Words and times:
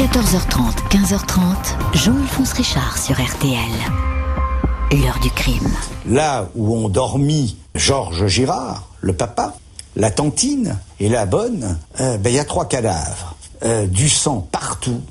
14h30, 0.00 0.88
15h30, 0.88 1.42
Jean-Alphonse 1.92 2.54
Richard 2.54 2.96
sur 2.96 3.22
RTL. 3.22 3.70
L'heure 4.92 5.20
du 5.20 5.30
crime. 5.30 5.70
Là 6.06 6.48
où 6.54 6.74
ont 6.74 6.88
dormi 6.88 7.58
Georges 7.74 8.26
Girard, 8.26 8.88
le 9.02 9.12
papa, 9.12 9.56
la 9.96 10.10
tantine 10.10 10.78
et 11.00 11.10
la 11.10 11.26
bonne, 11.26 11.78
euh, 12.00 12.16
ben, 12.16 12.30
il 12.30 12.36
y 12.36 12.38
a 12.38 12.46
trois 12.46 12.66
cadavres. 12.66 13.36
Euh, 13.62 13.86
du 13.86 14.08
sang 14.08 14.48
partout, 14.50 15.02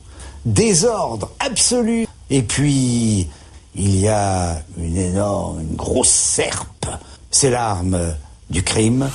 désordre 0.45 1.29
absolu. 1.39 2.07
Et 2.31 2.41
puis, 2.41 3.27
il 3.75 3.95
y 3.95 4.07
a 4.07 4.59
une 4.79 4.97
énorme, 4.97 5.61
une 5.61 5.75
grosse 5.75 6.09
serpe. 6.09 6.87
C'est 7.29 7.51
l'arme 7.51 8.15
du 8.49 8.63
crime. 8.63 9.07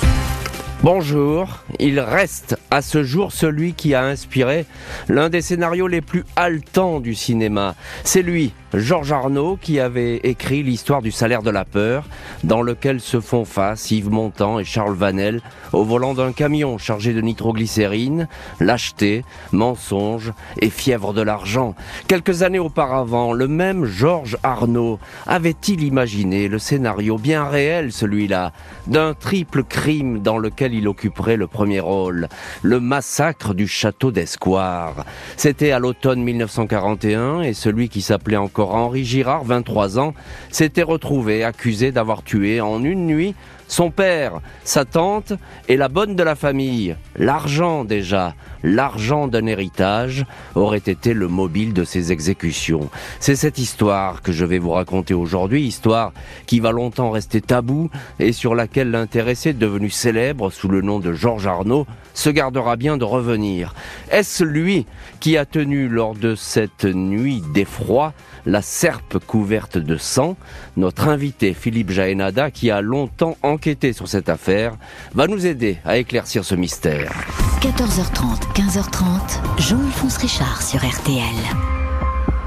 Bonjour, 0.84 1.60
il 1.78 1.98
reste 1.98 2.58
à 2.70 2.82
ce 2.82 3.04
jour 3.04 3.32
celui 3.32 3.72
qui 3.72 3.94
a 3.94 4.04
inspiré 4.04 4.66
l'un 5.08 5.30
des 5.30 5.40
scénarios 5.40 5.86
les 5.86 6.02
plus 6.02 6.26
haletants 6.36 7.00
du 7.00 7.14
cinéma. 7.14 7.74
C'est 8.04 8.20
lui, 8.20 8.52
Georges 8.74 9.12
Arnaud, 9.12 9.56
qui 9.58 9.80
avait 9.80 10.16
écrit 10.24 10.62
l'histoire 10.62 11.00
du 11.00 11.10
salaire 11.10 11.42
de 11.42 11.48
la 11.48 11.64
peur, 11.64 12.04
dans 12.42 12.60
lequel 12.60 13.00
se 13.00 13.20
font 13.20 13.46
face 13.46 13.90
Yves 13.92 14.10
Montand 14.10 14.58
et 14.58 14.64
Charles 14.64 14.94
Vanel 14.94 15.40
au 15.72 15.84
volant 15.84 16.12
d'un 16.12 16.32
camion 16.32 16.76
chargé 16.76 17.14
de 17.14 17.22
nitroglycérine, 17.22 18.28
lâcheté, 18.60 19.24
mensonge 19.52 20.34
et 20.60 20.68
fièvre 20.68 21.14
de 21.14 21.22
l'argent. 21.22 21.74
Quelques 22.08 22.42
années 22.42 22.58
auparavant, 22.58 23.32
le 23.32 23.48
même 23.48 23.86
Georges 23.86 24.36
Arnaud 24.42 24.98
avait-il 25.26 25.82
imaginé 25.82 26.48
le 26.48 26.58
scénario 26.58 27.16
bien 27.16 27.44
réel, 27.44 27.90
celui-là, 27.90 28.52
d'un 28.86 29.14
triple 29.14 29.64
crime 29.64 30.18
dans 30.18 30.36
lequel 30.36 30.73
il 30.78 30.88
occuperait 30.88 31.36
le 31.36 31.46
premier 31.46 31.80
rôle, 31.80 32.28
le 32.62 32.80
massacre 32.80 33.54
du 33.54 33.66
château 33.66 34.10
d'Escoire. 34.10 35.04
C'était 35.36 35.72
à 35.72 35.78
l'automne 35.78 36.22
1941 36.22 37.42
et 37.42 37.52
celui 37.52 37.88
qui 37.88 38.02
s'appelait 38.02 38.36
encore 38.36 38.74
Henri 38.74 39.04
Girard, 39.04 39.44
23 39.44 39.98
ans, 39.98 40.14
s'était 40.50 40.82
retrouvé 40.82 41.44
accusé 41.44 41.92
d'avoir 41.92 42.22
tué 42.22 42.60
en 42.60 42.82
une 42.82 43.06
nuit 43.06 43.34
son 43.68 43.90
père, 43.90 44.40
sa 44.64 44.84
tante 44.84 45.32
et 45.68 45.76
la 45.76 45.88
bonne 45.88 46.16
de 46.16 46.22
la 46.22 46.34
famille. 46.34 46.96
L'argent 47.16 47.84
déjà, 47.84 48.34
l'argent 48.62 49.28
d'un 49.28 49.46
héritage 49.46 50.24
aurait 50.54 50.78
été 50.78 51.14
le 51.14 51.28
mobile 51.28 51.72
de 51.72 51.84
ces 51.84 52.12
exécutions. 52.12 52.88
C'est 53.20 53.36
cette 53.36 53.58
histoire 53.58 54.22
que 54.22 54.32
je 54.32 54.44
vais 54.44 54.58
vous 54.58 54.70
raconter 54.70 55.14
aujourd'hui, 55.14 55.62
histoire 55.62 56.12
qui 56.46 56.60
va 56.60 56.72
longtemps 56.72 57.10
rester 57.10 57.40
taboue 57.40 57.90
et 58.18 58.32
sur 58.32 58.54
laquelle 58.54 58.90
l'intéressé 58.90 59.52
devenu 59.52 59.90
célèbre 59.90 60.50
sous 60.50 60.68
le 60.68 60.82
nom 60.82 60.98
de 60.98 61.12
Georges 61.12 61.46
Arnaud 61.46 61.86
se 62.14 62.30
gardera 62.30 62.76
bien 62.76 62.96
de 62.96 63.04
revenir. 63.04 63.74
Est-ce 64.10 64.44
lui 64.44 64.86
qui 65.20 65.36
a 65.36 65.44
tenu 65.44 65.88
lors 65.88 66.14
de 66.14 66.34
cette 66.34 66.84
nuit 66.84 67.42
d'effroi 67.52 68.12
la 68.46 68.62
serpe 68.62 69.18
couverte 69.18 69.78
de 69.78 69.96
sang 69.96 70.36
Notre 70.76 71.08
invité 71.08 71.54
Philippe 71.54 71.90
Jaénada, 71.90 72.50
qui 72.50 72.70
a 72.70 72.80
longtemps 72.80 73.36
enquêté 73.42 73.92
sur 73.92 74.08
cette 74.08 74.28
affaire, 74.28 74.76
va 75.14 75.26
nous 75.26 75.46
aider 75.46 75.78
à 75.84 75.96
éclaircir 75.96 76.44
ce 76.44 76.54
mystère. 76.54 77.12
14h30, 77.60 78.52
15h30, 78.54 79.62
Jean-Alphonse 79.62 80.18
Richard 80.18 80.62
sur 80.62 80.80
RTL. 80.80 81.22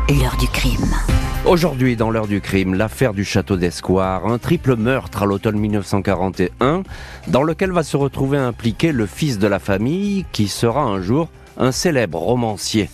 L'heure 0.10 0.38
du 0.38 0.48
crime. 0.48 0.94
Aujourd'hui, 1.46 1.96
dans 1.96 2.12
l'heure 2.12 2.28
du 2.28 2.42
crime, 2.42 2.74
l'affaire 2.74 3.14
du 3.14 3.24
château 3.24 3.58
d'Escoire, 3.58 4.28
un 4.28 4.38
triple 4.38 4.76
meurtre 4.76 5.24
à 5.24 5.26
l'automne 5.26 5.58
1941, 5.58 6.84
dans 7.28 7.44
lequel 7.44 7.72
va 7.72 7.84
se 7.84 7.98
retrouver 7.98 8.38
impliqué 8.38 8.92
le 8.92 9.06
fils 9.06 9.40
de 9.40 9.48
la 9.48 9.60
famille, 9.60 10.26
qui 10.32 10.48
sera 10.48 10.82
un 10.82 11.02
jour 11.02 11.30
un 11.58 11.72
célèbre 11.72 12.20
romancier. 12.20 12.90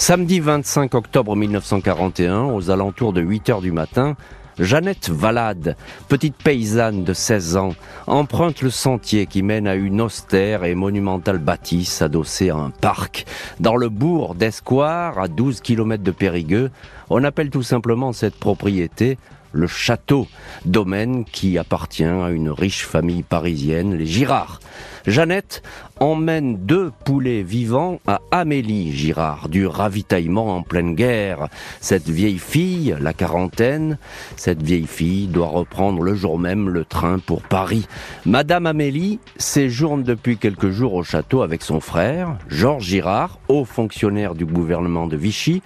Samedi 0.00 0.38
25 0.38 0.94
octobre 0.94 1.34
1941, 1.34 2.44
aux 2.44 2.70
alentours 2.70 3.12
de 3.12 3.20
8 3.20 3.50
heures 3.50 3.60
du 3.60 3.72
matin, 3.72 4.16
Jeannette 4.56 5.10
Valade, 5.10 5.76
petite 6.08 6.36
paysanne 6.36 7.02
de 7.02 7.12
16 7.12 7.56
ans, 7.56 7.74
emprunte 8.06 8.62
le 8.62 8.70
sentier 8.70 9.26
qui 9.26 9.42
mène 9.42 9.66
à 9.66 9.74
une 9.74 10.00
austère 10.00 10.62
et 10.62 10.76
monumentale 10.76 11.38
bâtisse 11.38 12.00
adossée 12.00 12.50
à 12.50 12.54
un 12.54 12.70
parc. 12.70 13.26
Dans 13.58 13.74
le 13.74 13.88
bourg 13.88 14.36
d'Escoire, 14.36 15.18
à 15.18 15.26
12 15.26 15.60
km 15.62 16.04
de 16.04 16.12
Périgueux, 16.12 16.70
on 17.10 17.24
appelle 17.24 17.50
tout 17.50 17.64
simplement 17.64 18.12
cette 18.12 18.38
propriété 18.38 19.18
le 19.52 19.66
château, 19.66 20.26
domaine 20.64 21.24
qui 21.24 21.58
appartient 21.58 22.04
à 22.04 22.30
une 22.30 22.50
riche 22.50 22.84
famille 22.84 23.22
parisienne, 23.22 23.94
les 23.94 24.06
Girard. 24.06 24.60
Jeannette 25.06 25.62
emmène 26.00 26.56
deux 26.56 26.92
poulets 27.04 27.42
vivants 27.42 28.00
à 28.06 28.20
Amélie 28.30 28.92
Girard, 28.92 29.48
du 29.48 29.66
ravitaillement 29.66 30.56
en 30.56 30.62
pleine 30.62 30.94
guerre. 30.94 31.48
Cette 31.80 32.08
vieille 32.08 32.38
fille, 32.38 32.96
la 33.00 33.12
quarantaine, 33.12 33.98
cette 34.36 34.62
vieille 34.62 34.86
fille 34.86 35.26
doit 35.26 35.48
reprendre 35.48 36.02
le 36.02 36.14
jour 36.14 36.38
même 36.38 36.68
le 36.68 36.84
train 36.84 37.18
pour 37.18 37.42
Paris. 37.42 37.86
Madame 38.26 38.66
Amélie 38.66 39.18
séjourne 39.36 40.02
depuis 40.02 40.36
quelques 40.36 40.70
jours 40.70 40.94
au 40.94 41.02
château 41.02 41.42
avec 41.42 41.62
son 41.62 41.80
frère, 41.80 42.36
Georges 42.48 42.84
Girard, 42.84 43.38
haut 43.48 43.64
fonctionnaire 43.64 44.34
du 44.34 44.46
gouvernement 44.46 45.06
de 45.06 45.16
Vichy, 45.16 45.62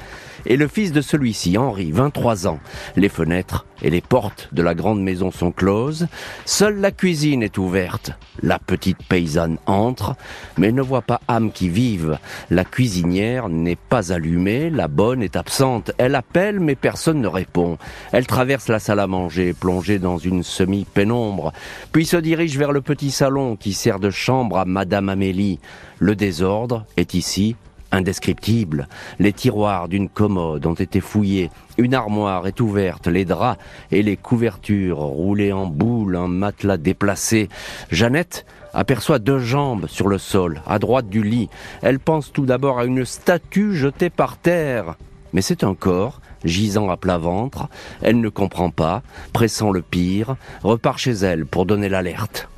et 0.47 0.57
le 0.57 0.69
fils 0.69 0.93
de 0.93 1.01
celui-ci, 1.01 1.59
Henri, 1.59 1.91
23 1.93 2.47
ans. 2.47 2.61
Les 2.97 3.09
fenêtres 3.09 3.67
et 3.83 3.91
les 3.91 4.01
portes 4.01 4.49
de 4.53 4.63
la 4.63 4.75
grande 4.75 5.03
maison 5.03 5.31
sont 5.31 5.53
closes. 5.53 6.07
Seule 6.45 6.81
la 6.81 6.91
cuisine 6.91 7.43
est 7.43 7.59
ouverte. 7.59 8.13
La 8.43 8.59
petite 8.59 9.03
paysanne 9.09 9.59
entre, 9.67 10.17
mais 10.57 10.73
ne 10.73 10.83
voit 10.83 11.03
pas 11.03 11.21
âme 11.29 11.53
qui 11.53 11.69
vive. 11.69 12.19
La 12.51 12.65
cuisinière 12.65 13.49
n'est 13.49 13.77
pas 13.77 14.13
allumée, 14.13 14.71
la 14.71 14.89
bonne 14.89 15.23
est 15.23 15.37
absente. 15.37 15.93
Elle 15.99 16.15
appelle, 16.15 16.61
mais 16.61 16.75
personne 16.75 17.21
ne 17.21 17.29
répond. 17.29 17.79
Elle 18.13 18.27
traverse 18.27 18.69
la 18.69 18.79
salle 18.79 19.01
à 19.01 19.07
manger, 19.07 19.53
plongée 19.53 19.99
dans 19.99 20.19
une 20.19 20.43
semi-pénombre, 20.43 21.53
puis 21.93 22.07
se 22.07 22.17
dirige 22.17 22.57
vers 22.57 22.73
le 22.73 22.81
petit 22.81 23.11
salon 23.11 23.57
qui 23.57 23.73
sert 23.73 23.99
de 23.99 24.11
chambre 24.11 24.59
à 24.59 24.65
Madame 24.65 25.09
Amélie. 25.09 25.59
Le 25.99 26.17
désordre 26.17 26.85
est 26.97 27.15
ici 27.15 27.57
indescriptible. 27.93 28.89
Les 29.19 29.33
tiroirs 29.33 29.89
d'une 29.89 30.09
commode 30.09 30.67
ont 30.67 30.75
été 30.75 31.01
fouillés, 31.01 31.51
une 31.79 31.95
armoire 31.95 32.47
est 32.47 32.61
ouverte, 32.61 33.07
les 33.07 33.25
draps 33.25 33.63
et 33.91 34.03
les 34.03 34.17
couvertures 34.17 34.99
roulés 34.99 35.53
en 35.53 35.67
boule, 35.67 36.17
un 36.17 36.29
matelas 36.29 36.77
déplacé. 36.77 37.49
Jeannette 37.91 38.45
aperçoit 38.75 39.19
deux 39.19 39.39
jambes 39.39 39.87
sur 39.87 40.09
le 40.09 40.19
sol, 40.19 40.63
à 40.67 40.79
droite 40.79 41.09
du 41.09 41.23
lit. 41.23 41.49
Elle 41.83 42.01
pense 42.01 42.33
tout 42.33 42.47
d'abord 42.47 42.79
à 42.79 42.85
une 42.85 43.05
statue 43.05 43.75
jetée 43.75 44.11
par 44.11 44.37
terre. 44.39 44.97
Mais 45.33 45.43
c'est 45.43 45.65
un 45.65 45.75
corps, 45.75 46.21
gisant 46.45 46.91
à 46.91 46.97
plat 46.97 47.19
ventre. 47.19 47.69
Elle 48.03 48.21
ne 48.21 48.29
comprend 48.29 48.71
pas, 48.71 49.03
pressant 49.33 49.71
le 49.71 49.83
pire, 49.83 50.37
repart 50.63 50.99
chez 50.99 51.13
elle 51.13 51.47
pour 51.47 51.67
donner 51.67 51.89
l'alerte. 51.89 52.49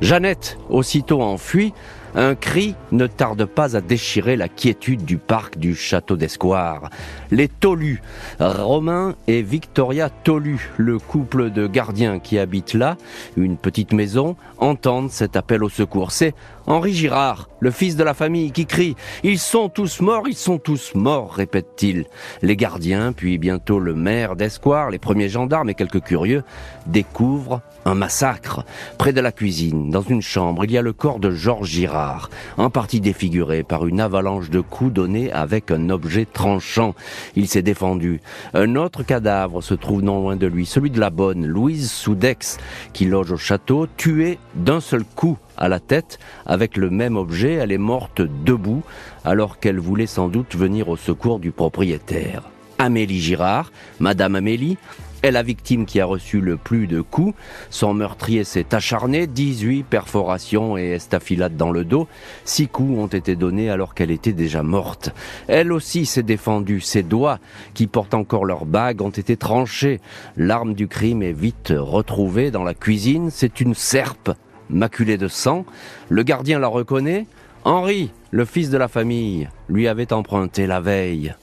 Jeannette, 0.00 0.58
aussitôt 0.68 1.22
enfuie, 1.22 1.72
un 2.14 2.34
cri 2.34 2.74
ne 2.92 3.06
tarde 3.06 3.44
pas 3.44 3.76
à 3.76 3.80
déchirer 3.80 4.36
la 4.36 4.48
quiétude 4.48 5.04
du 5.04 5.18
parc 5.18 5.58
du 5.58 5.74
château 5.74 6.16
d'Escoire. 6.16 6.90
Les 7.30 7.48
Tolus, 7.48 8.00
Romain 8.40 9.14
et 9.26 9.42
Victoria 9.42 10.08
Tolu, 10.08 10.70
le 10.76 10.98
couple 10.98 11.50
de 11.50 11.66
gardiens 11.66 12.18
qui 12.18 12.38
habitent 12.38 12.74
là, 12.74 12.96
une 13.36 13.56
petite 13.56 13.92
maison, 13.92 14.36
entendent 14.58 15.10
cet 15.10 15.36
appel 15.36 15.62
au 15.62 15.68
secours. 15.68 16.12
C'est 16.12 16.34
Henri 16.66 16.92
Girard, 16.92 17.48
le 17.60 17.70
fils 17.70 17.96
de 17.96 18.04
la 18.04 18.14
famille, 18.14 18.52
qui 18.52 18.66
crie⁇ 18.66 18.92
Ils 19.22 19.38
sont 19.38 19.68
tous 19.68 20.00
morts, 20.00 20.28
ils 20.28 20.36
sont 20.36 20.58
tous 20.58 20.94
morts!⁇ 20.94 21.32
répète-t-il. 21.36 22.06
Les 22.42 22.56
gardiens, 22.56 23.12
puis 23.12 23.38
bientôt 23.38 23.78
le 23.78 23.94
maire 23.94 24.36
d'Escoire, 24.36 24.90
les 24.90 24.98
premiers 24.98 25.28
gendarmes 25.28 25.70
et 25.70 25.74
quelques 25.74 26.02
curieux, 26.02 26.42
découvrent 26.86 27.62
un 27.88 27.94
massacre. 27.94 28.64
Près 28.98 29.12
de 29.12 29.20
la 29.20 29.32
cuisine, 29.32 29.90
dans 29.90 30.02
une 30.02 30.20
chambre, 30.20 30.64
il 30.64 30.70
y 30.70 30.78
a 30.78 30.82
le 30.82 30.92
corps 30.92 31.18
de 31.18 31.30
Georges 31.30 31.70
Girard, 31.70 32.28
en 32.58 32.70
partie 32.70 33.00
défiguré 33.00 33.62
par 33.62 33.86
une 33.86 34.00
avalanche 34.00 34.50
de 34.50 34.60
coups 34.60 34.92
donnés 34.92 35.32
avec 35.32 35.70
un 35.70 35.88
objet 35.88 36.26
tranchant. 36.26 36.94
Il 37.34 37.48
s'est 37.48 37.62
défendu. 37.62 38.20
Un 38.52 38.76
autre 38.76 39.02
cadavre 39.02 39.62
se 39.62 39.74
trouve 39.74 40.02
non 40.02 40.20
loin 40.20 40.36
de 40.36 40.46
lui, 40.46 40.66
celui 40.66 40.90
de 40.90 41.00
la 41.00 41.10
bonne, 41.10 41.46
Louise 41.46 41.90
Soudex, 41.90 42.58
qui 42.92 43.06
loge 43.06 43.32
au 43.32 43.36
château, 43.36 43.86
tuée 43.96 44.38
d'un 44.54 44.80
seul 44.80 45.04
coup 45.04 45.38
à 45.56 45.68
la 45.68 45.80
tête 45.80 46.18
avec 46.44 46.76
le 46.76 46.90
même 46.90 47.16
objet. 47.16 47.54
Elle 47.54 47.72
est 47.72 47.78
morte 47.78 48.20
debout 48.44 48.82
alors 49.24 49.58
qu'elle 49.58 49.80
voulait 49.80 50.06
sans 50.06 50.28
doute 50.28 50.56
venir 50.56 50.88
au 50.88 50.96
secours 50.96 51.38
du 51.38 51.52
propriétaire. 51.52 52.42
Amélie 52.78 53.20
Girard, 53.20 53.72
Madame 53.98 54.36
Amélie, 54.36 54.78
est 55.22 55.30
la 55.30 55.42
victime 55.42 55.86
qui 55.86 56.00
a 56.00 56.04
reçu 56.06 56.40
le 56.40 56.56
plus 56.56 56.86
de 56.86 57.00
coups. 57.00 57.34
Son 57.70 57.94
meurtrier 57.94 58.44
s'est 58.44 58.74
acharné, 58.74 59.26
18 59.26 59.84
perforations 59.84 60.76
et 60.76 60.90
estafilades 60.90 61.56
dans 61.56 61.70
le 61.70 61.84
dos. 61.84 62.08
Six 62.44 62.68
coups 62.68 62.98
ont 62.98 63.06
été 63.06 63.36
donnés 63.36 63.70
alors 63.70 63.94
qu'elle 63.94 64.10
était 64.10 64.32
déjà 64.32 64.62
morte. 64.62 65.10
Elle 65.46 65.72
aussi 65.72 66.06
s'est 66.06 66.22
défendue. 66.22 66.80
Ses 66.80 67.02
doigts, 67.02 67.38
qui 67.74 67.86
portent 67.86 68.14
encore 68.14 68.44
leur 68.44 68.64
bague, 68.64 69.02
ont 69.02 69.10
été 69.10 69.36
tranchés. 69.36 70.00
L'arme 70.36 70.74
du 70.74 70.88
crime 70.88 71.22
est 71.22 71.32
vite 71.32 71.72
retrouvée 71.76 72.50
dans 72.50 72.64
la 72.64 72.74
cuisine. 72.74 73.30
C'est 73.30 73.60
une 73.60 73.74
serpe 73.74 74.30
maculée 74.70 75.18
de 75.18 75.28
sang. 75.28 75.64
Le 76.08 76.22
gardien 76.22 76.58
la 76.58 76.68
reconnaît. 76.68 77.26
Henri, 77.64 78.10
le 78.30 78.44
fils 78.44 78.70
de 78.70 78.78
la 78.78 78.88
famille, 78.88 79.48
lui 79.68 79.88
avait 79.88 80.12
emprunté 80.12 80.66
la 80.66 80.80
veille. 80.80 81.34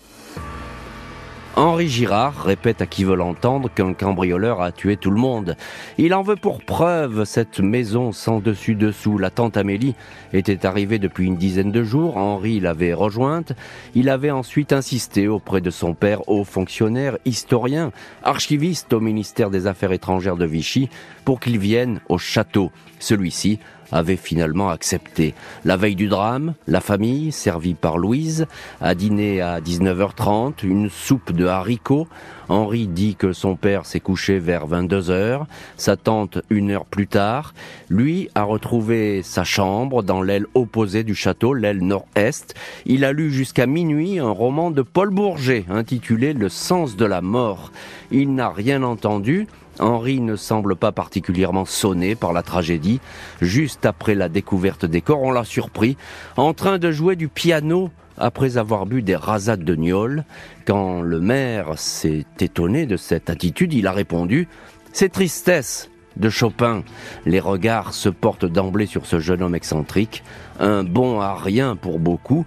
Henri 1.57 1.87
Girard 1.87 2.43
répète 2.43 2.81
à 2.81 2.85
qui 2.85 3.05
veut 3.05 3.15
l'entendre 3.15 3.69
qu'un 3.73 3.93
cambrioleur 3.93 4.61
a 4.61 4.73
tué 4.73 4.97
tout 4.97 5.09
le 5.09 5.21
monde. 5.21 5.55
Il 5.97 6.13
en 6.13 6.21
veut 6.21 6.35
pour 6.35 6.61
preuve 6.61 7.23
cette 7.23 7.61
maison 7.61 8.11
sans 8.11 8.41
dessus-dessous. 8.41 9.17
La 9.17 9.29
tante 9.29 9.55
Amélie 9.55 9.95
était 10.33 10.65
arrivée 10.65 10.99
depuis 10.99 11.27
une 11.27 11.37
dizaine 11.37 11.71
de 11.71 11.81
jours. 11.81 12.17
Henri 12.17 12.59
l'avait 12.59 12.93
rejointe. 12.93 13.53
Il 13.93 14.09
avait 14.09 14.31
ensuite 14.31 14.73
insisté 14.73 15.29
auprès 15.29 15.61
de 15.61 15.69
son 15.69 15.93
père, 15.93 16.27
haut 16.27 16.43
fonctionnaire, 16.43 17.17
historien, 17.23 17.93
archiviste 18.21 18.91
au 18.91 18.99
ministère 18.99 19.49
des 19.49 19.65
Affaires 19.65 19.93
étrangères 19.93 20.35
de 20.35 20.45
Vichy, 20.45 20.89
pour 21.23 21.39
qu'il 21.39 21.57
vienne 21.57 22.01
au 22.09 22.17
château. 22.17 22.69
Celui-ci 22.99 23.59
avait 23.91 24.15
finalement 24.15 24.69
accepté. 24.69 25.33
La 25.63 25.77
veille 25.77 25.95
du 25.95 26.07
drame, 26.07 26.53
la 26.67 26.81
famille, 26.81 27.31
servie 27.31 27.73
par 27.73 27.97
Louise, 27.97 28.47
a 28.81 28.95
dîné 28.95 29.41
à 29.41 29.59
19h30, 29.61 30.65
une 30.65 30.89
soupe 30.89 31.31
de 31.31 31.45
haricots. 31.45 32.07
Henri 32.47 32.87
dit 32.87 33.15
que 33.15 33.33
son 33.33 33.55
père 33.55 33.85
s'est 33.85 33.99
couché 33.99 34.37
vers 34.37 34.67
22 34.67 35.09
heures, 35.09 35.47
sa 35.77 35.97
tante 35.97 36.39
une 36.49 36.71
heure 36.71 36.85
plus 36.85 37.07
tard. 37.07 37.53
Lui 37.89 38.29
a 38.35 38.43
retrouvé 38.43 39.23
sa 39.23 39.43
chambre 39.43 40.03
dans 40.03 40.21
l'aile 40.21 40.45
opposée 40.53 41.03
du 41.03 41.15
château, 41.15 41.53
l'aile 41.53 41.83
nord-est. 41.83 42.53
Il 42.85 43.03
a 43.03 43.13
lu 43.13 43.31
jusqu'à 43.31 43.65
minuit 43.65 44.19
un 44.19 44.29
roman 44.29 44.69
de 44.69 44.83
Paul 44.83 45.09
Bourget 45.09 45.65
intitulé 45.69 46.33
Le 46.33 46.49
sens 46.49 46.95
de 46.95 47.05
la 47.05 47.21
mort. 47.21 47.71
Il 48.11 48.35
n'a 48.35 48.49
rien 48.49 48.83
entendu, 48.83 49.47
Henri 49.79 50.21
ne 50.21 50.35
semble 50.35 50.75
pas 50.75 50.91
particulièrement 50.91 51.65
sonné 51.65 52.15
par 52.15 52.33
la 52.33 52.43
tragédie. 52.43 52.99
Juste 53.41 53.85
après 53.85 54.15
la 54.15 54.29
découverte 54.29 54.85
des 54.85 55.01
corps, 55.01 55.21
on 55.21 55.31
l'a 55.31 55.43
surpris 55.43 55.97
en 56.37 56.53
train 56.53 56.77
de 56.77 56.91
jouer 56.91 57.15
du 57.15 57.27
piano 57.27 57.89
après 58.17 58.57
avoir 58.57 58.85
bu 58.85 59.01
des 59.01 59.15
rasades 59.15 59.63
de 59.63 59.75
gnôle. 59.75 60.23
Quand 60.65 61.01
le 61.01 61.19
maire 61.19 61.77
s'est 61.77 62.25
étonné 62.39 62.85
de 62.85 62.97
cette 62.97 63.29
attitude, 63.29 63.73
il 63.73 63.87
a 63.87 63.91
répondu 63.91 64.47
C'est 64.93 65.09
tristesse 65.09 65.89
de 66.17 66.29
Chopin. 66.29 66.83
Les 67.25 67.39
regards 67.39 67.93
se 67.93 68.09
portent 68.09 68.45
d'emblée 68.45 68.85
sur 68.85 69.05
ce 69.05 69.19
jeune 69.19 69.41
homme 69.41 69.55
excentrique, 69.55 70.23
un 70.59 70.83
bon 70.83 71.19
à 71.19 71.35
rien 71.35 71.75
pour 71.75 71.99
beaucoup, 71.99 72.45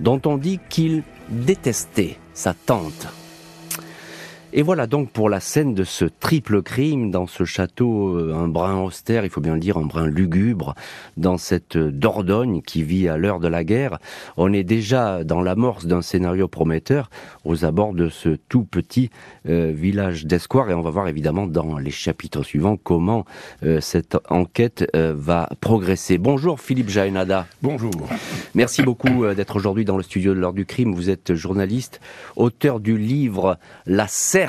dont 0.00 0.20
on 0.24 0.38
dit 0.38 0.58
qu'il 0.70 1.02
détestait 1.28 2.16
sa 2.32 2.54
tante. 2.54 3.08
Et 4.52 4.62
voilà 4.62 4.88
donc 4.88 5.10
pour 5.10 5.28
la 5.28 5.38
scène 5.38 5.74
de 5.74 5.84
ce 5.84 6.04
triple 6.04 6.60
crime 6.60 7.12
dans 7.12 7.28
ce 7.28 7.44
château, 7.44 8.16
euh, 8.16 8.34
un 8.34 8.48
brin 8.48 8.80
austère, 8.80 9.24
il 9.24 9.30
faut 9.30 9.40
bien 9.40 9.54
le 9.54 9.60
dire, 9.60 9.76
un 9.76 9.86
brin 9.86 10.08
lugubre, 10.08 10.74
dans 11.16 11.38
cette 11.38 11.78
Dordogne 11.78 12.60
qui 12.60 12.82
vit 12.82 13.08
à 13.08 13.16
l'heure 13.16 13.38
de 13.38 13.46
la 13.46 13.62
guerre. 13.62 14.00
On 14.36 14.52
est 14.52 14.64
déjà 14.64 15.22
dans 15.22 15.40
l'amorce 15.40 15.86
d'un 15.86 16.02
scénario 16.02 16.48
prometteur 16.48 17.10
aux 17.44 17.64
abords 17.64 17.92
de 17.92 18.08
ce 18.08 18.30
tout 18.48 18.64
petit 18.64 19.10
euh, 19.48 19.70
village 19.72 20.26
d'Escoire 20.26 20.68
et 20.68 20.74
on 20.74 20.80
va 20.80 20.90
voir 20.90 21.06
évidemment 21.06 21.46
dans 21.46 21.78
les 21.78 21.92
chapitres 21.92 22.42
suivants 22.42 22.76
comment 22.76 23.26
euh, 23.62 23.80
cette 23.80 24.16
enquête 24.30 24.84
va 24.94 25.48
progresser. 25.60 26.18
Bonjour 26.18 26.60
Philippe 26.60 26.88
Jaénada. 26.88 27.46
Bonjour. 27.62 27.92
Merci 28.56 28.82
beaucoup 28.82 29.26
d'être 29.34 29.54
aujourd'hui 29.54 29.84
dans 29.84 29.96
le 29.96 30.02
studio 30.02 30.34
de 30.34 30.40
l'heure 30.40 30.52
du 30.52 30.66
crime. 30.66 30.92
Vous 30.92 31.08
êtes 31.08 31.34
journaliste, 31.34 32.00
auteur 32.34 32.80
du 32.80 32.98
livre 32.98 33.56
La 33.86 34.08
scène 34.08 34.39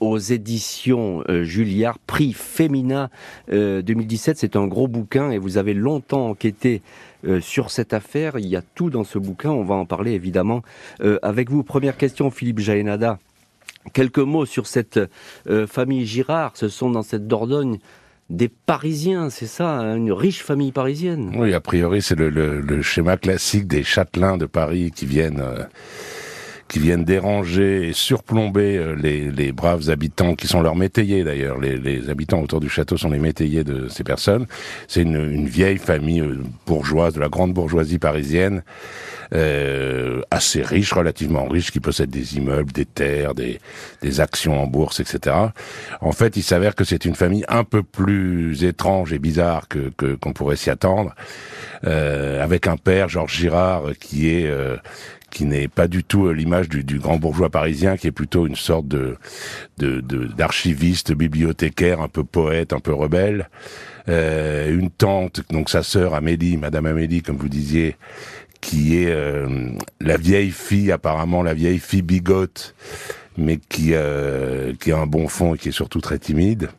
aux 0.00 0.18
éditions 0.18 1.22
euh, 1.28 1.44
Julliard, 1.44 1.98
prix 1.98 2.32
Femina 2.32 3.10
2017. 3.48 4.36
Euh, 4.36 4.38
C'est 4.38 4.56
un 4.56 4.66
gros 4.66 4.88
bouquin 4.88 5.30
et 5.30 5.38
vous 5.38 5.58
avez 5.58 5.74
longtemps 5.74 6.28
enquêté 6.28 6.82
euh, 7.26 7.40
sur 7.40 7.70
cette 7.70 7.92
affaire. 7.92 8.38
Il 8.38 8.46
y 8.46 8.56
a 8.56 8.62
tout 8.74 8.90
dans 8.90 9.04
ce 9.04 9.18
bouquin. 9.18 9.50
On 9.50 9.64
va 9.64 9.74
en 9.74 9.86
parler 9.86 10.12
évidemment 10.12 10.62
avec 11.22 11.50
vous. 11.50 11.62
Première 11.62 11.96
question, 11.96 12.30
Philippe 12.30 12.60
Jaénada. 12.60 13.18
Quelques 13.92 14.18
mots 14.18 14.46
sur 14.46 14.66
cette 14.66 15.00
famille 15.68 16.06
Girard. 16.06 16.52
Ce 16.54 16.68
sont 16.68 16.90
dans 16.90 17.02
cette 17.02 17.26
Dordogne 17.26 17.78
des 18.30 18.48
Parisiens, 18.48 19.28
c'est 19.28 19.46
ça, 19.46 19.68
hein, 19.68 19.96
une 19.96 20.10
riche 20.10 20.42
famille 20.42 20.72
parisienne. 20.72 21.34
Oui, 21.36 21.52
a 21.52 21.60
priori, 21.60 22.00
c'est 22.00 22.18
le, 22.18 22.82
schéma 22.82 23.18
classique 23.18 23.66
des 23.66 23.82
châtelains 23.82 24.38
de 24.38 24.46
Paris 24.46 24.90
qui 24.94 25.04
viennent 25.04 25.42
qui 26.74 26.80
viennent 26.80 27.04
déranger 27.04 27.90
et 27.90 27.92
surplomber 27.92 28.76
euh, 28.76 28.96
les, 28.96 29.30
les 29.30 29.52
braves 29.52 29.90
habitants 29.90 30.34
qui 30.34 30.48
sont 30.48 30.60
leurs 30.60 30.74
métayers 30.74 31.22
d'ailleurs. 31.22 31.60
Les, 31.60 31.76
les, 31.76 32.10
habitants 32.10 32.40
autour 32.40 32.58
du 32.58 32.68
château 32.68 32.96
sont 32.96 33.10
les 33.10 33.20
métayers 33.20 33.62
de 33.62 33.86
ces 33.86 34.02
personnes. 34.02 34.46
C'est 34.88 35.02
une, 35.02 35.14
une, 35.14 35.46
vieille 35.46 35.78
famille 35.78 36.18
euh, 36.18 36.42
bourgeoise 36.66 37.14
de 37.14 37.20
la 37.20 37.28
grande 37.28 37.54
bourgeoisie 37.54 38.00
parisienne. 38.00 38.64
Euh, 39.32 40.20
assez 40.30 40.62
riche, 40.62 40.92
relativement 40.92 41.46
riche, 41.46 41.70
qui 41.70 41.80
possède 41.80 42.10
des 42.10 42.36
immeubles, 42.36 42.72
des 42.72 42.84
terres, 42.84 43.34
des, 43.34 43.58
des 44.02 44.20
actions 44.20 44.62
en 44.62 44.66
bourse, 44.66 45.00
etc. 45.00 45.36
En 46.00 46.12
fait, 46.12 46.36
il 46.36 46.42
s'avère 46.42 46.74
que 46.74 46.84
c'est 46.84 47.04
une 47.04 47.14
famille 47.14 47.44
un 47.48 47.64
peu 47.64 47.82
plus 47.82 48.64
étrange 48.64 49.12
et 49.12 49.18
bizarre 49.18 49.66
que 49.68 49.90
qu'on 50.20 50.32
pourrait 50.32 50.56
s'y 50.56 50.70
attendre, 50.70 51.14
euh, 51.84 52.42
avec 52.42 52.66
un 52.66 52.76
père, 52.76 53.08
Georges 53.08 53.36
Girard, 53.36 53.82
qui 53.98 54.28
est 54.28 54.46
euh, 54.46 54.76
qui 55.34 55.44
n'est 55.44 55.68
pas 55.68 55.88
du 55.88 56.04
tout 56.04 56.28
euh, 56.28 56.32
l'image 56.32 56.68
du, 56.68 56.98
grand 56.98 57.18
bourgeois 57.18 57.50
parisien, 57.50 57.98
qui 57.98 58.06
est 58.06 58.12
plutôt 58.12 58.46
une 58.46 58.56
sorte 58.56 58.88
de 58.88 59.18
d'archiviste, 59.76 61.12
bibliothécaire, 61.12 62.00
un 62.00 62.08
peu 62.08 62.24
poète, 62.24 62.72
un 62.72 62.78
peu 62.78 62.94
rebelle. 62.94 63.50
Euh, 64.08 64.72
une 64.72 64.90
tante, 64.90 65.42
donc 65.50 65.68
sa 65.68 65.82
sœur 65.82 66.14
Amélie, 66.14 66.56
Madame 66.56 66.86
Amélie, 66.86 67.22
comme 67.22 67.36
vous 67.36 67.48
disiez, 67.48 67.96
qui 68.60 68.96
est 68.96 69.10
euh, 69.10 69.70
la 70.00 70.16
vieille 70.16 70.52
fille, 70.52 70.92
apparemment 70.92 71.42
la 71.42 71.54
vieille 71.54 71.80
fille 71.80 72.02
bigote, 72.02 72.74
mais 73.36 73.56
qui, 73.56 73.92
qui 74.80 74.92
a 74.92 74.98
un 74.98 75.06
bon 75.06 75.26
fond 75.26 75.54
et 75.54 75.58
qui 75.58 75.70
est 75.70 75.72
surtout 75.72 76.00
très 76.00 76.18
timide. 76.18 76.70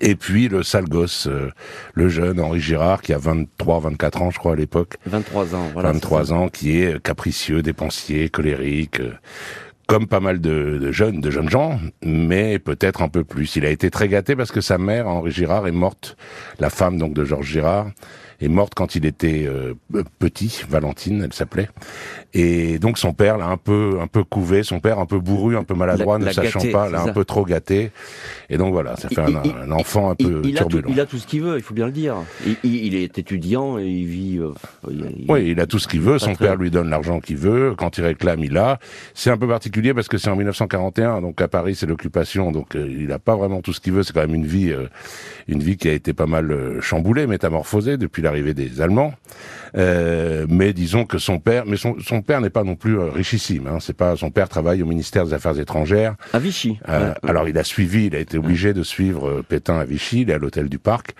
Et 0.00 0.14
puis 0.16 0.48
le 0.48 0.62
sale 0.62 0.84
gosse, 0.84 1.26
euh, 1.26 1.50
le 1.94 2.08
jeune 2.08 2.40
Henri 2.40 2.60
Girard, 2.60 3.02
qui 3.02 3.12
a 3.12 3.18
23, 3.18 3.80
24 3.80 4.22
ans, 4.22 4.30
je 4.30 4.38
crois, 4.38 4.52
à 4.52 4.56
l'époque. 4.56 4.96
23 5.06 5.54
ans, 5.54 5.70
voilà. 5.72 5.92
23 5.92 6.32
ans, 6.32 6.48
qui 6.48 6.78
est 6.78 7.00
capricieux, 7.02 7.62
dépensier, 7.62 8.28
colérique, 8.28 9.00
euh, 9.00 9.12
comme 9.86 10.06
pas 10.06 10.20
mal 10.20 10.40
de, 10.40 10.78
de, 10.80 10.92
jeunes, 10.92 11.20
de 11.20 11.30
jeunes 11.30 11.50
gens, 11.50 11.78
mais 12.02 12.58
peut-être 12.58 13.02
un 13.02 13.08
peu 13.08 13.24
plus. 13.24 13.56
Il 13.56 13.66
a 13.66 13.70
été 13.70 13.90
très 13.90 14.08
gâté 14.08 14.34
parce 14.34 14.50
que 14.50 14.60
sa 14.60 14.78
mère, 14.78 15.06
Henri 15.06 15.30
Girard, 15.30 15.66
est 15.66 15.72
morte, 15.72 16.16
la 16.58 16.70
femme 16.70 16.98
donc 16.98 17.12
de 17.12 17.24
Georges 17.24 17.46
Girard, 17.46 17.90
est 18.40 18.48
morte 18.48 18.74
quand 18.74 18.94
il 18.94 19.06
était 19.06 19.44
euh, 19.46 19.74
petit, 20.18 20.62
Valentine, 20.68 21.22
elle 21.22 21.32
s'appelait. 21.32 21.68
Et 22.36 22.78
donc 22.78 22.98
son 22.98 23.12
père 23.12 23.38
l'a 23.38 23.46
un 23.46 23.56
peu, 23.56 23.98
un 24.02 24.06
peu 24.06 24.24
couvé, 24.24 24.62
son 24.62 24.80
père 24.80 24.98
un 24.98 25.06
peu 25.06 25.18
bourru, 25.18 25.56
un 25.56 25.64
peu 25.64 25.74
maladroit, 25.74 26.18
ne 26.18 26.30
sachant 26.30 26.60
pas, 26.72 26.90
l'a 26.90 27.02
un 27.02 27.12
peu 27.12 27.24
trop 27.24 27.44
gâté. 27.44 27.90
Et 28.50 28.58
donc 28.58 28.72
voilà, 28.72 28.96
ça 28.96 29.08
fait 29.08 29.20
un, 29.20 29.70
enfant 29.70 30.10
un 30.10 30.14
peu 30.14 30.42
turbulent. 30.42 30.88
il 30.88 31.00
a 31.00 31.06
tout 31.06 31.18
ce 31.18 31.26
qu'il 31.26 31.42
veut, 31.42 31.56
il 31.56 31.62
faut 31.62 31.74
bien 31.74 31.86
le 31.86 31.92
dire. 31.92 32.16
Il, 32.62 32.94
est 32.94 33.18
étudiant 33.18 33.78
et 33.78 33.86
il 33.86 34.06
vit. 34.06 34.38
Euh, 34.38 34.50
oui, 35.28 35.46
il 35.50 35.60
a 35.60 35.66
tout 35.66 35.78
ce 35.78 35.88
qu'il 35.88 36.00
veut. 36.00 36.18
Son 36.18 36.34
père 36.34 36.56
lui 36.56 36.70
donne 36.70 36.90
l'argent 36.90 37.20
qu'il 37.20 37.36
veut. 37.36 37.74
Quand 37.76 37.96
il 37.98 38.04
réclame, 38.04 38.42
il 38.44 38.58
a. 38.58 38.78
C'est 39.14 39.30
un 39.30 39.38
peu 39.38 39.48
particulier 39.48 39.94
parce 39.94 40.08
que 40.08 40.18
c'est 40.18 40.28
en 40.28 40.36
1941, 40.36 41.22
donc 41.22 41.40
à 41.40 41.48
Paris 41.48 41.74
c'est 41.74 41.86
l'occupation, 41.86 42.52
donc 42.52 42.76
euh, 42.76 42.86
il 42.90 43.08
n'a 43.08 43.18
pas 43.18 43.36
vraiment 43.36 43.62
tout 43.62 43.72
ce 43.72 43.80
qu'il 43.80 43.92
veut. 43.92 44.02
C'est 44.02 44.12
quand 44.12 44.20
même 44.20 44.34
une 44.34 44.46
vie, 44.46 44.74
une 45.48 45.62
vie 45.62 45.76
qui 45.76 45.88
a 45.88 45.92
été 45.92 46.12
pas 46.12 46.26
mal 46.26 46.78
chamboulée, 46.80 47.26
métamorphosée 47.26 47.96
depuis 47.96 48.22
la 48.22 48.34
arrivée 48.34 48.54
des 48.54 48.80
Allemands. 48.80 49.14
Euh, 49.76 50.46
mais 50.48 50.72
disons 50.72 51.04
que 51.04 51.18
son 51.18 51.38
père, 51.38 51.64
mais 51.66 51.76
son, 51.76 51.96
son 52.00 52.22
père 52.24 52.40
n'est 52.40 52.50
pas 52.50 52.64
non 52.64 52.74
plus 52.74 52.98
euh, 52.98 53.10
richissime. 53.10 53.68
Hein, 53.68 53.78
c'est 53.80 53.96
pas 53.96 54.16
son 54.16 54.30
père 54.30 54.48
travaille 54.48 54.82
au 54.82 54.86
ministère 54.86 55.24
des 55.24 55.32
Affaires 55.32 55.58
étrangères 55.58 56.16
à 56.32 56.38
Vichy. 56.38 56.78
Euh, 56.88 57.14
alors 57.22 57.48
il 57.48 57.56
a 57.58 57.64
suivi, 57.64 58.06
il 58.06 58.16
a 58.16 58.18
été 58.18 58.38
obligé 58.38 58.72
de 58.74 58.82
suivre 58.82 59.42
Pétain 59.42 59.78
à 59.78 59.84
Vichy, 59.84 60.22
il 60.22 60.30
est 60.30 60.34
à 60.34 60.38
l'hôtel 60.38 60.68
du 60.68 60.78
Parc. 60.78 61.14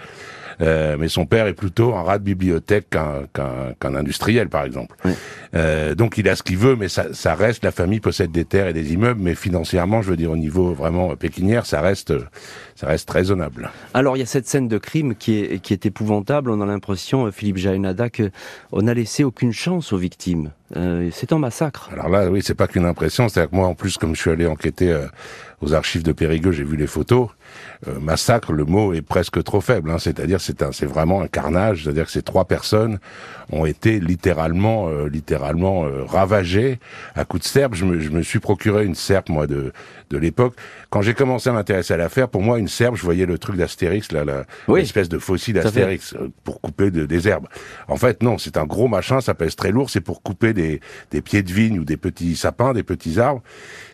Euh, 0.61 0.97
mais 0.99 1.09
son 1.09 1.27
père 1.27 1.47
est 1.47 1.55
plutôt 1.55 1.95
un 1.95 2.03
rat 2.03 2.19
de 2.19 2.25
bibliothèque 2.25 2.89
qu'un 2.91 3.95
industriel, 3.95 4.49
par 4.49 4.65
exemple. 4.65 4.97
Euh, 5.55 5.95
donc 5.95 6.19
il 6.19 6.29
a 6.29 6.37
ce 6.37 6.43
qu'il 6.43 6.59
veut, 6.59 6.77
mais 6.77 6.89
ça, 6.89 7.13
ça, 7.13 7.35
reste, 7.35 7.65
la 7.65 7.71
famille 7.71 8.01
possède 8.01 8.31
des 8.31 8.45
terres 8.45 8.69
et 8.69 8.73
des 8.73 8.93
immeubles, 8.93 9.21
mais 9.23 9.35
financièrement, 9.35 10.03
je 10.03 10.11
veux 10.11 10.17
dire 10.17 10.31
au 10.31 10.37
niveau 10.37 10.73
vraiment 10.73 11.15
pékinière, 11.17 11.67
ça 11.67 11.81
reste, 11.81 12.13
ça 12.75 12.87
reste 12.87 13.11
raisonnable. 13.11 13.71
Alors 13.93 14.17
il 14.17 14.21
y 14.21 14.23
a 14.23 14.27
cette 14.27 14.47
scène 14.47 14.69
de 14.69 14.79
crime 14.79 15.15
qui 15.15 15.39
est, 15.39 15.59
qui 15.61 15.73
est 15.73 15.87
épouvantable. 15.87 16.51
On 16.51 16.61
a 16.61 16.67
l'impression, 16.67 17.31
Philippe 17.31 17.59
Jaénada, 17.59 18.11
que 18.11 18.31
on 18.73 18.83
n'a 18.83 18.95
laissé 18.95 19.25
aucune 19.25 19.53
chance 19.53 19.93
aux 19.93 19.99
victimes. 19.99 20.51
Euh, 20.77 21.11
c'est 21.13 21.33
un 21.33 21.39
massacre. 21.39 21.91
Alors 21.93 22.09
là, 22.09 22.29
oui, 22.31 22.41
c'est 22.43 22.55
pas 22.55 22.67
qu'une 22.67 22.85
impression. 22.85 23.29
C'est-à-dire 23.29 23.51
que 23.51 23.57
moi, 23.57 23.69
en 23.69 23.75
plus, 23.75 23.97
comme 23.97 24.15
je 24.15 24.21
suis 24.21 24.31
allé 24.31 24.47
enquêter 24.47 24.91
euh, 24.91 25.07
aux 25.61 25.73
archives 25.75 26.03
de 26.03 26.13
Périgueux, 26.13 26.53
j'ai 26.53 26.65
vu 26.65 26.77
les 26.77 26.87
photos. 26.87 27.29
Euh, 27.89 27.99
massacre, 28.01 28.53
le 28.53 28.65
mot 28.65 28.93
est 28.93 29.03
presque 29.03 29.43
trop 29.43 29.61
faible. 29.61 29.91
Hein. 29.91 29.99
C'est-à-dire, 29.99 30.41
c'est 30.41 30.63
un, 30.63 30.73
c'est 30.73 30.87
vraiment 30.87 31.21
un 31.23 31.29
carnage. 31.29 31.85
C'est-à-dire 31.85 32.07
que 32.07 32.13
ces 32.13 32.23
trois 32.23 32.45
personnes 32.45 32.99
ont 33.51 33.67
été 33.67 34.01
littéralement, 34.01 34.89
littéralement 35.07 35.25
littéralement 35.25 35.85
euh, 35.85 36.05
ravagé 36.05 36.79
à 37.15 37.25
coups 37.25 37.43
de 37.43 37.49
serpe. 37.49 37.75
Je 37.75 37.85
me, 37.85 37.99
je 37.99 38.11
me 38.11 38.23
suis 38.23 38.41
procuré 38.41 38.85
une 38.85 38.95
serpe, 38.95 39.31
moi, 39.31 39.47
de, 39.47 39.73
de 40.11 40.19
l'époque. 40.19 40.55
Quand 40.91 41.03
j'ai 41.03 41.15
commencé 41.15 41.49
à 41.49 41.53
m'intéresser 41.53 41.95
à 41.95 41.97
l'affaire, 41.97 42.29
pour 42.29 42.43
moi, 42.43 42.59
une 42.59 42.69
serpe, 42.69 42.95
je 42.97 43.03
voyais 43.03 43.27
le 43.27 43.39
truc 43.39 43.57
d'Astérix, 43.57 44.13
là, 44.13 44.25
la, 44.25 44.45
l'espèce 44.69 45.09
de 45.09 45.19
fossile 45.19 45.55
d'Astérix, 45.55 46.15
euh, 46.15 46.31
pour 46.45 46.61
couper 46.61 46.91
de, 46.91 47.07
des 47.07 47.27
herbes. 47.27 47.49
En 47.89 47.97
fait, 47.97 48.23
non, 48.23 48.39
c'est 48.39 48.57
un 48.57 48.65
gros 48.67 48.87
machin, 48.87 49.21
ça 49.21 49.35
pèse 49.35 49.57
très 49.57 49.73
lourd, 49.73 49.91
c'est 49.91 50.03
pour 50.03 50.23
couper 50.23 50.53
des, 50.53 50.81
des 51.11 51.23
pieds 51.23 51.43
de 51.43 51.53
vigne 51.53 51.79
ou 51.79 51.85
des 51.85 51.97
petits 51.97 52.37
sapins, 52.37 52.75
des 52.75 52.83
petits 52.83 53.19
arbres. 53.19 53.43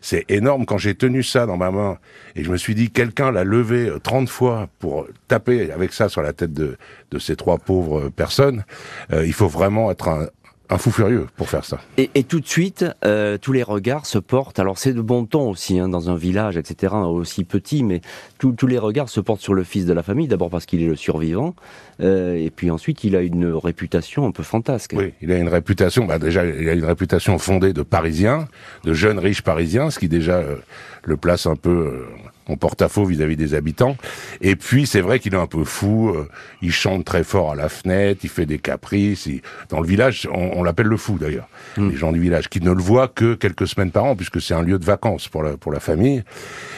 C'est 0.00 0.24
énorme. 0.28 0.66
Quand 0.66 0.78
j'ai 0.78 0.94
tenu 0.94 1.22
ça 1.22 1.46
dans 1.46 1.56
ma 1.56 1.70
main 1.70 1.98
et 2.34 2.44
je 2.44 2.50
me 2.50 2.56
suis 2.56 2.74
dit, 2.74 2.90
quelqu'un 2.90 3.30
l'a 3.30 3.44
levé 3.50 3.92
30 4.02 4.24
euh, 4.24 4.30
fois 4.30 4.68
pour 4.78 5.06
taper 5.28 5.72
avec 5.72 5.92
ça 5.92 6.08
sur 6.08 6.22
la 6.22 6.32
tête 6.32 6.52
de, 6.52 6.76
de 7.10 7.18
ces 7.18 7.36
trois 7.36 7.58
pauvres 7.58 8.08
personnes, 8.08 8.64
euh, 9.12 9.26
il 9.26 9.32
faut 9.32 9.48
vraiment 9.48 9.90
être 9.90 10.08
un, 10.08 10.26
un 10.70 10.78
fou 10.78 10.90
furieux 10.90 11.26
pour 11.36 11.48
faire 11.48 11.64
ça. 11.64 11.80
Et, 11.98 12.10
et 12.14 12.22
tout 12.22 12.40
de 12.40 12.46
suite, 12.46 12.84
euh, 13.04 13.36
tous 13.38 13.52
les 13.52 13.64
regards 13.64 14.06
se 14.06 14.18
portent. 14.18 14.60
Alors 14.60 14.78
c'est 14.78 14.92
de 14.92 15.00
bon 15.00 15.26
ton 15.26 15.50
aussi, 15.50 15.80
hein, 15.80 15.88
dans 15.88 16.10
un 16.10 16.16
village, 16.16 16.56
etc., 16.56 16.94
aussi 16.94 17.44
petit, 17.44 17.82
mais 17.82 18.00
tous 18.38 18.66
les 18.66 18.78
regards 18.78 19.08
se 19.08 19.20
portent 19.20 19.40
sur 19.40 19.54
le 19.54 19.64
fils 19.64 19.84
de 19.84 19.92
la 19.92 20.02
famille. 20.02 20.28
D'abord 20.28 20.48
parce 20.48 20.66
qu'il 20.66 20.82
est 20.82 20.86
le 20.86 20.96
survivant, 20.96 21.54
euh, 22.00 22.36
et 22.36 22.50
puis 22.50 22.70
ensuite 22.70 23.02
il 23.02 23.16
a 23.16 23.20
une 23.20 23.52
réputation 23.52 24.26
un 24.26 24.30
peu 24.30 24.44
fantasque. 24.44 24.94
Oui, 24.96 25.12
il 25.20 25.32
a 25.32 25.38
une 25.38 25.48
réputation. 25.48 26.04
Bah 26.04 26.18
déjà, 26.18 26.46
il 26.46 26.68
a 26.68 26.74
une 26.74 26.84
réputation 26.84 27.36
fondée 27.38 27.72
de 27.72 27.82
Parisien, 27.82 28.46
de 28.84 28.94
jeunes 28.94 29.18
riches 29.18 29.42
Parisiens, 29.42 29.90
ce 29.90 29.98
qui 29.98 30.08
déjà 30.08 30.36
euh, 30.36 30.56
le 31.02 31.16
place 31.16 31.46
un 31.46 31.56
peu 31.56 31.70
euh, 31.70 32.06
en 32.48 32.56
porte-à-faux 32.56 33.04
vis-à-vis 33.04 33.36
des 33.36 33.54
habitants. 33.54 33.96
Et 34.40 34.56
puis 34.56 34.86
c'est 34.86 35.00
vrai 35.00 35.18
qu'il 35.20 35.34
est 35.34 35.38
un 35.38 35.46
peu 35.46 35.64
fou. 35.64 36.08
euh, 36.10 36.28
il 36.62 36.72
chante 36.72 37.04
très 37.04 37.22
fort 37.24 37.52
à 37.52 37.54
la 37.54 37.68
fenêtre, 37.68 38.20
il 38.24 38.30
fait 38.30 38.46
des 38.46 38.58
caprices. 38.58 39.26
il- 39.26 39.40
Dans 39.68 39.80
le 39.80 39.86
village, 39.86 40.28
on, 40.32 40.58
on 40.58 40.62
l'appelle 40.62 40.86
le 40.88 40.96
fou 40.96 41.18
d'ailleurs. 41.18 41.48
Les 41.76 41.96
gens 41.96 42.12
du 42.12 42.20
village 42.20 42.48
qui 42.48 42.60
ne 42.60 42.72
le 42.72 42.82
voient 42.82 43.08
que 43.08 43.34
quelques 43.34 43.68
semaines 43.68 43.90
par 43.92 44.04
an, 44.04 44.16
puisque 44.16 44.40
c'est 44.40 44.54
un 44.54 44.62
lieu 44.62 44.78
de 44.78 44.84
vacances 44.84 45.28
pour 45.28 45.42
la 45.42 45.56
pour 45.56 45.72
la 45.72 45.80
famille. 45.80 46.22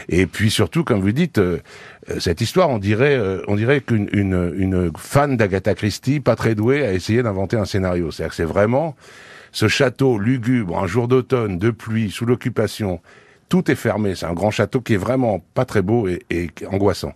Et 0.08 0.26
puis 0.26 0.50
surtout, 0.50 0.84
comme 0.84 1.00
vous 1.00 1.12
dites, 1.12 1.38
euh, 1.38 1.58
euh, 2.10 2.18
cette 2.20 2.40
histoire, 2.40 2.68
on 2.68 2.78
dirait, 2.78 3.14
euh, 3.16 3.40
on 3.48 3.56
dirait 3.56 3.80
qu'une 3.80 4.08
une, 4.12 4.52
une 4.56 4.90
fan 4.98 5.36
d'Agatha 5.36 5.74
Christie, 5.74 6.20
pas 6.20 6.36
très 6.36 6.54
douée, 6.54 6.84
a 6.84 6.92
essayé 6.92 7.22
d'inventer 7.22 7.56
un 7.56 7.64
scénario. 7.64 8.10
C'est-à-dire 8.10 8.30
que 8.30 8.36
c'est 8.36 8.44
vraiment 8.44 8.94
ce 9.52 9.68
château 9.68 10.18
lugubre, 10.18 10.78
un 10.82 10.86
jour 10.86 11.08
d'automne, 11.08 11.58
de 11.58 11.70
pluie, 11.70 12.10
sous 12.10 12.24
l'occupation. 12.26 13.00
Tout 13.52 13.70
est 13.70 13.74
fermé. 13.74 14.14
C'est 14.14 14.24
un 14.24 14.32
grand 14.32 14.50
château 14.50 14.80
qui 14.80 14.94
est 14.94 14.96
vraiment 14.96 15.44
pas 15.52 15.66
très 15.66 15.82
beau 15.82 16.08
et, 16.08 16.50
angoissant. 16.70 17.12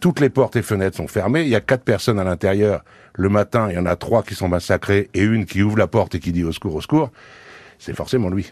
Toutes 0.00 0.18
les 0.18 0.28
portes 0.28 0.56
et 0.56 0.62
fenêtres 0.62 0.96
sont 0.96 1.06
fermées. 1.06 1.42
Il 1.42 1.48
y 1.50 1.54
a 1.54 1.60
quatre 1.60 1.84
personnes 1.84 2.18
à 2.18 2.24
l'intérieur. 2.24 2.82
Le 3.14 3.28
matin, 3.28 3.68
il 3.70 3.76
y 3.76 3.78
en 3.78 3.86
a 3.86 3.94
trois 3.94 4.24
qui 4.24 4.34
sont 4.34 4.48
massacrées 4.48 5.08
et 5.14 5.22
une 5.22 5.46
qui 5.46 5.62
ouvre 5.62 5.78
la 5.78 5.86
porte 5.86 6.16
et 6.16 6.18
qui 6.18 6.32
dit 6.32 6.42
au 6.42 6.50
secours, 6.50 6.74
au 6.74 6.80
secours. 6.80 7.12
C'est 7.78 7.94
forcément 7.94 8.28
lui. 8.28 8.50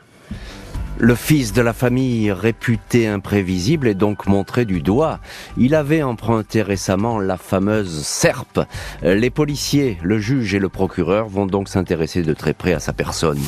Le 0.98 1.16
fils 1.16 1.52
de 1.52 1.62
la 1.62 1.72
famille, 1.72 2.30
réputé 2.30 3.08
imprévisible, 3.08 3.88
est 3.88 3.94
donc 3.94 4.28
montré 4.28 4.64
du 4.64 4.80
doigt. 4.80 5.18
Il 5.56 5.74
avait 5.74 6.04
emprunté 6.04 6.62
récemment 6.62 7.18
la 7.18 7.38
fameuse 7.38 8.06
serpe. 8.06 8.60
Les 9.02 9.30
policiers, 9.30 9.98
le 10.00 10.20
juge 10.20 10.54
et 10.54 10.60
le 10.60 10.68
procureur 10.68 11.26
vont 11.26 11.46
donc 11.46 11.68
s'intéresser 11.68 12.22
de 12.22 12.34
très 12.34 12.54
près 12.54 12.72
à 12.72 12.78
sa 12.78 12.92
personne. 12.92 13.40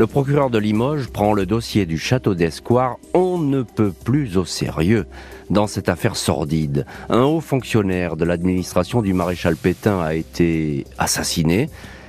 Le 0.00 0.06
procureur 0.06 0.48
de 0.48 0.56
Limoges 0.56 1.08
prend 1.08 1.34
le 1.34 1.44
dossier 1.44 1.84
du 1.84 1.98
château 1.98 2.34
d'Escoir. 2.34 2.96
On 3.12 3.36
ne 3.36 3.60
peut 3.60 3.92
plus 3.92 4.38
au 4.38 4.46
sérieux 4.46 5.04
dans 5.50 5.66
cette 5.66 5.90
affaire 5.90 6.16
sordide. 6.16 6.86
Un 7.10 7.24
haut 7.24 7.42
fonctionnaire 7.42 8.16
de 8.16 8.24
l'administration 8.24 9.02
du 9.02 9.12
maréchal 9.12 9.56
Pétain 9.56 10.00
a 10.00 10.14
été 10.14 10.86
assassiné. 10.96 11.68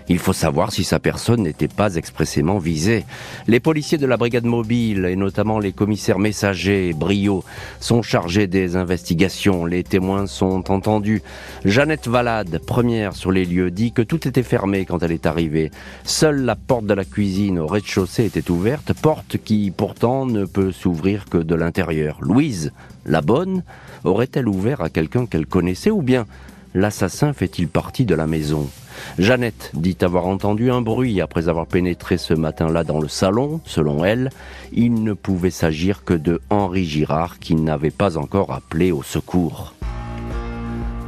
Il 0.10 0.20
faut 0.20 0.34
savoir 0.34 0.72
si 0.72 0.84
sa 0.84 1.00
personne 1.00 1.43
n'était 1.43 1.67
pas 1.67 1.96
expressément 1.96 2.58
visée. 2.58 3.05
Les 3.48 3.60
policiers 3.60 3.98
de 3.98 4.05
la 4.05 4.17
brigade 4.17 4.46
mobile, 4.46 5.05
et 5.05 5.15
notamment 5.15 5.60
les 5.60 5.72
commissaires 5.72 6.20
messagers 6.20 6.93
Brio, 6.93 7.43
sont 7.79 8.01
chargés 8.01 8.48
des 8.48 8.75
investigations. 8.75 9.65
Les 9.65 9.84
témoins 9.84 10.27
sont 10.27 10.72
entendus. 10.72 11.22
Jeannette 11.65 12.08
Valade, 12.08 12.60
première 12.65 13.15
sur 13.15 13.31
les 13.31 13.46
lieux, 13.46 13.72
dit 13.72 13.91
que 13.91 14.01
tout 14.01 14.27
était 14.27 14.43
fermé 14.43 14.86
quand 14.86 15.03
elle 15.03 15.12
est 15.12 15.25
arrivée. 15.25 15.72
Seule 16.03 16.43
la 16.43 16.55
porte 16.55 16.86
de 16.86 16.93
la 16.93 17.05
cuisine 17.05 17.60
au 17.60 17.67
rez-de-chaussée 17.67 18.25
était 18.25 18.51
ouverte, 18.51 18.93
porte 18.93 19.38
qui 19.38 19.72
pourtant 19.72 20.25
ne 20.25 20.46
peut 20.46 20.72
s'ouvrir 20.72 21.25
que 21.25 21.38
de 21.38 21.55
l'intérieur. 21.55 22.17
Louise, 22.22 22.72
la 23.05 23.22
bonne, 23.22 23.63
aurait-elle 24.03 24.48
ouvert 24.48 24.81
à 24.81 24.89
quelqu'un 24.89 25.25
qu'elle 25.25 25.46
connaissait 25.46 25.91
ou 25.91 26.01
bien 26.01 26.25
l'assassin 26.74 27.34
fait-il 27.34 27.67
partie 27.67 28.05
de 28.05 28.15
la 28.15 28.27
maison? 28.27 28.70
Jeannette 29.19 29.71
dit 29.74 29.98
avoir 30.01 30.27
entendu 30.27 30.71
un 30.71 30.81
bruit 30.81 31.21
après 31.21 31.50
avoir 31.50 31.67
pénétré 31.67 32.17
ce 32.17 32.33
matin-là 32.33 32.83
dans 32.83 33.00
le 33.00 33.07
salon. 33.07 33.62
Selon 33.65 34.05
elle, 34.05 34.29
il 34.71 35.03
ne 35.03 35.13
pouvait 35.13 35.51
s'agir 35.51 36.03
que 36.03 36.13
de 36.13 36.41
Henri 36.50 36.86
Girard 36.86 37.39
qui 37.39 37.55
n'avait 37.55 37.91
pas 37.91 38.17
encore 38.17 38.51
appelé 38.51 38.91
au 38.91 39.03
secours. 39.03 39.74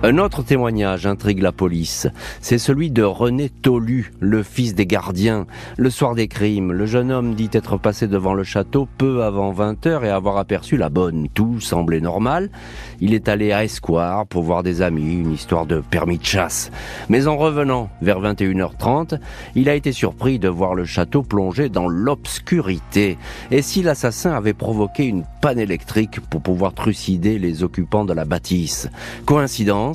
Un 0.05 0.17
autre 0.17 0.43
témoignage 0.43 1.05
intrigue 1.07 1.41
la 1.41 1.53
police. 1.53 2.09
C'est 2.41 2.57
celui 2.57 2.91
de 2.91 3.03
René 3.03 3.47
Tolu, 3.47 4.11
le 4.19 4.43
fils 4.43 4.75
des 4.75 4.85
gardiens. 4.85 5.47
Le 5.77 5.89
soir 5.89 6.13
des 6.13 6.27
crimes, 6.27 6.73
le 6.73 6.85
jeune 6.85 7.09
homme 7.09 7.35
dit 7.35 7.49
être 7.53 7.77
passé 7.77 8.09
devant 8.09 8.33
le 8.33 8.43
château 8.43 8.85
peu 8.97 9.23
avant 9.23 9.53
20 9.53 9.87
heures 9.87 10.03
et 10.03 10.09
avoir 10.09 10.35
aperçu 10.35 10.75
la 10.75 10.89
bonne. 10.89 11.29
Tout 11.33 11.61
semblait 11.61 12.01
normal. 12.01 12.49
Il 12.99 13.13
est 13.13 13.29
allé 13.29 13.53
à 13.53 13.63
Escoire 13.63 14.27
pour 14.27 14.43
voir 14.43 14.61
des 14.61 14.81
amis, 14.81 15.19
une 15.19 15.31
histoire 15.31 15.65
de 15.65 15.79
permis 15.79 16.17
de 16.17 16.25
chasse. 16.25 16.69
Mais 17.07 17.27
en 17.27 17.37
revenant 17.37 17.89
vers 18.01 18.19
21h30, 18.19 19.19
il 19.55 19.69
a 19.69 19.75
été 19.75 19.93
surpris 19.93 20.37
de 20.37 20.49
voir 20.49 20.75
le 20.75 20.83
château 20.83 21.23
plongé 21.23 21.69
dans 21.69 21.87
l'obscurité. 21.87 23.17
Et 23.51 23.61
si 23.61 23.81
l'assassin 23.81 24.33
avait 24.33 24.51
provoqué 24.51 25.05
une 25.05 25.23
panne 25.39 25.59
électrique 25.59 26.19
pour 26.19 26.41
pouvoir 26.41 26.73
trucider 26.73 27.39
les 27.39 27.63
occupants 27.63 28.03
de 28.03 28.11
la 28.11 28.25
bâtisse? 28.25 28.89
Coïncidence? 29.25 29.92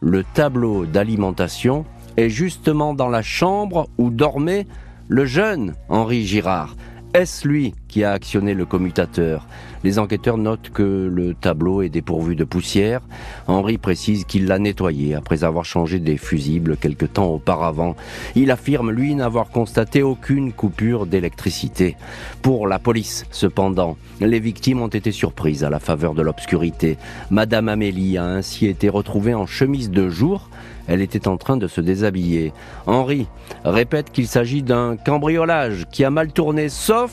Le 0.00 0.24
tableau 0.24 0.84
d'alimentation 0.86 1.84
est 2.16 2.28
justement 2.28 2.94
dans 2.94 3.08
la 3.08 3.22
chambre 3.22 3.88
où 3.98 4.10
dormait 4.10 4.66
le 5.08 5.24
jeune 5.24 5.74
Henri 5.88 6.26
Girard. 6.26 6.74
Est-ce 7.14 7.46
lui 7.46 7.74
qui 7.88 8.04
a 8.04 8.12
actionné 8.12 8.54
le 8.54 8.64
commutateur 8.64 9.46
Les 9.84 9.98
enquêteurs 9.98 10.38
notent 10.38 10.70
que 10.70 11.10
le 11.12 11.34
tableau 11.34 11.82
est 11.82 11.90
dépourvu 11.90 12.36
de 12.36 12.44
poussière. 12.44 13.02
Henri 13.48 13.76
précise 13.76 14.24
qu'il 14.24 14.46
l'a 14.46 14.58
nettoyé 14.58 15.14
après 15.14 15.44
avoir 15.44 15.66
changé 15.66 15.98
des 15.98 16.16
fusibles 16.16 16.78
quelque 16.78 17.04
temps 17.04 17.26
auparavant. 17.26 17.96
Il 18.34 18.50
affirme, 18.50 18.90
lui, 18.90 19.14
n'avoir 19.14 19.50
constaté 19.50 20.02
aucune 20.02 20.54
coupure 20.54 21.04
d'électricité. 21.04 21.96
Pour 22.40 22.66
la 22.66 22.78
police, 22.78 23.26
cependant, 23.30 23.98
les 24.22 24.40
victimes 24.40 24.80
ont 24.80 24.88
été 24.88 25.12
surprises 25.12 25.64
à 25.64 25.70
la 25.70 25.80
faveur 25.80 26.14
de 26.14 26.22
l'obscurité. 26.22 26.96
Madame 27.30 27.68
Amélie 27.68 28.16
a 28.16 28.24
ainsi 28.24 28.68
été 28.68 28.88
retrouvée 28.88 29.34
en 29.34 29.44
chemise 29.44 29.90
de 29.90 30.08
jour 30.08 30.48
elle 30.88 31.00
était 31.00 31.28
en 31.28 31.36
train 31.36 31.56
de 31.56 31.66
se 31.66 31.80
déshabiller. 31.80 32.52
Henri 32.86 33.26
répète 33.64 34.10
qu'il 34.10 34.26
s'agit 34.26 34.62
d'un 34.62 34.96
cambriolage 34.96 35.86
qui 35.90 36.04
a 36.04 36.10
mal 36.10 36.32
tourné, 36.32 36.68
sauf 36.68 37.12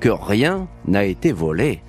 que 0.00 0.08
rien 0.08 0.68
n'a 0.86 1.04
été 1.04 1.32
volé. 1.32 1.80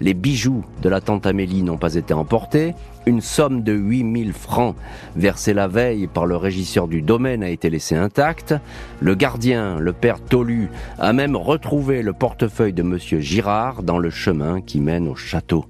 Les 0.00 0.14
bijoux 0.14 0.64
de 0.82 0.88
la 0.88 1.00
tante 1.00 1.26
Amélie 1.26 1.62
n'ont 1.62 1.78
pas 1.78 1.94
été 1.94 2.14
emportés. 2.14 2.74
Une 3.06 3.20
somme 3.20 3.62
de 3.62 3.72
8000 3.72 4.32
francs 4.32 4.76
versée 5.14 5.54
la 5.54 5.68
veille 5.68 6.06
par 6.06 6.26
le 6.26 6.36
régisseur 6.36 6.88
du 6.88 7.02
domaine 7.02 7.42
a 7.42 7.50
été 7.50 7.70
laissée 7.70 7.96
intacte. 7.96 8.54
Le 9.00 9.14
gardien, 9.14 9.78
le 9.78 9.92
père 9.92 10.20
Tolu, 10.20 10.68
a 10.98 11.12
même 11.12 11.36
retrouvé 11.36 12.02
le 12.02 12.12
portefeuille 12.12 12.72
de 12.72 12.82
monsieur 12.82 13.20
Girard 13.20 13.82
dans 13.82 13.98
le 13.98 14.10
chemin 14.10 14.60
qui 14.60 14.80
mène 14.80 15.08
au 15.08 15.14
château. 15.14 15.66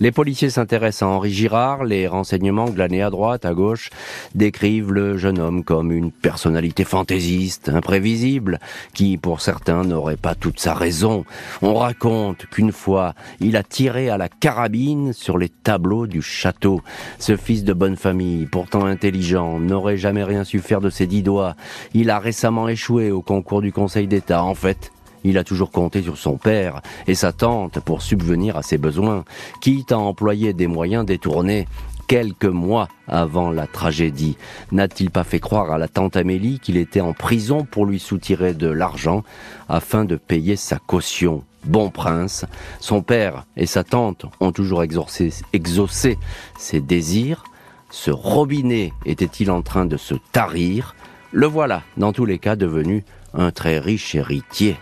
Les 0.00 0.12
policiers 0.12 0.50
s'intéressent 0.50 1.02
à 1.02 1.10
Henri 1.10 1.32
Girard, 1.32 1.82
les 1.82 2.06
renseignements 2.06 2.70
glanés 2.70 3.02
à 3.02 3.10
droite, 3.10 3.44
à 3.44 3.52
gauche, 3.52 3.90
décrivent 4.36 4.92
le 4.92 5.16
jeune 5.16 5.40
homme 5.40 5.64
comme 5.64 5.90
une 5.90 6.12
personnalité 6.12 6.84
fantaisiste, 6.84 7.68
imprévisible, 7.68 8.60
qui 8.94 9.16
pour 9.16 9.40
certains 9.40 9.82
n'aurait 9.82 10.16
pas 10.16 10.36
toute 10.36 10.60
sa 10.60 10.72
raison. 10.72 11.24
On 11.62 11.74
raconte 11.74 12.46
qu'une 12.46 12.70
fois, 12.70 13.14
il 13.40 13.56
a 13.56 13.64
tiré 13.64 14.08
à 14.08 14.18
la 14.18 14.28
carabine 14.28 15.12
sur 15.12 15.36
les 15.36 15.48
tableaux 15.48 16.06
du 16.06 16.22
château. 16.22 16.80
Ce 17.18 17.36
fils 17.36 17.64
de 17.64 17.72
bonne 17.72 17.96
famille, 17.96 18.46
pourtant 18.46 18.84
intelligent, 18.84 19.58
n'aurait 19.58 19.96
jamais 19.96 20.22
rien 20.22 20.44
su 20.44 20.60
faire 20.60 20.80
de 20.80 20.90
ses 20.90 21.08
dix 21.08 21.24
doigts. 21.24 21.56
Il 21.92 22.10
a 22.10 22.20
récemment 22.20 22.68
échoué 22.68 23.10
au 23.10 23.20
concours 23.20 23.62
du 23.62 23.72
Conseil 23.72 24.06
d'État. 24.06 24.44
En 24.44 24.54
fait, 24.54 24.92
il 25.24 25.38
a 25.38 25.44
toujours 25.44 25.70
compté 25.70 26.02
sur 26.02 26.16
son 26.16 26.36
père 26.36 26.80
et 27.06 27.14
sa 27.14 27.32
tante 27.32 27.80
pour 27.80 28.02
subvenir 28.02 28.56
à 28.56 28.62
ses 28.62 28.78
besoins, 28.78 29.24
quitte 29.60 29.92
à 29.92 29.98
employer 29.98 30.52
des 30.52 30.66
moyens 30.66 31.04
détournés. 31.04 31.66
Quelques 32.06 32.46
mois 32.46 32.88
avant 33.06 33.50
la 33.50 33.66
tragédie, 33.66 34.38
n'a-t-il 34.72 35.10
pas 35.10 35.24
fait 35.24 35.40
croire 35.40 35.70
à 35.72 35.76
la 35.76 35.88
tante 35.88 36.16
Amélie 36.16 36.58
qu'il 36.58 36.78
était 36.78 37.02
en 37.02 37.12
prison 37.12 37.66
pour 37.70 37.84
lui 37.84 37.98
soutirer 37.98 38.54
de 38.54 38.68
l'argent 38.68 39.24
afin 39.68 40.06
de 40.06 40.16
payer 40.16 40.56
sa 40.56 40.78
caution? 40.78 41.44
Bon 41.64 41.90
prince, 41.90 42.46
son 42.80 43.02
père 43.02 43.44
et 43.58 43.66
sa 43.66 43.84
tante 43.84 44.24
ont 44.40 44.52
toujours 44.52 44.82
exaucé 44.82 46.18
ses 46.56 46.80
désirs. 46.80 47.44
Ce 47.90 48.10
robinet 48.10 48.94
était-il 49.04 49.50
en 49.50 49.60
train 49.60 49.84
de 49.84 49.98
se 49.98 50.14
tarir? 50.32 50.94
Le 51.32 51.46
voilà, 51.46 51.82
dans 51.98 52.14
tous 52.14 52.24
les 52.24 52.38
cas, 52.38 52.56
devenu 52.56 53.04
un 53.34 53.50
très 53.50 53.78
riche 53.78 54.14
héritier. 54.14 54.78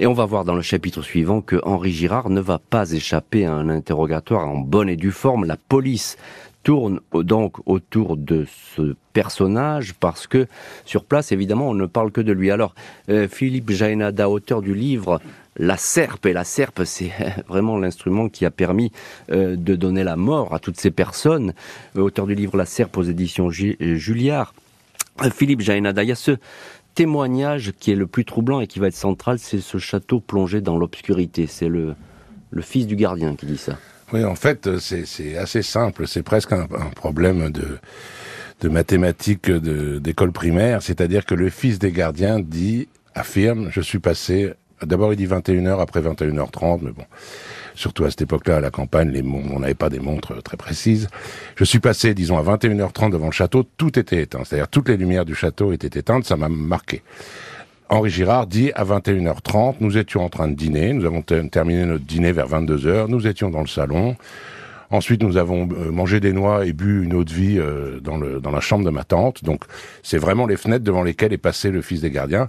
Et 0.00 0.08
on 0.08 0.12
va 0.12 0.24
voir 0.24 0.44
dans 0.44 0.56
le 0.56 0.62
chapitre 0.62 1.02
suivant 1.02 1.40
que 1.40 1.60
Henri 1.62 1.92
Girard 1.92 2.28
ne 2.28 2.40
va 2.40 2.58
pas 2.58 2.90
échapper 2.90 3.46
à 3.46 3.52
un 3.52 3.68
interrogatoire 3.68 4.48
en 4.48 4.58
bonne 4.58 4.88
et 4.88 4.96
due 4.96 5.12
forme. 5.12 5.44
La 5.44 5.56
police 5.56 6.16
tourne 6.64 6.98
donc 7.12 7.58
autour 7.66 8.16
de 8.16 8.44
ce 8.76 8.96
personnage 9.12 9.94
parce 9.94 10.26
que 10.26 10.48
sur 10.84 11.04
place, 11.04 11.30
évidemment, 11.30 11.68
on 11.68 11.74
ne 11.74 11.86
parle 11.86 12.10
que 12.10 12.20
de 12.20 12.32
lui. 12.32 12.50
Alors, 12.50 12.74
euh, 13.08 13.28
Philippe 13.28 13.70
Jaénada, 13.70 14.28
auteur 14.28 14.62
du 14.62 14.74
livre 14.74 15.20
La 15.56 15.76
Serpe, 15.76 16.26
et 16.26 16.32
la 16.32 16.42
Serpe, 16.42 16.82
c'est 16.84 17.12
vraiment 17.46 17.78
l'instrument 17.78 18.28
qui 18.28 18.44
a 18.44 18.50
permis 18.50 18.90
euh, 19.30 19.54
de 19.54 19.76
donner 19.76 20.02
la 20.02 20.16
mort 20.16 20.54
à 20.54 20.58
toutes 20.58 20.80
ces 20.80 20.90
personnes. 20.90 21.54
Euh, 21.96 22.00
auteur 22.00 22.26
du 22.26 22.34
livre 22.34 22.56
La 22.56 22.66
Serpe 22.66 22.96
aux 22.96 23.04
éditions 23.04 23.48
Julliard. 23.50 24.54
Philippe 25.32 25.60
Jaénada, 25.60 26.02
il 26.02 26.08
y 26.08 26.12
a 26.12 26.16
ce, 26.16 26.36
témoignage 26.94 27.72
qui 27.78 27.92
est 27.92 27.96
le 27.96 28.06
plus 28.06 28.24
troublant 28.24 28.60
et 28.60 28.66
qui 28.66 28.78
va 28.78 28.88
être 28.88 28.94
central, 28.94 29.38
c'est 29.38 29.60
ce 29.60 29.78
château 29.78 30.20
plongé 30.20 30.60
dans 30.60 30.76
l'obscurité. 30.76 31.46
C'est 31.46 31.68
le, 31.68 31.94
fils 32.60 32.86
du 32.86 32.96
gardien 32.96 33.34
qui 33.34 33.46
dit 33.46 33.58
ça. 33.58 33.76
Oui, 34.12 34.24
en 34.24 34.34
fait, 34.34 34.78
c'est 34.78 35.36
assez 35.36 35.62
simple. 35.62 36.06
C'est 36.06 36.22
presque 36.22 36.52
un, 36.52 36.66
problème 36.94 37.50
de, 37.50 37.78
de 38.60 38.68
mathématiques 38.68 39.50
d'école 39.50 40.32
primaire. 40.32 40.82
C'est-à-dire 40.82 41.26
que 41.26 41.34
le 41.34 41.50
fils 41.50 41.78
des 41.78 41.90
gardiens 41.90 42.38
dit, 42.38 42.88
affirme, 43.14 43.70
je 43.70 43.80
suis 43.80 43.98
passé, 43.98 44.52
d'abord 44.82 45.12
il 45.12 45.16
dit 45.16 45.26
21h, 45.26 45.80
après 45.80 46.00
21h30, 46.00 46.80
mais 46.82 46.92
bon 46.92 47.04
surtout 47.74 48.04
à 48.04 48.10
cette 48.10 48.22
époque-là, 48.22 48.56
à 48.56 48.60
la 48.60 48.70
campagne, 48.70 49.10
les 49.10 49.22
on 49.22 49.60
n'avait 49.60 49.74
pas 49.74 49.90
des 49.90 49.98
montres 49.98 50.42
très 50.42 50.56
précises. 50.56 51.08
Je 51.56 51.64
suis 51.64 51.80
passé, 51.80 52.14
disons, 52.14 52.38
à 52.38 52.42
21h30 52.42 53.10
devant 53.10 53.26
le 53.26 53.32
château, 53.32 53.64
tout 53.76 53.98
était 53.98 54.22
éteint. 54.22 54.42
C'est-à-dire 54.44 54.68
toutes 54.68 54.88
les 54.88 54.96
lumières 54.96 55.24
du 55.24 55.34
château 55.34 55.72
étaient 55.72 55.98
éteintes, 55.98 56.24
ça 56.24 56.36
m'a 56.36 56.48
marqué. 56.48 57.02
Henri 57.88 58.10
Girard 58.10 58.46
dit 58.46 58.72
à 58.74 58.84
21h30, 58.84 59.76
nous 59.80 59.98
étions 59.98 60.24
en 60.24 60.28
train 60.28 60.48
de 60.48 60.54
dîner, 60.54 60.92
nous 60.92 61.04
avons 61.04 61.22
terminé 61.22 61.84
notre 61.84 62.04
dîner 62.04 62.32
vers 62.32 62.48
22h, 62.48 63.08
nous 63.08 63.26
étions 63.26 63.50
dans 63.50 63.60
le 63.60 63.66
salon. 63.66 64.16
Ensuite, 64.90 65.22
nous 65.22 65.36
avons 65.36 65.68
euh, 65.72 65.90
mangé 65.90 66.20
des 66.20 66.32
noix 66.32 66.66
et 66.66 66.72
bu 66.72 67.04
une 67.04 67.14
eau 67.14 67.24
de 67.24 67.32
vie 67.32 67.58
euh, 67.58 67.98
dans, 68.00 68.18
la 68.18 68.60
chambre 68.60 68.84
de 68.84 68.90
ma 68.90 69.02
tante. 69.02 69.42
Donc, 69.42 69.64
c'est 70.02 70.18
vraiment 70.18 70.46
les 70.46 70.56
fenêtres 70.56 70.84
devant 70.84 71.02
lesquelles 71.02 71.32
est 71.32 71.38
passé 71.38 71.70
le 71.70 71.82
fils 71.82 72.00
des 72.00 72.10
gardiens. 72.10 72.48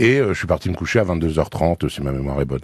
Et 0.00 0.18
euh, 0.18 0.32
je 0.32 0.38
suis 0.38 0.46
parti 0.46 0.70
me 0.70 0.74
coucher 0.74 0.98
à 0.98 1.04
22h30, 1.04 1.90
si 1.90 2.00
ma 2.00 2.10
mémoire 2.10 2.40
est 2.40 2.46
bonne. 2.46 2.62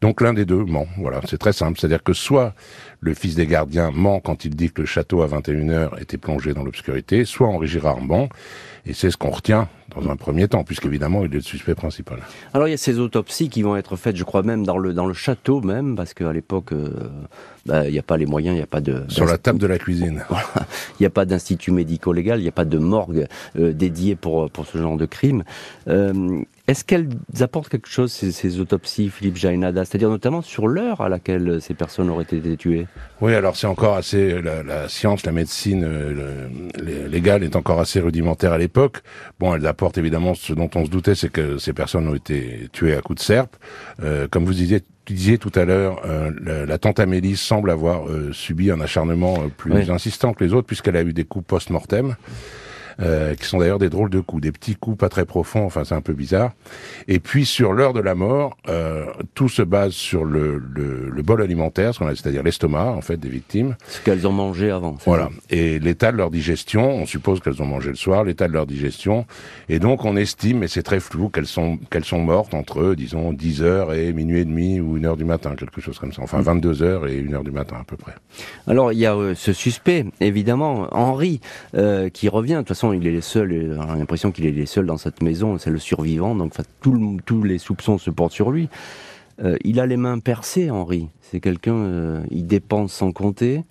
Donc 0.00 0.20
l'un 0.20 0.32
des 0.32 0.44
deux 0.44 0.64
ment. 0.64 0.86
Voilà, 0.98 1.20
c'est 1.28 1.36
très 1.36 1.52
simple. 1.52 1.80
C'est-à-dire 1.80 2.04
que 2.04 2.12
soit 2.12 2.54
le 3.00 3.12
fils 3.12 3.34
des 3.34 3.48
gardiens 3.48 3.90
ment 3.90 4.20
quand 4.20 4.44
il 4.44 4.54
dit 4.54 4.70
que 4.70 4.82
le 4.82 4.86
château 4.86 5.22
à 5.22 5.26
21h 5.26 6.00
était 6.00 6.16
plongé 6.16 6.54
dans 6.54 6.62
l'obscurité, 6.62 7.24
soit 7.24 7.48
Henri 7.48 7.66
Girard 7.66 8.00
ment. 8.00 8.28
Et 8.86 8.92
c'est 8.92 9.10
ce 9.10 9.16
qu'on 9.16 9.30
retient 9.30 9.68
dans 10.00 10.10
un 10.10 10.16
premier 10.16 10.48
temps, 10.48 10.64
puisqu'évidemment, 10.64 11.24
il 11.24 11.32
est 11.32 11.36
le 11.36 11.40
suspect 11.40 11.74
principal. 11.74 12.18
Alors, 12.54 12.68
il 12.68 12.70
y 12.70 12.74
a 12.74 12.78
ces 12.78 12.98
autopsies 12.98 13.48
qui 13.48 13.62
vont 13.62 13.76
être 13.76 13.96
faites, 13.96 14.16
je 14.16 14.24
crois 14.24 14.42
même, 14.42 14.64
dans 14.64 14.78
le, 14.78 14.92
dans 14.92 15.06
le 15.06 15.14
château 15.14 15.60
même, 15.60 15.96
parce 15.96 16.14
qu'à 16.14 16.32
l'époque, 16.32 16.72
euh, 16.72 16.90
bah, 17.66 17.86
il 17.86 17.92
n'y 17.92 17.98
a 17.98 18.02
pas 18.02 18.16
les 18.16 18.26
moyens, 18.26 18.54
il 18.54 18.58
n'y 18.58 18.62
a 18.62 18.68
pas 18.68 18.80
de... 18.80 19.02
Sur 19.08 19.24
la 19.24 19.38
table 19.38 19.58
de 19.58 19.66
la 19.66 19.78
cuisine. 19.78 20.24
Il 20.98 21.02
n'y 21.02 21.06
a 21.06 21.10
pas 21.10 21.24
d'institut 21.24 21.72
médico-légal, 21.72 22.38
il 22.38 22.42
n'y 22.42 22.48
a 22.48 22.52
pas 22.52 22.64
de 22.64 22.78
morgue 22.78 23.26
euh, 23.58 23.72
dédié 23.72 24.16
pour, 24.16 24.50
pour 24.50 24.66
ce 24.66 24.78
genre 24.78 24.96
de 24.96 25.04
crime. 25.04 25.44
Euh, 25.88 26.40
est-ce 26.68 26.84
qu'elles 26.84 27.08
apportent 27.40 27.68
quelque 27.68 27.88
chose, 27.88 28.10
ces, 28.10 28.60
autopsies, 28.60 29.08
Philippe 29.08 29.36
Jainada? 29.36 29.84
C'est-à-dire 29.84 30.08
notamment 30.08 30.42
sur 30.42 30.66
l'heure 30.66 31.00
à 31.00 31.08
laquelle 31.08 31.60
ces 31.60 31.74
personnes 31.74 32.10
auraient 32.10 32.24
été 32.24 32.56
tuées? 32.56 32.88
Oui, 33.20 33.34
alors 33.34 33.54
c'est 33.56 33.68
encore 33.68 33.94
assez... 33.94 34.40
La, 34.42 34.88
science, 34.88 35.24
la 35.24 35.32
médecine 35.32 35.84
euh, 35.84 36.48
légale 37.08 37.44
est 37.44 37.54
encore 37.54 37.78
assez 37.78 38.00
rudimentaire 38.00 38.52
à 38.52 38.58
l'époque. 38.58 39.02
Bon, 39.38 39.54
elles 39.54 39.66
apportent 39.66 39.85
évidemment 39.94 40.34
ce 40.34 40.52
dont 40.52 40.70
on 40.74 40.84
se 40.84 40.90
doutait, 40.90 41.14
c'est 41.14 41.30
que 41.30 41.58
ces 41.58 41.72
personnes 41.72 42.08
ont 42.08 42.14
été 42.14 42.68
tuées 42.72 42.94
à 42.94 43.00
coups 43.00 43.20
de 43.20 43.24
serpe. 43.24 43.56
Euh, 44.02 44.28
comme 44.28 44.44
vous 44.44 44.54
disiez, 44.54 44.82
disiez 45.06 45.38
tout 45.38 45.52
à 45.54 45.64
l'heure, 45.64 46.00
euh, 46.04 46.66
la, 46.66 46.78
tante 46.78 47.00
Amélie 47.00 47.36
semble 47.36 47.70
avoir 47.70 48.04
subi 48.32 48.70
un 48.70 48.80
acharnement 48.80 49.48
plus 49.56 49.90
insistant 49.90 50.32
que 50.32 50.44
les 50.44 50.52
autres, 50.52 50.66
puisqu'elle 50.66 50.96
a 50.96 51.02
eu 51.02 51.12
des 51.12 51.24
coups 51.24 51.46
post-mortem. 51.46 52.16
Euh, 52.98 53.34
qui 53.34 53.44
sont 53.44 53.58
d'ailleurs 53.58 53.78
des 53.78 53.90
drôles 53.90 54.08
de 54.08 54.20
coups, 54.20 54.42
des 54.42 54.52
petits 54.52 54.74
coups 54.74 54.96
pas 54.96 55.10
très 55.10 55.26
profonds, 55.26 55.66
enfin 55.66 55.84
c'est 55.84 55.94
un 55.94 56.00
peu 56.00 56.14
bizarre. 56.14 56.52
Et 57.08 57.18
puis 57.18 57.44
sur 57.44 57.74
l'heure 57.74 57.92
de 57.92 58.00
la 58.00 58.14
mort, 58.14 58.56
euh, 58.70 59.04
tout 59.34 59.50
se 59.50 59.60
base 59.60 59.92
sur 59.92 60.24
le, 60.24 60.56
le, 60.56 61.10
le 61.10 61.22
bol 61.22 61.42
alimentaire, 61.42 61.92
c'est-à-dire 61.94 62.42
l'estomac 62.42 62.86
en 62.86 63.02
fait 63.02 63.18
des 63.18 63.28
victimes. 63.28 63.76
Ce 63.88 64.00
qu'elles 64.00 64.26
ont 64.26 64.32
mangé 64.32 64.70
avant. 64.70 64.96
Voilà. 65.04 65.28
Et 65.50 65.78
l'état 65.78 66.10
de 66.10 66.16
leur 66.16 66.30
digestion, 66.30 66.88
on 66.88 67.04
suppose 67.04 67.40
qu'elles 67.40 67.60
ont 67.60 67.66
mangé 67.66 67.90
le 67.90 67.96
soir, 67.96 68.24
l'état 68.24 68.48
de 68.48 68.54
leur 68.54 68.66
digestion, 68.66 69.26
et 69.68 69.78
donc 69.78 70.06
on 70.06 70.16
estime, 70.16 70.60
mais 70.60 70.68
c'est 70.68 70.82
très 70.82 71.00
flou, 71.00 71.28
qu'elles 71.28 71.46
sont 71.46 71.78
qu'elles 71.90 72.04
sont 72.04 72.20
mortes 72.20 72.54
entre 72.54 72.94
disons 72.94 73.34
10 73.34 73.62
heures 73.62 73.92
et 73.92 74.14
minuit 74.14 74.40
et 74.40 74.44
demi 74.46 74.80
ou 74.80 74.96
une 74.96 75.04
heure 75.04 75.18
du 75.18 75.26
matin, 75.26 75.54
quelque 75.54 75.82
chose 75.82 75.98
comme 75.98 76.12
ça. 76.14 76.22
Enfin 76.22 76.40
22 76.40 76.82
heures 76.82 77.06
et 77.06 77.16
une 77.16 77.34
heure 77.34 77.44
du 77.44 77.50
matin 77.52 77.76
à 77.78 77.84
peu 77.84 77.98
près. 77.98 78.14
Alors 78.66 78.90
il 78.92 78.98
y 78.98 79.04
a 79.04 79.14
euh, 79.14 79.34
ce 79.34 79.52
suspect, 79.52 80.06
évidemment, 80.22 80.88
Henri, 80.92 81.42
euh, 81.74 82.08
qui 82.08 82.30
revient. 82.30 82.54
De 82.54 82.58
toute 82.60 82.68
façon 82.68 82.85
il 82.92 83.06
est 83.06 83.20
seul, 83.20 83.76
on 83.78 83.90
a 83.90 83.96
l'impression 83.96 84.32
qu'il 84.32 84.46
est 84.46 84.66
seul 84.66 84.86
dans 84.86 84.96
cette 84.96 85.22
maison, 85.22 85.58
c'est 85.58 85.70
le 85.70 85.78
survivant, 85.78 86.34
donc 86.34 86.54
tous 86.80 87.42
les 87.42 87.58
soupçons 87.58 87.98
se 87.98 88.10
portent 88.10 88.32
sur 88.32 88.50
lui. 88.50 88.68
Euh, 89.42 89.56
il 89.64 89.80
a 89.80 89.86
les 89.86 89.96
mains 89.96 90.18
percées, 90.18 90.70
Henri. 90.70 91.08
C'est 91.20 91.40
quelqu'un, 91.40 91.74
euh, 91.74 92.24
il 92.30 92.46
dépense 92.46 92.92
sans 92.92 93.12
compter. 93.12 93.64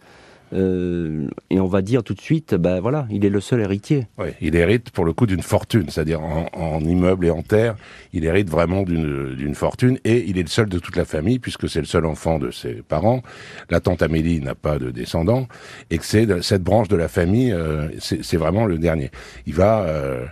Euh, 0.54 1.28
et 1.50 1.60
on 1.60 1.68
va 1.68 1.82
dire 1.82 2.04
tout 2.04 2.14
de 2.14 2.22
suite, 2.22 2.56
ben 2.56 2.80
voilà, 2.80 3.08
il 3.10 3.26
est 3.26 3.30
le 3.30 3.42
seul 3.42 3.62
héritier. 3.62 4.08
Oui, 4.18 4.30
il 4.42 4.56
hérite 4.56 4.92
pour 4.92 5.06
le 5.06 5.14
coup 5.14 5.26
d'une 5.26 5.42
fortune, 5.42 5.90
c'est-à-dire 5.90 6.22
en, 6.22 6.48
en, 6.54 6.80
immeuble 6.82 7.26
et 7.26 7.32
en 7.32 7.42
terre, 7.42 7.76
il 8.14 8.26
hérite 8.26 8.50
vraiment 8.50 8.84
d'une 8.84 9.56
fortune 9.56 9.98
et 10.04 10.24
il 10.28 10.38
est 10.38 10.44
le 10.44 10.50
seul 10.50 10.70
de 10.70 10.80
toute 10.80 10.96
la 10.96 11.06
famille 11.06 11.40
puisque 11.40 11.68
c'est 11.68 11.80
le 11.80 11.86
seul 11.86 12.06
enfant 12.06 12.40
de 12.40 12.52
ses 12.52 12.76
parents. 12.76 13.22
La 13.70 13.80
tante 13.80 14.02
Amélie 14.02 14.40
n'a 14.40 14.56
pas 14.56 14.78
de 14.78 14.92
descendants 14.92 15.48
et 15.90 15.98
que 15.98 16.06
c'est 16.06 16.42
cette 16.42 16.64
branche 16.64 16.88
de 16.88 16.96
la 16.96 17.08
famille, 17.08 17.52
euh, 17.52 17.90
c'est 18.00 18.38
vraiment 18.38 18.66
le 18.66 18.78
dernier. 18.78 19.10
Il 19.48 19.54
va 19.54 19.82
euh, 19.84 20.26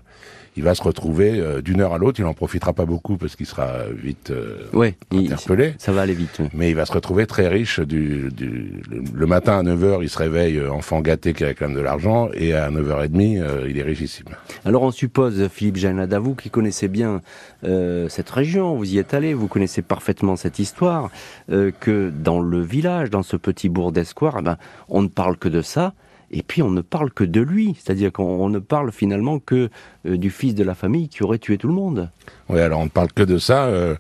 il 0.56 0.64
va 0.64 0.76
se 0.76 0.84
retrouver 0.84 1.40
euh, 1.40 1.62
d'une 1.62 1.82
heure 1.82 1.94
à 1.94 1.98
l'autre. 1.98 2.20
Il 2.20 2.26
en 2.26 2.34
profitera 2.34 2.74
pas 2.74 2.86
beaucoup 2.86 3.18
parce 3.18 3.36
qu'il 3.36 3.46
sera 3.46 3.88
vite 3.92 4.32
euh, 4.32 4.92
interpellé. 5.12 5.74
ça 5.78 5.92
va 5.92 6.02
aller 6.02 6.14
vite. 6.14 6.42
Mais 6.54 6.70
il 6.70 6.76
va 6.76 6.86
se 6.86 6.94
retrouver 6.94 7.26
très 7.26 7.48
riche. 7.48 7.80
Du, 7.80 8.30
du 8.32 8.82
le 9.14 9.26
matin 9.26 9.60
à 9.60 9.64
9h, 9.64 10.00
il 10.02 10.10
se 10.10 10.18
réveille 10.18 10.58
euh, 10.58 10.72
enfant 10.72 11.02
gâté 11.02 11.34
qui 11.34 11.44
réclame 11.44 11.74
de 11.74 11.80
l'argent 11.80 12.30
et 12.34 12.54
à 12.54 12.70
9h30, 12.70 13.68
il 13.68 13.78
est 13.78 13.84
richissime. 13.84 14.28
Alors 14.66 14.84
on 14.84 14.92
suppose, 14.92 15.48
Philippe 15.48 15.78
Janada, 15.78 16.20
vous 16.20 16.36
qui 16.36 16.50
connaissez 16.50 16.88
bien 16.88 17.22
cette 17.64 18.30
région, 18.30 18.76
vous 18.76 18.94
y 18.94 18.98
êtes 18.98 19.14
allé, 19.14 19.34
vous 19.34 19.48
connaissez 19.48 19.82
parfaitement 19.82 20.36
cette 20.36 20.60
histoire, 20.60 21.10
que 21.48 22.10
dans 22.10 22.42
le 22.42 22.62
village, 22.62 23.10
dans 23.10 23.24
ce 23.24 23.38
petit 23.38 23.70
bourg 23.70 23.92
d'Escoir, 23.92 24.38
eh 24.40 24.42
ben, 24.42 24.58
on 24.90 25.02
ne 25.02 25.08
parle 25.08 25.38
que 25.38 25.50
de 25.50 25.62
ça 25.62 25.94
et 26.34 26.42
puis 26.42 26.62
on 26.62 26.72
ne 26.72 26.82
parle 26.82 27.12
que 27.12 27.24
de 27.24 27.42
lui, 27.42 27.76
c'est-à-dire 27.78 28.12
qu'on 28.12 28.50
ne 28.50 28.60
parle 28.60 28.92
finalement 28.92 29.40
que 29.40 29.70
euh, 30.06 30.18
du 30.18 30.30
fils 30.30 30.54
de 30.54 30.64
la 30.64 30.76
famille 30.76 31.08
qui 31.08 31.24
aurait 31.24 31.38
tué 31.38 31.58
tout 31.58 31.70
le 31.70 31.74
monde. 31.74 32.10
Oui, 32.50 32.60
alors 32.60 32.82
on 32.82 32.86
ne 32.86 32.90
parle 32.90 33.12
que 33.14 33.24
de 33.24 33.38
ça. 33.38 33.66
Euh, 33.66 33.96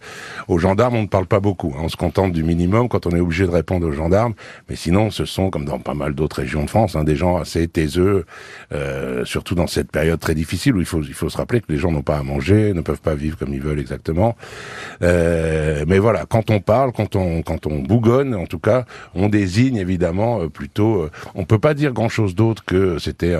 aux 0.49 0.57
gendarmes, 0.57 0.95
on 0.95 1.03
ne 1.03 1.07
parle 1.07 1.27
pas 1.27 1.39
beaucoup. 1.39 1.73
Hein. 1.77 1.83
On 1.83 1.89
se 1.89 1.95
contente 1.95 2.33
du 2.33 2.43
minimum 2.43 2.89
quand 2.89 3.05
on 3.05 3.11
est 3.11 3.21
obligé 3.21 3.45
de 3.45 3.51
répondre 3.51 3.87
aux 3.87 3.91
gendarmes. 3.93 4.33
Mais 4.69 4.75
sinon, 4.75 5.11
ce 5.11 5.23
sont, 5.23 5.49
comme 5.49 5.63
dans 5.63 5.79
pas 5.79 5.93
mal 5.93 6.13
d'autres 6.13 6.37
régions 6.37 6.65
de 6.65 6.69
France, 6.69 6.97
hein, 6.97 7.05
des 7.05 7.15
gens 7.15 7.37
assez 7.37 7.67
taiseux, 7.69 8.25
euh, 8.73 9.23
surtout 9.23 9.55
dans 9.55 9.67
cette 9.67 9.91
période 9.91 10.19
très 10.19 10.35
difficile 10.35 10.75
où 10.75 10.81
il 10.81 10.85
faut, 10.85 11.01
il 11.01 11.13
faut 11.13 11.29
se 11.29 11.37
rappeler 11.37 11.61
que 11.61 11.71
les 11.71 11.77
gens 11.77 11.91
n'ont 11.91 12.01
pas 12.01 12.17
à 12.17 12.23
manger, 12.23 12.73
ne 12.73 12.81
peuvent 12.81 13.01
pas 13.01 13.15
vivre 13.15 13.37
comme 13.37 13.53
ils 13.53 13.61
veulent 13.61 13.79
exactement. 13.79 14.35
Mais 15.01 15.99
voilà, 15.99 16.25
quand 16.25 16.49
on 16.49 16.59
parle, 16.59 16.91
quand 16.91 17.15
on, 17.15 17.41
quand 17.41 17.65
on 17.65 17.79
bougonne, 17.79 18.35
en 18.35 18.45
tout 18.45 18.59
cas, 18.59 18.85
on 19.15 19.29
désigne 19.29 19.77
évidemment 19.77 20.47
plutôt... 20.49 21.09
On 21.35 21.45
peut 21.45 21.59
pas 21.59 21.73
dire 21.73 21.93
grand-chose 21.93 22.35
d'autre 22.35 22.63
que 22.65 22.99
c'était 22.99 23.37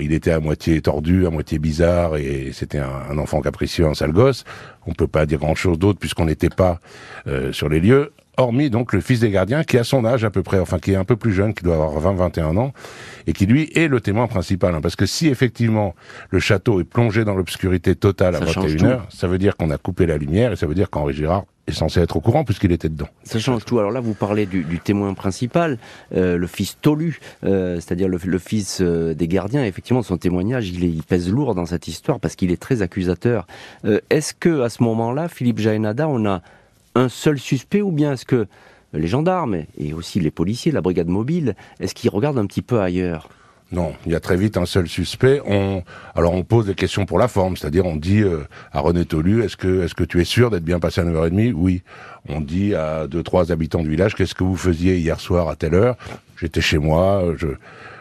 il 0.00 0.12
était 0.12 0.30
à 0.30 0.40
moitié 0.40 0.80
tordu, 0.80 1.26
à 1.26 1.30
moitié 1.30 1.57
bizarre, 1.58 2.16
et 2.16 2.50
c'était 2.52 2.78
un, 2.78 3.18
enfant 3.18 3.40
capricieux, 3.40 3.86
un 3.86 3.94
sale 3.94 4.12
gosse. 4.12 4.44
On 4.86 4.92
peut 4.92 5.06
pas 5.06 5.26
dire 5.26 5.38
grand-chose 5.38 5.78
d'autre 5.78 5.98
puisqu'on 5.98 6.26
n'était 6.26 6.50
pas 6.50 6.80
euh, 7.26 7.52
sur 7.52 7.68
les 7.68 7.80
lieux 7.80 8.12
hormis 8.38 8.70
donc 8.70 8.92
le 8.92 9.00
fils 9.00 9.20
des 9.20 9.30
gardiens 9.30 9.64
qui 9.64 9.76
a 9.76 9.84
son 9.84 10.04
âge 10.04 10.24
à 10.24 10.30
peu 10.30 10.42
près, 10.42 10.58
enfin 10.58 10.78
qui 10.78 10.92
est 10.92 10.96
un 10.96 11.04
peu 11.04 11.16
plus 11.16 11.32
jeune, 11.32 11.52
qui 11.52 11.64
doit 11.64 11.74
avoir 11.74 12.14
20-21 12.14 12.56
ans, 12.56 12.72
et 13.26 13.32
qui 13.32 13.46
lui 13.46 13.70
est 13.74 13.88
le 13.88 14.00
témoin 14.00 14.26
principal. 14.26 14.74
Hein. 14.74 14.80
parce 14.80 14.96
que 14.96 15.06
si 15.06 15.28
effectivement 15.28 15.94
le 16.30 16.38
château 16.38 16.80
est 16.80 16.84
plongé 16.84 17.24
dans 17.24 17.34
l'obscurité 17.34 17.94
totale 17.94 18.36
à 18.36 18.40
21h, 18.40 19.00
ça 19.10 19.26
veut 19.26 19.38
dire 19.38 19.56
qu'on 19.56 19.70
a 19.70 19.76
coupé 19.76 20.06
la 20.06 20.16
lumière, 20.16 20.52
et 20.52 20.56
ça 20.56 20.66
veut 20.66 20.74
dire 20.74 20.88
qu'Henri 20.88 21.14
Girard 21.14 21.44
est 21.68 21.72
censé 21.72 22.00
être 22.00 22.16
au 22.16 22.20
courant 22.20 22.44
puisqu'il 22.44 22.72
était 22.72 22.88
dedans. 22.88 23.08
Ça 23.24 23.38
change 23.38 23.64
tout. 23.64 23.78
Alors 23.78 23.90
là, 23.90 24.00
vous 24.00 24.14
parlez 24.14 24.46
du, 24.46 24.64
témoin 24.80 25.14
principal, 25.14 25.78
euh, 26.14 26.36
le 26.36 26.46
fils 26.46 26.78
Tolu, 26.80 27.20
euh, 27.44 27.76
c'est-à-dire 27.76 28.08
le, 28.08 28.38
fils 28.38 28.80
euh, 28.80 29.14
des 29.14 29.28
gardiens. 29.28 29.64
Effectivement, 29.64 30.02
son 30.02 30.16
témoignage, 30.16 30.68
il, 30.68 31.02
pèse 31.02 31.30
lourd 31.30 31.54
dans 31.54 31.66
cette 31.66 31.88
histoire 31.88 32.20
parce 32.20 32.36
qu'il 32.36 32.50
est 32.50 32.60
très 32.60 32.82
accusateur. 32.82 33.46
Est-ce 34.10 34.34
que 34.34 34.62
à 34.62 34.68
ce 34.68 34.82
moment-là, 34.82 35.28
Philippe 35.28 35.58
Jaénada, 35.58 36.08
on 36.08 36.26
a 36.26 36.42
un 36.94 37.08
seul 37.08 37.38
suspect 37.38 37.82
ou 37.82 37.92
bien 37.92 38.12
est-ce 38.12 38.24
que 38.24 38.46
les 38.92 39.06
gendarmes 39.06 39.64
et 39.78 39.92
aussi 39.92 40.20
les 40.20 40.30
policiers, 40.30 40.72
la 40.72 40.80
brigade 40.80 41.08
mobile, 41.08 41.54
est-ce 41.80 41.94
qu'ils 41.94 42.10
regardent 42.10 42.38
un 42.38 42.46
petit 42.46 42.62
peu 42.62 42.80
ailleurs? 42.80 43.28
Non, 43.70 43.92
il 44.06 44.12
y 44.12 44.14
a 44.14 44.20
très 44.20 44.36
vite 44.36 44.56
un 44.56 44.64
seul 44.64 44.88
suspect. 44.88 45.42
On, 45.44 45.82
alors 46.14 46.32
on 46.32 46.42
pose 46.42 46.66
des 46.66 46.74
questions 46.74 47.04
pour 47.04 47.18
la 47.18 47.28
forme, 47.28 47.56
c'est-à-dire 47.56 47.84
on 47.84 47.96
dit 47.96 48.22
euh, 48.22 48.44
à 48.72 48.80
René 48.80 49.04
Tolu, 49.04 49.44
est-ce 49.44 49.58
que, 49.58 49.84
est-ce 49.84 49.94
que 49.94 50.04
tu 50.04 50.20
es 50.22 50.24
sûr 50.24 50.50
d'être 50.50 50.64
bien 50.64 50.80
passé 50.80 51.02
à 51.02 51.04
9h30 51.04 51.52
Oui. 51.54 51.82
On 52.30 52.40
dit 52.40 52.74
à 52.74 53.06
deux, 53.06 53.22
trois 53.22 53.52
habitants 53.52 53.82
du 53.82 53.90
village, 53.90 54.14
qu'est-ce 54.14 54.34
que 54.34 54.44
vous 54.44 54.56
faisiez 54.56 54.96
hier 54.96 55.20
soir 55.20 55.48
à 55.48 55.56
telle 55.56 55.74
heure? 55.74 55.96
J'étais 56.40 56.60
chez 56.62 56.78
moi, 56.78 57.24
je, 57.36 57.48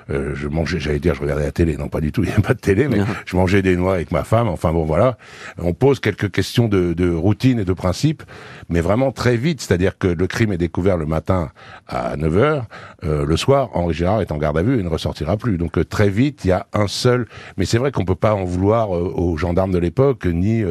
euh, 0.10 0.34
je 0.36 0.48
mangeais, 0.48 0.80
j'allais 0.80 1.00
dire, 1.00 1.16
je 1.16 1.22
regardais 1.22 1.44
la 1.44 1.52
télé, 1.52 1.78
non 1.78 1.90
pas 1.90 2.02
du 2.02 2.12
tout, 2.12 2.24
il 2.26 2.30
n'y 2.30 2.36
a 2.36 2.42
pas 2.42 2.54
de 2.54 2.60
télé, 2.60 2.88
mais 2.88 3.00
je 3.26 3.36
mangeais 3.36 3.62
des 3.62 3.76
noix 3.76 3.96
avec 3.96 4.12
ma 4.12 4.24
femme. 4.24 4.48
Enfin 4.48 4.72
bon, 4.72 4.86
voilà. 4.86 5.18
On 5.58 5.74
pose 5.74 6.00
quelques 6.00 6.32
questions 6.32 6.68
de, 6.68 6.94
de 6.94 7.10
routine 7.10 7.60
et 7.60 7.66
de 7.66 7.74
principe, 7.74 8.24
mais 8.70 8.82
vraiment 8.82 9.12
très 9.12 9.38
vite. 9.38 9.62
C'est-à-dire 9.62 9.98
que 9.98 10.08
le 10.08 10.28
crime 10.28 10.52
est 10.52 10.58
découvert 10.58 10.98
le 10.98 11.06
matin 11.06 11.52
à 11.88 12.16
9 12.18 12.34
h 12.34 12.64
euh, 13.04 13.26
le 13.26 13.38
soir, 13.38 13.70
Henri 13.74 13.94
Girard 13.94 14.22
est 14.22 14.32
en 14.32 14.38
garde 14.38 14.58
à 14.58 14.64
vue 14.64 14.80
et 14.80 14.84
ne 14.84 14.90
ressortira 14.90 15.38
plus. 15.38 15.58
Donc 15.58 15.78
euh, 15.78 15.84
très 15.84 16.10
vite, 16.10 16.46
il 16.46 16.50
y 16.50 16.52
a 16.52 16.68
un 16.74 16.88
seul. 16.88 17.28
Mais 17.58 17.66
c'est 17.66 17.78
vrai 17.78 17.92
qu'on 17.92 18.06
peut 18.06 18.16
pas 18.16 18.34
en 18.34 18.44
vouloir 18.44 18.90
aux 18.92 19.38
gendarmes 19.38 19.72
de 19.72 19.78
l'époque 19.78 20.26
ni 20.26 20.64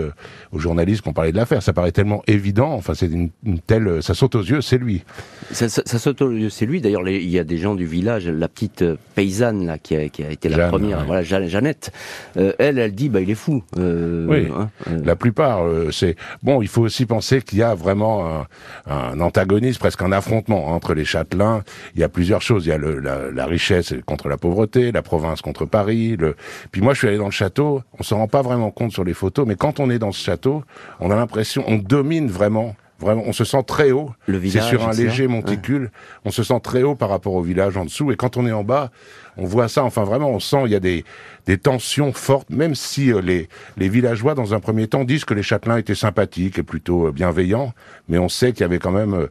aux 0.52 0.58
journalistes 0.58 1.02
qui 1.02 1.08
ont 1.08 1.12
parlé 1.12 1.32
de 1.32 1.36
l'affaire. 1.36 1.62
Ça 1.62 1.72
paraît 1.72 1.92
tellement 1.92 2.22
évident. 2.26 2.72
Enfin, 2.72 2.94
c'est 2.94 3.06
une, 3.06 3.30
telle, 3.66 4.02
ça 4.02 4.14
saute 4.14 4.34
aux 4.34 4.42
yeux, 4.42 4.60
c'est 4.60 4.78
lui. 4.78 5.04
Ça, 5.50 5.68
ça, 5.68 5.82
ça 5.84 5.98
saute 5.98 6.22
aux 6.22 6.30
yeux, 6.30 6.50
c'est 6.50 6.66
lui. 6.66 6.80
D'ailleurs, 6.80 7.06
il 7.08 7.28
y 7.28 7.38
a 7.38 7.44
des 7.44 7.58
gens 7.58 7.74
du 7.74 7.86
village, 7.86 8.26
la 8.26 8.48
petite 8.48 8.84
paysanne 9.26 9.66
là, 9.66 9.78
qui, 9.78 9.96
a, 9.96 10.08
qui 10.08 10.22
a 10.22 10.30
été 10.30 10.48
la 10.48 10.68
première, 10.68 11.04
voilà, 11.04 11.22
Jeannette, 11.22 11.92
euh, 12.36 12.52
elle, 12.58 12.78
elle 12.78 12.94
dit, 12.94 13.08
bah, 13.08 13.20
il 13.20 13.30
est 13.30 13.34
fou. 13.34 13.62
Euh, 13.78 14.26
oui, 14.28 14.48
hein, 14.56 14.70
euh. 14.88 15.00
la 15.04 15.16
plupart, 15.16 15.62
c'est... 15.90 16.16
Bon, 16.42 16.62
il 16.62 16.68
faut 16.68 16.82
aussi 16.82 17.06
penser 17.06 17.42
qu'il 17.42 17.58
y 17.58 17.62
a 17.62 17.74
vraiment 17.74 18.26
un, 18.26 18.46
un, 18.86 19.20
antagonisme, 19.20 19.78
presque 19.80 20.02
un 20.02 20.12
affrontement 20.12 20.68
entre 20.68 20.94
les 20.94 21.04
châtelains. 21.04 21.64
Il 21.94 22.00
y 22.00 22.04
a 22.04 22.08
plusieurs 22.08 22.42
choses. 22.42 22.66
Il 22.66 22.68
y 22.68 22.72
a 22.72 22.78
le, 22.78 23.00
la, 23.00 23.30
la, 23.32 23.46
richesse 23.46 23.94
contre 24.04 24.28
la 24.28 24.36
pauvreté, 24.36 24.92
la 24.92 25.02
province 25.02 25.40
contre 25.42 25.64
Paris. 25.64 26.16
Le... 26.16 26.36
Puis 26.70 26.80
moi, 26.80 26.94
je 26.94 26.98
suis 26.98 27.08
allé 27.08 27.18
dans 27.18 27.26
le 27.26 27.30
château, 27.30 27.82
on 27.98 28.02
se 28.02 28.14
rend 28.14 28.28
pas 28.28 28.42
vraiment 28.42 28.70
compte 28.70 28.92
sur 28.92 29.04
les 29.04 29.14
photos, 29.14 29.46
mais 29.46 29.56
quand 29.56 29.80
on 29.80 29.90
est 29.90 29.98
dans 29.98 30.12
ce 30.12 30.22
château, 30.22 30.62
on 31.00 31.10
a 31.10 31.16
l'impression, 31.16 31.64
on 31.66 31.76
domine 31.76 32.28
vraiment 32.28 32.76
Vraiment, 32.98 33.24
on 33.26 33.32
se 33.32 33.44
sent 33.44 33.62
très 33.66 33.90
haut. 33.90 34.10
C'est 34.26 34.62
sur 34.62 34.88
un 34.88 34.92
léger 34.92 35.28
monticule. 35.28 35.90
On 36.24 36.30
se 36.30 36.42
sent 36.42 36.60
très 36.62 36.82
haut 36.82 36.94
par 36.94 37.10
rapport 37.10 37.34
au 37.34 37.42
village 37.42 37.76
en 37.76 37.84
dessous. 37.84 38.10
Et 38.10 38.16
quand 38.16 38.36
on 38.38 38.46
est 38.46 38.52
en 38.52 38.64
bas, 38.64 38.90
on 39.36 39.44
voit 39.44 39.68
ça. 39.68 39.84
Enfin, 39.84 40.04
vraiment, 40.04 40.30
on 40.30 40.40
sent 40.40 40.62
il 40.64 40.72
y 40.72 40.74
a 40.74 40.80
des, 40.80 41.04
des 41.44 41.58
tensions 41.58 42.12
fortes, 42.12 42.48
même 42.48 42.74
si 42.74 43.12
euh, 43.12 43.20
les, 43.20 43.48
les 43.76 43.88
villageois, 43.90 44.34
dans 44.34 44.54
un 44.54 44.60
premier 44.60 44.86
temps, 44.86 45.04
disent 45.04 45.26
que 45.26 45.34
les 45.34 45.42
châtelains 45.42 45.76
étaient 45.76 45.94
sympathiques 45.94 46.58
et 46.58 46.62
plutôt 46.62 47.08
euh, 47.08 47.12
bienveillants. 47.12 47.74
Mais 48.08 48.16
on 48.18 48.30
sait 48.30 48.52
qu'il 48.52 48.62
y 48.62 48.64
avait 48.64 48.78
quand 48.78 48.92
même 48.92 49.12
euh, 49.14 49.26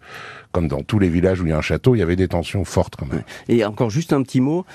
comme 0.55 0.69
dans 0.69 0.83
tous 0.83 0.99
les 0.99 1.09
villages 1.09 1.41
où 1.41 1.45
il 1.45 1.49
y 1.49 1.51
a 1.51 1.57
un 1.57 1.61
château, 1.61 1.95
il 1.95 1.99
y 1.99 2.01
avait 2.01 2.15
des 2.15 2.29
tensions 2.29 2.63
fortes 2.63 2.95
quand 2.95 3.07
même. 3.11 3.23
Et 3.49 3.65
encore 3.65 3.89
juste 3.89 4.13
un 4.13 4.21
petit 4.23 4.39
mot, 4.39 4.65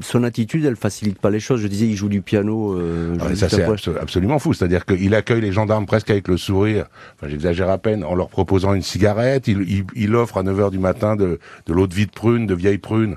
son 0.00 0.24
attitude, 0.24 0.64
elle 0.64 0.76
facilite 0.76 1.18
pas 1.18 1.28
les 1.28 1.40
choses. 1.40 1.60
Je 1.60 1.68
disais, 1.68 1.84
il 1.84 1.94
joue 1.94 2.08
du 2.08 2.22
piano. 2.22 2.80
Ah, 3.20 3.36
ça 3.36 3.50
c'est 3.50 3.64
absolument 4.00 4.38
fou, 4.38 4.54
c'est-à-dire 4.54 4.86
qu'il 4.86 5.14
accueille 5.14 5.42
les 5.42 5.52
gendarmes 5.52 5.84
presque 5.84 6.08
avec 6.08 6.26
le 6.26 6.38
sourire. 6.38 6.86
Enfin, 7.16 7.28
j'exagère 7.28 7.68
à 7.68 7.76
peine, 7.76 8.02
en 8.02 8.14
leur 8.14 8.30
proposant 8.30 8.72
une 8.72 8.80
cigarette. 8.80 9.46
Il, 9.46 9.84
il, 9.94 10.14
offre 10.16 10.38
à 10.38 10.42
9 10.42 10.58
h 10.58 10.70
du 10.70 10.78
matin 10.78 11.16
de, 11.16 11.38
de 11.66 11.72
l'eau 11.74 11.86
de 11.86 11.94
vie 11.94 12.06
de 12.06 12.12
prune, 12.12 12.46
de 12.46 12.54
vieille 12.54 12.78
prune 12.78 13.16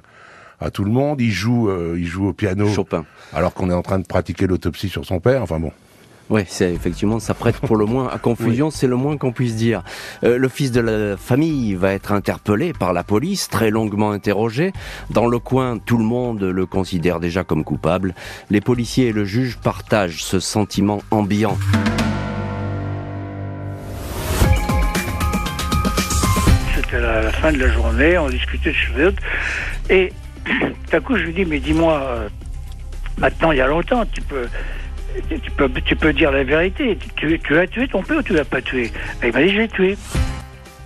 à 0.60 0.72
tout 0.72 0.84
le 0.84 0.92
monde. 0.92 1.22
Il 1.22 1.32
joue, 1.32 1.70
euh, 1.70 1.96
il 1.98 2.06
joue 2.06 2.28
au 2.28 2.34
piano. 2.34 2.68
Chopin. 2.68 3.06
Alors 3.34 3.54
qu'on 3.54 3.70
est 3.70 3.74
en 3.74 3.82
train 3.82 4.00
de 4.00 4.06
pratiquer 4.06 4.48
l'autopsie 4.48 4.90
sur 4.90 5.06
son 5.06 5.20
père. 5.20 5.42
Enfin 5.42 5.60
bon. 5.60 5.72
Oui, 6.30 6.42
c'est 6.46 6.74
effectivement, 6.74 7.20
ça 7.20 7.34
prête 7.34 7.58
pour 7.58 7.78
le 7.78 7.86
moins 7.86 8.10
à 8.10 8.18
confusion, 8.18 8.70
c'est 8.72 8.88
le 8.88 8.98
moins 8.98 9.18
qu'on 9.18 9.32
puisse 9.32 9.56
dire. 9.56 9.84
Euh, 10.24 10.38
le 10.38 10.50
fils 10.50 10.72
de 10.72 10.82
la 10.82 11.16
famille 11.16 11.76
va 11.76 11.94
être 11.94 12.12
interpellé 12.12 12.74
par 12.74 12.92
la 12.92 13.04
police, 13.04 13.48
très 13.48 13.70
longuement 13.70 14.12
interrogé. 14.12 14.74
Dans 15.10 15.28
le 15.28 15.40
coin, 15.40 15.78
tout 15.78 15.98
le 15.98 16.04
monde 16.04 16.44
le 16.44 16.66
considère 16.66 17.22
déjà 17.22 17.46
comme 17.46 17.64
coupable. 17.64 18.14
Les 18.50 18.60
policiers 18.60 19.08
et 19.08 19.14
le 19.14 19.24
juge 19.24 19.58
partagent 19.58 20.24
ce 20.24 20.42
sentiment 20.42 21.02
ambiant. 21.12 21.58
C'était 26.76 27.00
la, 27.00 27.22
la 27.22 27.32
fin 27.32 27.54
de 27.54 27.58
la 27.58 27.70
journée, 27.70 28.18
on 28.18 28.30
discutait 28.30 28.72
de 28.72 28.76
choses 28.76 29.16
et 29.90 30.12
tout 30.46 30.96
à 30.96 31.00
coup, 31.00 31.16
je 31.16 31.24
lui 31.24 31.34
dis, 31.34 31.46
mais 31.46 31.60
dis-moi, 31.60 32.02
euh, 32.02 32.30
maintenant, 33.18 33.52
il 33.52 33.58
y 33.60 33.62
a 33.62 33.68
longtemps, 33.68 34.06
tu 34.06 34.22
peux, 34.22 34.48
tu 35.30 35.96
peux, 35.96 36.14
dire 36.14 36.32
la 36.32 36.44
vérité. 36.44 36.98
Tu, 37.16 37.58
as 37.58 37.68
tué 37.68 37.88
ton 37.88 38.04
père 38.04 38.18
ou 38.18 38.22
tu 38.22 38.34
l'as 38.34 38.46
pas 38.46 38.62
tué? 38.62 38.92
Il 39.24 39.32
m'a 39.32 39.44
dit, 39.44 39.50
je 39.50 39.58
l'ai 39.58 39.68
tué. 39.68 39.98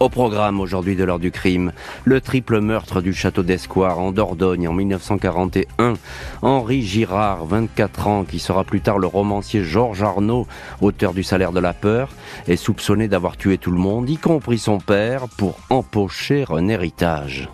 Au 0.01 0.09
programme 0.09 0.59
aujourd'hui 0.59 0.95
de 0.95 1.03
l'heure 1.03 1.19
du 1.19 1.29
crime, 1.29 1.73
le 2.05 2.21
triple 2.21 2.59
meurtre 2.59 3.01
du 3.01 3.13
château 3.13 3.43
d'Escoire 3.43 3.99
en 3.99 4.11
Dordogne 4.11 4.67
en 4.67 4.73
1941. 4.73 5.93
Henri 6.41 6.81
Girard, 6.81 7.45
24 7.45 8.07
ans, 8.07 8.23
qui 8.23 8.39
sera 8.39 8.63
plus 8.63 8.81
tard 8.81 8.97
le 8.97 9.05
romancier 9.05 9.63
Georges 9.63 10.01
Arnaud, 10.01 10.47
auteur 10.81 11.13
du 11.13 11.21
Salaire 11.21 11.51
de 11.51 11.59
la 11.59 11.73
peur, 11.73 12.09
est 12.47 12.55
soupçonné 12.55 13.07
d'avoir 13.07 13.37
tué 13.37 13.59
tout 13.59 13.69
le 13.69 13.77
monde, 13.77 14.09
y 14.09 14.17
compris 14.17 14.57
son 14.57 14.79
père, 14.79 15.27
pour 15.37 15.59
empocher 15.69 16.45
un 16.49 16.67
héritage. 16.67 17.47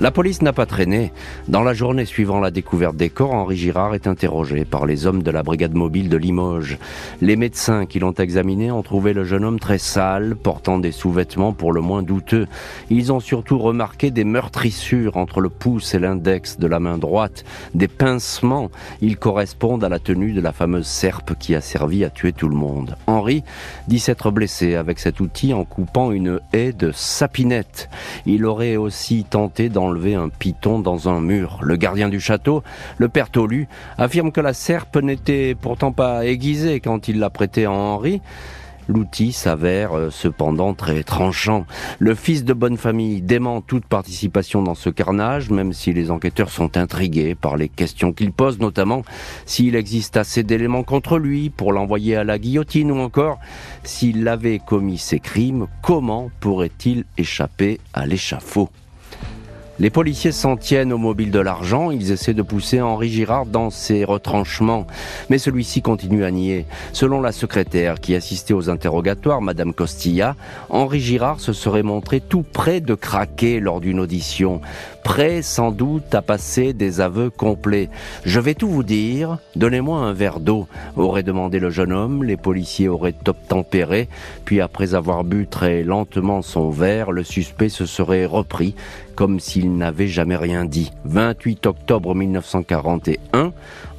La 0.00 0.12
police 0.12 0.42
n'a 0.42 0.52
pas 0.52 0.64
traîné. 0.64 1.12
Dans 1.48 1.64
la 1.64 1.74
journée 1.74 2.04
suivant 2.04 2.38
la 2.38 2.52
découverte 2.52 2.94
des 2.94 3.10
corps, 3.10 3.34
Henri 3.34 3.56
Girard 3.56 3.96
est 3.96 4.06
interrogé 4.06 4.64
par 4.64 4.86
les 4.86 5.06
hommes 5.06 5.24
de 5.24 5.30
la 5.32 5.42
brigade 5.42 5.74
mobile 5.74 6.08
de 6.08 6.16
Limoges. 6.16 6.78
Les 7.20 7.34
médecins 7.34 7.84
qui 7.84 7.98
l'ont 7.98 8.12
examiné 8.12 8.70
ont 8.70 8.84
trouvé 8.84 9.12
le 9.12 9.24
jeune 9.24 9.44
homme 9.44 9.58
très 9.58 9.78
sale, 9.78 10.36
portant 10.36 10.78
des 10.78 10.92
sous-vêtements 10.92 11.52
pour 11.52 11.72
le 11.72 11.80
moins 11.80 12.04
douteux. 12.04 12.46
Ils 12.90 13.12
ont 13.12 13.18
surtout 13.18 13.58
remarqué 13.58 14.12
des 14.12 14.22
meurtrissures 14.22 15.16
entre 15.16 15.40
le 15.40 15.48
pouce 15.48 15.92
et 15.94 15.98
l'index 15.98 16.60
de 16.60 16.68
la 16.68 16.78
main 16.78 16.96
droite, 16.96 17.44
des 17.74 17.88
pincements. 17.88 18.70
Ils 19.00 19.16
correspondent 19.16 19.82
à 19.82 19.88
la 19.88 19.98
tenue 19.98 20.32
de 20.32 20.40
la 20.40 20.52
fameuse 20.52 20.86
serpe 20.86 21.34
qui 21.36 21.56
a 21.56 21.60
servi 21.60 22.04
à 22.04 22.10
tuer 22.10 22.32
tout 22.32 22.48
le 22.48 22.54
monde. 22.54 22.96
Henri 23.08 23.42
dit 23.88 23.98
s'être 23.98 24.30
blessé 24.30 24.76
avec 24.76 25.00
cet 25.00 25.18
outil 25.18 25.52
en 25.52 25.64
coupant 25.64 26.12
une 26.12 26.38
haie 26.52 26.72
de 26.72 26.92
sapinette. 26.92 27.90
Il 28.26 28.44
aurait 28.44 28.76
aussi 28.76 29.24
tenté 29.24 29.68
d'en 29.68 29.87
un 29.96 30.28
python 30.28 30.78
dans 30.78 31.08
un 31.08 31.20
mur. 31.20 31.58
Le 31.62 31.76
gardien 31.76 32.08
du 32.08 32.20
château, 32.20 32.62
le 32.98 33.08
père 33.08 33.30
Tolu, 33.30 33.68
affirme 33.96 34.32
que 34.32 34.40
la 34.40 34.52
serpe 34.52 34.96
n'était 34.96 35.54
pourtant 35.54 35.92
pas 35.92 36.24
aiguisée 36.24 36.80
quand 36.80 37.08
il 37.08 37.18
l'a 37.18 37.30
prêtée 37.30 37.64
à 37.64 37.72
Henri. 37.72 38.20
L'outil 38.88 39.32
s'avère 39.32 39.96
euh, 39.96 40.10
cependant 40.10 40.72
très 40.72 41.02
tranchant. 41.02 41.66
Le 41.98 42.14
fils 42.14 42.42
de 42.42 42.54
bonne 42.54 42.78
famille 42.78 43.20
dément 43.20 43.60
toute 43.60 43.84
participation 43.84 44.62
dans 44.62 44.74
ce 44.74 44.88
carnage, 44.88 45.50
même 45.50 45.74
si 45.74 45.92
les 45.92 46.10
enquêteurs 46.10 46.48
sont 46.48 46.78
intrigués 46.78 47.34
par 47.34 47.58
les 47.58 47.68
questions 47.68 48.14
qu'il 48.14 48.32
pose, 48.32 48.58
notamment 48.60 49.02
s'il 49.44 49.76
existe 49.76 50.16
assez 50.16 50.42
d'éléments 50.42 50.84
contre 50.84 51.18
lui 51.18 51.50
pour 51.50 51.74
l'envoyer 51.74 52.16
à 52.16 52.24
la 52.24 52.38
guillotine 52.38 52.90
ou 52.90 52.98
encore 52.98 53.38
s'il 53.84 54.26
avait 54.26 54.58
commis 54.58 54.98
ces 54.98 55.20
crimes, 55.20 55.66
comment 55.82 56.30
pourrait-il 56.40 57.04
échapper 57.18 57.80
à 57.92 58.06
l'échafaud? 58.06 58.70
Les 59.80 59.90
policiers 59.90 60.32
s'en 60.32 60.56
tiennent 60.56 60.92
au 60.92 60.98
mobile 60.98 61.30
de 61.30 61.38
l'argent, 61.38 61.90
ils 61.90 62.10
essaient 62.10 62.34
de 62.34 62.42
pousser 62.42 62.80
Henri 62.80 63.08
Girard 63.08 63.46
dans 63.46 63.70
ses 63.70 64.04
retranchements, 64.04 64.86
mais 65.30 65.38
celui-ci 65.38 65.82
continue 65.82 66.24
à 66.24 66.30
nier. 66.32 66.66
Selon 66.92 67.20
la 67.20 67.30
secrétaire 67.30 68.00
qui 68.00 68.16
assistait 68.16 68.54
aux 68.54 68.70
interrogatoires, 68.70 69.40
Madame 69.40 69.72
Costilla, 69.72 70.34
Henri 70.68 71.00
Girard 71.00 71.38
se 71.38 71.52
serait 71.52 71.84
montré 71.84 72.20
tout 72.20 72.42
près 72.42 72.80
de 72.80 72.94
craquer 72.94 73.60
lors 73.60 73.80
d'une 73.80 74.00
audition. 74.00 74.60
Prêt 75.04 75.42
sans 75.42 75.70
doute 75.70 76.14
à 76.14 76.22
passer 76.22 76.72
des 76.72 77.00
aveux 77.00 77.30
complets. 77.30 77.88
Je 78.24 78.40
vais 78.40 78.54
tout 78.54 78.68
vous 78.68 78.82
dire, 78.82 79.38
donnez-moi 79.56 80.00
un 80.00 80.12
verre 80.12 80.40
d'eau, 80.40 80.66
aurait 80.96 81.22
demandé 81.22 81.60
le 81.60 81.70
jeune 81.70 81.92
homme, 81.92 82.24
les 82.24 82.36
policiers 82.36 82.88
auraient 82.88 83.14
obtempéré, 83.26 84.08
puis 84.44 84.60
après 84.60 84.94
avoir 84.94 85.24
bu 85.24 85.46
très 85.46 85.82
lentement 85.82 86.42
son 86.42 86.70
verre, 86.70 87.12
le 87.12 87.22
suspect 87.22 87.68
se 87.68 87.86
serait 87.86 88.26
repris, 88.26 88.74
comme 89.18 89.40
s'il 89.40 89.76
n'avait 89.76 90.06
jamais 90.06 90.36
rien 90.36 90.64
dit. 90.64 90.92
28 91.04 91.66
octobre 91.66 92.14
1941, 92.14 93.52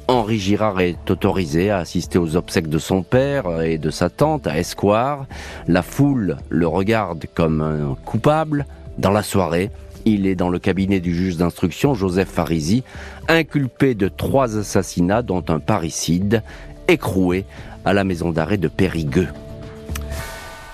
Henri 0.08 0.38
Girard 0.38 0.80
est 0.80 1.10
autorisé 1.10 1.68
à 1.68 1.76
assister 1.76 2.16
aux 2.16 2.36
obsèques 2.36 2.70
de 2.70 2.78
son 2.78 3.02
père 3.02 3.60
et 3.60 3.76
de 3.76 3.90
sa 3.90 4.08
tante 4.08 4.46
à 4.46 4.58
Escoire. 4.58 5.26
La 5.68 5.82
foule 5.82 6.38
le 6.48 6.66
regarde 6.66 7.26
comme 7.34 7.60
un 7.60 7.98
coupable. 8.06 8.64
Dans 8.96 9.10
la 9.10 9.22
soirée, 9.22 9.70
il 10.06 10.26
est 10.26 10.36
dans 10.36 10.48
le 10.48 10.58
cabinet 10.58 11.00
du 11.00 11.14
juge 11.14 11.36
d'instruction 11.36 11.92
Joseph 11.92 12.30
Farisi, 12.30 12.82
inculpé 13.28 13.94
de 13.94 14.08
trois 14.08 14.56
assassinats 14.56 15.20
dont 15.20 15.44
un 15.48 15.58
parricide, 15.58 16.42
écroué 16.88 17.44
à 17.84 17.92
la 17.92 18.04
maison 18.04 18.32
d'arrêt 18.32 18.56
de 18.56 18.68
Périgueux. 18.68 19.28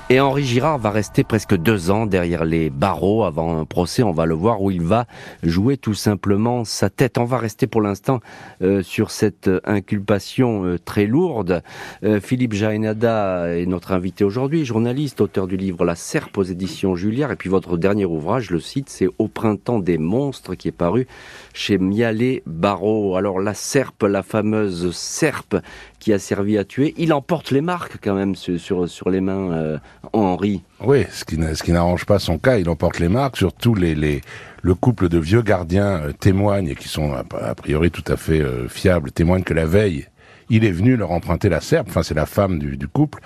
Et 0.09 0.21
Henri 0.21 0.45
Girard 0.45 0.79
va 0.79 0.93
rester 0.93 1.25
presque 1.25 1.57
deux 1.57 1.91
ans 1.91 2.07
derrière 2.07 2.45
les 2.45 2.71
barreaux 2.71 3.25
avant 3.25 3.59
un 3.59 3.65
procès, 3.65 4.05
on 4.05 4.13
va 4.13 4.25
le 4.25 4.35
voir, 4.35 4.63
où 4.63 4.71
il 4.71 4.81
va 4.81 5.07
jouer 5.43 5.77
tout 5.77 5.95
simplement 5.95 6.65
sa 6.65 6.91
tête. 6.91 7.19
On 7.19 7.25
va 7.25 7.39
rester 7.39 7.67
pour 7.67 7.83
l'instant 7.83 8.21
euh, 8.63 8.85
sur 8.85 9.11
cette 9.11 9.51
inculpation 9.65 10.65
euh, 10.65 10.79
très 10.79 11.07
lourde. 11.07 11.61
Euh, 12.05 12.21
Philippe 12.21 12.53
Jaénada 12.53 13.49
est 13.49 13.67
notre 13.67 13.91
invité 13.91 14.23
aujourd'hui, 14.23 14.65
journaliste, 14.65 15.21
auteur 15.21 15.49
du 15.49 15.57
livre 15.57 15.85
La 15.85 15.97
Serpe 15.97 16.39
aux 16.39 16.45
éditions 16.45 16.95
Julliard. 16.95 17.33
Et 17.33 17.37
puis 17.37 17.51
votre 17.51 17.77
dernier 17.77 18.05
ouvrage, 18.05 18.45
je 18.45 18.53
le 18.53 18.61
cite, 18.61 18.89
c'est 18.89 19.09
Au 19.19 19.27
printemps 19.27 19.81
des 19.81 19.99
monstres 19.99 20.55
qui 20.55 20.69
est 20.69 20.73
paru 20.73 21.09
chez 21.57 21.79
Mialet 21.79 22.43
Barreau. 22.47 23.17
Alors 23.17 23.41
la 23.41 23.55
serpe, 23.55 24.03
la 24.03 24.23
fameuse 24.23 24.95
serpe 24.95 25.57
qui 25.99 26.13
a 26.13 26.19
servi 26.19 26.59
à 26.59 26.65
tuer, 26.65 26.95
il 26.99 27.13
emporte 27.13 27.51
les 27.51 27.63
marques 27.63 27.97
quand 28.03 28.15
même 28.15 28.37
sur, 28.37 28.89
sur, 28.89 29.11
les 29.11 29.21
mains, 29.21 29.53
euh, 29.53 29.79
Henri. 30.13 30.63
Oui, 30.81 31.05
ce 31.11 31.25
qui, 31.25 31.73
n'arrange 31.73 32.05
pas 32.05 32.19
son 32.19 32.39
cas, 32.39 32.59
il 32.59 32.69
emporte 32.69 33.01
les 33.01 33.09
marques, 33.09 33.37
surtout 33.39 33.75
les, 33.75 33.95
les, 33.95 34.21
le 34.63 34.75
couple 34.75 35.09
de 35.09 35.19
vieux 35.19 35.43
gardiens 35.43 36.01
euh, 36.03 36.13
témoignent, 36.13 36.69
et 36.69 36.75
qui 36.77 36.89
sont 36.89 37.13
a, 37.13 37.55
priori 37.55 37.91
tout 37.91 38.05
à 38.07 38.17
fait 38.17 38.41
euh, 38.41 38.69
fiables, 38.69 39.11
témoignent 39.11 39.43
que 39.43 39.55
la 39.55 39.67
veille, 39.67 40.07
il 40.51 40.65
est 40.65 40.71
venu 40.71 40.97
leur 40.97 41.11
emprunter 41.11 41.49
la 41.49 41.61
serpe, 41.61 41.89
enfin 41.89 42.03
c'est 42.03 42.15
la 42.15 42.27
femme 42.27 42.59
du, 42.59 42.77
du 42.77 42.89
couple, 42.89 43.21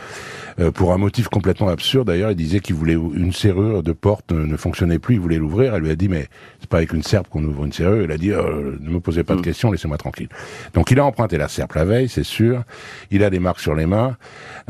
euh, 0.58 0.70
pour 0.70 0.92
un 0.92 0.98
motif 0.98 1.28
complètement 1.28 1.68
absurde. 1.68 2.08
D'ailleurs, 2.08 2.30
il 2.30 2.36
disait 2.36 2.60
qu'il 2.60 2.74
voulait 2.74 2.94
une 2.94 3.32
serrure 3.32 3.82
de 3.82 3.92
porte 3.92 4.32
ne, 4.32 4.56
fonctionnait 4.56 4.98
plus, 4.98 5.14
il 5.14 5.20
voulait 5.20 5.38
l'ouvrir. 5.38 5.74
Elle 5.74 5.82
lui 5.82 5.90
a 5.90 5.96
dit 5.96 6.08
mais 6.08 6.28
c'est 6.60 6.68
pas 6.68 6.78
avec 6.78 6.92
une 6.92 7.02
serpe 7.02 7.28
qu'on 7.28 7.44
ouvre 7.44 7.64
une 7.64 7.72
serrure. 7.72 8.02
Il 8.02 8.12
a 8.12 8.18
dit 8.18 8.32
euh, 8.32 8.76
ne 8.80 8.90
me 8.90 9.00
posez 9.00 9.24
pas 9.24 9.34
de 9.34 9.40
mm. 9.40 9.42
questions, 9.42 9.70
laissez-moi 9.70 9.98
tranquille. 9.98 10.28
Donc 10.74 10.90
il 10.90 10.98
a 10.98 11.04
emprunté 11.04 11.38
la 11.38 11.48
serpe 11.48 11.74
la 11.74 11.84
veille, 11.84 12.08
c'est 12.08 12.24
sûr. 12.24 12.62
Il 13.10 13.22
a 13.24 13.30
des 13.30 13.38
marques 13.38 13.60
sur 13.60 13.74
les 13.74 13.86
mains. 13.86 14.16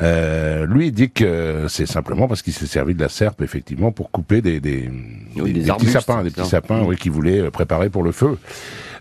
Euh, 0.02 0.66
lui 0.66 0.88
il 0.88 0.92
dit 0.92 1.10
que 1.10 1.66
c'est 1.68 1.86
simplement 1.86 2.28
parce 2.28 2.42
qu'il 2.42 2.52
s'est 2.52 2.66
servi 2.66 2.94
de 2.94 3.00
la 3.00 3.08
serpe 3.08 3.42
effectivement 3.42 3.92
pour 3.92 4.10
couper 4.10 4.40
des 4.42 4.60
des, 4.60 4.90
des, 5.36 5.72
petits 5.72 5.86
sapins, 5.86 6.22
des 6.22 6.30
petits 6.30 6.48
sapins, 6.48 6.82
oui, 6.82 6.96
qu'il 6.96 7.12
voulait 7.12 7.50
préparer 7.50 7.90
pour 7.90 8.02
le 8.02 8.12
feu. 8.12 8.38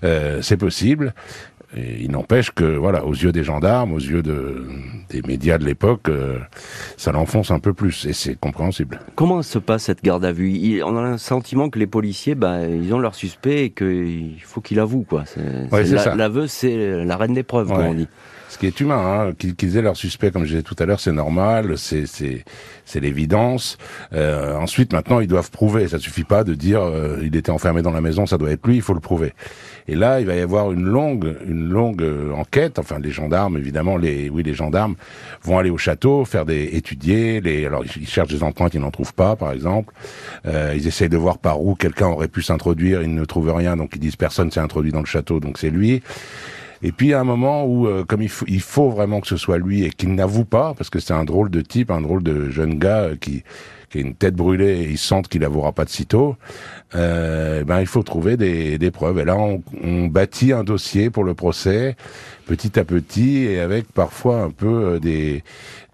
Euh, 0.04 0.42
c'est 0.42 0.58
possible. 0.58 1.14
Et 1.76 2.02
il 2.02 2.10
n'empêche 2.12 2.50
que, 2.50 2.64
voilà, 2.64 3.06
aux 3.06 3.14
yeux 3.14 3.32
des 3.32 3.44
gendarmes, 3.44 3.94
aux 3.94 4.00
yeux 4.00 4.24
de, 4.24 4.66
des 5.10 5.22
médias 5.22 5.60
de 5.60 5.66
l'époque, 5.66 6.10
euh, 6.10 6.40
ça 6.98 7.12
l'enfonce 7.12 7.52
un 7.52 7.60
peu 7.60 7.74
plus, 7.74 8.08
et 8.08 8.14
c'est 8.14 8.34
compréhensible. 8.40 9.00
Comment 9.16 9.44
se 9.44 9.60
passe 9.60 9.84
cette 9.84 10.04
garde 10.04 10.26
à 10.26 10.32
vue? 10.32 10.82
On 10.84 10.98
a 10.98 11.12
le 11.12 11.18
sentiment 11.20 11.70
que 11.70 11.78
les 11.78 11.86
policiers, 11.86 12.34
bah, 12.34 12.66
ils 12.66 12.92
ont 12.94 13.00
leur 13.00 13.14
suspect 13.14 13.66
et 13.66 13.70
qu'il 13.70 14.42
faut 14.44 14.62
qu'il 14.62 14.80
avoue, 14.80 15.04
quoi. 15.04 15.26
L'aveu, 16.16 16.48
c'est 16.48 17.06
la 17.06 17.18
reine 17.18 17.34
des 17.34 17.44
preuves, 17.44 17.68
comme 17.68 17.86
on 17.86 17.94
dit. 17.94 18.08
Ce 18.50 18.58
qui 18.58 18.66
est 18.66 18.80
humain, 18.80 19.30
hein, 19.30 19.34
qu'ils 19.56 19.78
aient 19.78 19.84
leur 19.84 19.96
suspect, 19.96 20.32
comme 20.32 20.44
je 20.44 20.50
disais 20.50 20.64
tout 20.64 20.76
à 20.80 20.88
l'heure, 20.88 21.00
c'est 21.00 21.12
normal, 21.12 21.78
c'est 21.78 22.06
c'est 22.08 23.00
l'évidence. 23.00 23.78
Euh, 24.12 24.56
ensuite, 24.56 24.92
maintenant, 24.92 25.20
ils 25.20 25.28
doivent 25.28 25.52
prouver. 25.52 25.88
Ça 25.88 26.00
suffit 26.00 26.24
pas 26.24 26.44
de 26.44 26.56
dire 26.56 26.82
euh, 26.82 27.20
il 27.22 27.36
était 27.36 27.52
enfermé 27.52 27.84
dans 27.84 27.92
la 27.92 28.02
maison, 28.02 28.26
ça 28.26 28.40
doit 28.40 28.50
être 28.50 28.66
lui. 28.66 28.78
Il 28.78 28.82
faut 28.82 28.96
le 28.96 29.00
prouver. 29.00 29.34
Et 29.88 29.96
là, 29.96 30.20
il 30.20 30.26
va 30.26 30.36
y 30.36 30.42
avoir 30.42 30.72
une 30.72 30.86
longue, 30.86 31.36
une 31.48 31.70
longue 31.70 32.02
euh, 32.02 32.32
enquête. 32.34 32.80
Enfin, 32.80 33.00
les 33.00 33.12
gendarmes, 33.12 33.58
évidemment, 33.58 33.98
les, 33.98 34.30
oui, 34.30 34.44
les 34.44 34.54
gendarmes 34.54 34.96
vont 35.44 35.58
aller 35.58 35.70
au 35.70 35.78
château, 35.78 36.26
faire 36.26 36.46
des, 36.46 36.76
étudier. 36.76 37.42
Les, 37.42 37.66
alors, 37.66 37.84
ils 37.84 38.08
cherchent 38.08 38.30
des 38.30 38.44
empreintes, 38.44 38.74
ils 38.74 38.82
n'en 38.82 38.92
trouvent 38.92 39.14
pas, 39.14 39.36
par 39.36 39.52
exemple. 39.52 39.94
Euh, 40.46 40.74
ils 40.76 40.88
essayent 40.88 41.10
de 41.10 41.18
voir 41.18 41.38
par 41.38 41.62
où 41.62 41.76
quelqu'un 41.76 42.08
aurait 42.08 42.28
pu 42.28 42.42
s'introduire. 42.42 43.02
Ils 43.02 43.14
ne 43.14 43.26
trouvent 43.26 43.54
rien, 43.54 43.78
donc 43.78 43.92
ils 43.96 44.00
disent 44.00 44.16
personne 44.16 44.52
s'est 44.52 44.60
introduit 44.60 44.92
dans 44.92 45.00
le 45.00 45.06
château, 45.06 45.40
donc 45.40 45.58
c'est 45.58 45.70
lui. 45.70 46.02
Et 46.82 46.92
puis 46.92 47.14
à 47.14 47.20
un 47.20 47.24
moment 47.24 47.66
où, 47.66 47.88
euh, 47.88 48.06
comme 48.06 48.22
il 48.22 48.30
faut, 48.30 48.46
il 48.48 48.62
faut 48.62 48.90
vraiment 48.90 49.20
que 49.20 49.28
ce 49.28 49.38
soit 49.38 49.58
lui 49.58 49.84
et 49.84 49.90
qu'il 49.90 50.14
n'avoue 50.16 50.46
pas, 50.46 50.74
parce 50.76 50.90
que 50.90 51.00
c'est 51.00 51.14
un 51.14 51.26
drôle 51.26 51.50
de 51.50 51.62
type, 51.62 51.92
un 51.92 52.02
drôle 52.02 52.24
de 52.24 52.50
jeune 52.50 52.80
gars 52.80 53.02
euh, 53.02 53.16
qui, 53.20 53.44
qui 53.90 53.98
a 54.00 54.02
une 54.02 54.16
tête 54.16 54.36
brûlée 54.36 54.82
et 54.82 54.90
il 54.90 54.98
sent 54.98 55.24
qu'il 55.30 55.42
n'avouera 55.42 55.72
pas 55.72 55.86
de 55.86 55.90
sitôt, 55.90 56.36
euh, 56.96 57.64
ben 57.64 57.80
il 57.82 57.88
faut 57.88 58.04
trouver 58.04 58.38
des, 58.38 58.78
des 58.78 58.92
preuves. 58.92 59.20
Et 59.20 59.26
là, 59.26 59.38
on, 59.38 59.62
on, 59.84 60.08
bâtit 60.08 60.54
un 60.54 60.64
dossier 60.64 61.10
pour 61.10 61.24
le 61.24 61.34
procès, 61.34 61.96
petit 62.50 62.80
à 62.80 62.84
petit, 62.84 63.44
et 63.44 63.60
avec 63.60 63.92
parfois 63.94 64.42
un 64.42 64.50
peu 64.50 64.96
euh, 64.96 65.00
des 65.00 65.44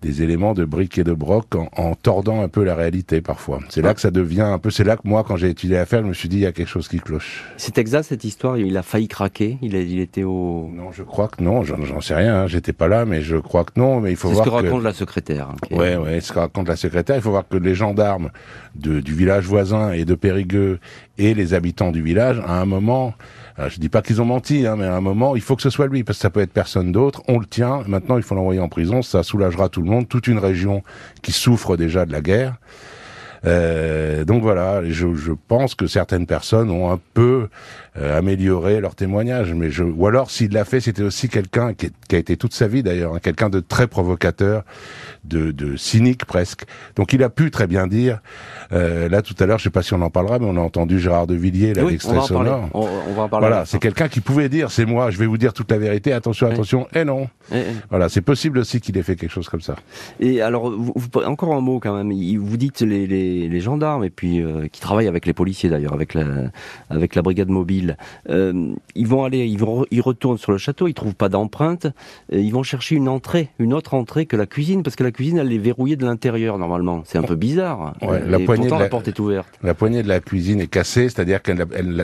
des 0.01 0.21
éléments 0.21 0.53
de 0.53 0.65
briques 0.65 0.99
et 0.99 1.03
de 1.03 1.13
broc 1.13 1.55
en, 1.55 1.95
tordant 1.95 2.41
un 2.41 2.47
peu 2.47 2.63
la 2.63 2.75
réalité 2.75 3.21
parfois. 3.21 3.59
C'est 3.69 3.81
là 3.81 3.95
que 3.95 4.01
ça 4.01 4.11
devient 4.11 4.41
un 4.41 4.59
peu. 4.59 4.69
C'est 4.69 4.83
là 4.83 4.97
que 4.97 5.01
moi, 5.05 5.23
quand 5.23 5.35
j'ai 5.35 5.49
étudié 5.49 5.77
l'affaire, 5.77 6.03
je 6.03 6.07
me 6.07 6.13
suis 6.13 6.29
dit 6.29 6.37
il 6.37 6.43
y 6.43 6.45
a 6.45 6.51
quelque 6.51 6.69
chose 6.69 6.87
qui 6.87 6.99
cloche. 6.99 7.43
C'est 7.57 7.79
exact 7.79 8.03
cette 8.03 8.23
histoire. 8.23 8.57
Il 8.57 8.77
a 8.77 8.83
failli 8.83 9.07
craquer. 9.07 9.57
Il, 9.63 9.75
a, 9.75 9.79
il 9.79 9.99
était 9.99 10.23
au. 10.23 10.69
Non, 10.71 10.91
je 10.91 11.01
crois 11.01 11.27
que 11.27 11.41
non. 11.41 11.63
J'en 11.63 12.01
sais 12.01 12.13
rien. 12.13 12.43
Hein. 12.43 12.47
J'étais 12.47 12.73
pas 12.73 12.87
là, 12.87 13.05
mais 13.05 13.21
je 13.21 13.37
crois 13.37 13.63
que 13.63 13.79
non. 13.79 13.99
Mais 13.99 14.11
il 14.11 14.15
faut 14.15 14.29
voir. 14.29 14.45
C'est 14.45 14.51
ce 14.51 14.55
que 14.55 14.63
raconte 14.63 14.83
la 14.83 14.93
secrétaire. 14.93 15.49
Hein, 15.49 15.75
ouais, 15.75 15.97
ouais. 15.97 16.21
Ce 16.21 16.31
que 16.31 16.39
raconte 16.39 16.67
la 16.67 16.75
secrétaire. 16.75 17.15
Il 17.15 17.23
faut 17.23 17.31
voir 17.31 17.47
que 17.47 17.57
les 17.57 17.73
gendarmes 17.73 18.29
de, 18.75 18.99
du 18.99 19.15
village 19.15 19.45
voisin 19.45 19.91
et 19.91 20.05
de 20.05 20.13
Périgueux 20.13 20.79
et 21.17 21.33
les 21.33 21.53
habitants 21.55 21.91
du 21.91 22.03
village, 22.03 22.41
à 22.45 22.61
un 22.61 22.65
moment 22.65 23.15
alors, 23.57 23.69
je 23.69 23.79
dis 23.79 23.87
pas 23.87 24.01
qu'ils 24.01 24.21
ont 24.21 24.25
menti, 24.25 24.67
hein, 24.67 24.75
mais 24.77 24.85
à 24.85 24.95
un 24.95 25.01
moment, 25.01 25.35
il 25.35 25.41
faut 25.41 25.55
que 25.55 25.61
ce 25.61 25.69
soit 25.69 25.87
lui, 25.87 26.03
parce 26.03 26.17
que 26.17 26.21
ça 26.23 26.29
peut 26.29 26.41
être 26.41 26.51
personne 26.51 26.91
d'autre. 26.91 27.23
On 27.27 27.39
le 27.39 27.45
tient. 27.45 27.83
Maintenant, 27.87 28.17
il 28.17 28.23
faut 28.23 28.35
l'envoyer 28.35 28.59
en 28.59 28.67
prison. 28.67 29.01
Ça 29.01 29.23
soulagera 29.23 29.69
tout 29.69 29.81
le 29.81 29.89
monde, 29.89 30.09
toute 30.09 30.27
une 30.27 30.39
région 30.39 30.83
qui 31.21 31.31
souffre 31.31 31.77
déjà 31.77 32.05
de 32.05 32.11
la 32.11 32.21
guerre. 32.21 32.55
Euh, 33.45 34.25
donc 34.25 34.41
voilà, 34.41 34.83
je, 34.83 35.13
je, 35.13 35.31
pense 35.31 35.75
que 35.75 35.87
certaines 35.87 36.25
personnes 36.25 36.71
ont 36.71 36.91
un 36.91 36.99
peu 37.13 37.47
euh, 37.97 38.17
amélioré 38.17 38.81
leur 38.81 38.95
témoignage, 38.95 39.53
mais 39.53 39.71
je, 39.71 39.83
ou 39.83 40.07
alors 40.07 40.29
s'il 40.29 40.51
l'a 40.51 40.65
fait, 40.65 40.79
c'était 40.79 41.03
aussi 41.03 41.29
quelqu'un 41.29 41.73
qui, 41.73 41.91
qui, 42.09 42.15
a 42.15 42.19
été 42.19 42.35
toute 42.37 42.53
sa 42.53 42.67
vie 42.67 42.83
d'ailleurs, 42.83 43.15
hein, 43.15 43.19
quelqu'un 43.21 43.49
de 43.49 43.59
très 43.59 43.87
provocateur, 43.87 44.63
de, 45.23 45.51
de, 45.51 45.75
cynique 45.77 46.25
presque. 46.25 46.65
Donc 46.95 47.13
il 47.13 47.23
a 47.23 47.29
pu 47.29 47.51
très 47.51 47.67
bien 47.67 47.87
dire. 47.87 48.19
Euh, 48.73 49.07
là 49.09 49.21
tout 49.21 49.35
à 49.39 49.45
l'heure, 49.45 49.59
je 49.59 49.63
sais 49.63 49.69
pas 49.69 49.81
si 49.81 49.93
on 49.93 50.01
en 50.01 50.09
parlera, 50.09 50.39
mais 50.39 50.45
on 50.45 50.57
a 50.57 50.61
entendu 50.61 50.99
Gérard 50.99 51.27
de 51.27 51.35
Villiers, 51.35 51.73
là, 51.73 51.83
l'extrait 51.83 52.21
sonore. 52.21 52.69
On, 52.73 53.13
va 53.13 53.23
en 53.23 53.29
parler. 53.29 53.47
Voilà, 53.47 53.65
c'est 53.65 53.79
quelqu'un 53.79 54.07
qui 54.07 54.19
pouvait 54.19 54.49
dire, 54.49 54.71
c'est 54.71 54.85
moi, 54.85 55.09
je 55.11 55.17
vais 55.17 55.25
vous 55.25 55.37
dire 55.37 55.53
toute 55.53 55.71
la 55.71 55.77
vérité. 55.77 56.11
Attention, 56.13 56.47
attention. 56.47 56.87
Et 56.93 57.05
non. 57.05 57.29
Voilà, 57.89 58.09
c'est 58.09 58.21
possible 58.21 58.59
aussi 58.59 58.81
qu'il 58.81 58.97
ait 58.97 59.03
fait 59.03 59.15
quelque 59.15 59.31
chose 59.31 59.49
comme 59.49 59.61
ça. 59.61 59.75
Et 60.19 60.41
alors, 60.41 60.69
vous, 60.69 60.93
encore 61.25 61.53
un 61.53 61.61
mot 61.61 61.79
quand 61.79 61.95
même. 61.95 62.11
Vous 62.39 62.57
dites 62.57 62.81
les, 62.81 63.07
les, 63.07 63.47
les 63.47 63.59
gendarmes 63.61 64.03
et 64.03 64.09
puis 64.09 64.41
euh, 64.41 64.67
qui 64.71 64.81
travaillent 64.81 65.07
avec 65.07 65.25
les 65.25 65.33
policiers 65.33 65.69
d'ailleurs, 65.69 65.93
avec 65.93 66.13
la, 66.13 66.25
avec 66.89 67.15
la 67.15 67.21
brigade 67.21 67.49
mobile. 67.49 67.84
Euh, 68.29 68.73
ils 68.95 69.07
vont 69.07 69.23
aller, 69.23 69.45
ils 69.45 69.59
vont, 69.59 69.85
ils 69.91 70.01
retournent 70.01 70.37
sur 70.37 70.51
le 70.51 70.57
château, 70.57 70.87
ils 70.87 70.93
trouvent 70.93 71.15
pas 71.15 71.29
d'empreinte. 71.29 71.87
Ils 72.31 72.51
vont 72.51 72.63
chercher 72.63 72.95
une 72.95 73.09
entrée, 73.09 73.49
une 73.59 73.73
autre 73.73 73.93
entrée 73.93 74.25
que 74.25 74.35
la 74.35 74.45
cuisine, 74.45 74.83
parce 74.83 74.95
que 74.95 75.03
la 75.03 75.11
cuisine 75.11 75.37
elle 75.37 75.51
est 75.51 75.57
verrouillée 75.57 75.95
de 75.95 76.05
l'intérieur 76.05 76.57
normalement. 76.57 77.03
C'est 77.05 77.17
un 77.17 77.23
peu 77.23 77.35
bizarre. 77.35 77.95
Ouais, 78.01 78.21
la 78.25 78.39
poignée 78.39 78.67
pourtant, 78.67 78.79
la, 78.79 78.89
porte 78.89 79.07
est 79.07 79.19
ouverte. 79.19 79.47
La 79.63 79.73
poignée 79.73 80.03
de 80.03 80.07
la 80.07 80.19
cuisine 80.19 80.59
est 80.61 80.67
cassée, 80.67 81.09
c'est-à-dire 81.09 81.41
que 81.41 81.51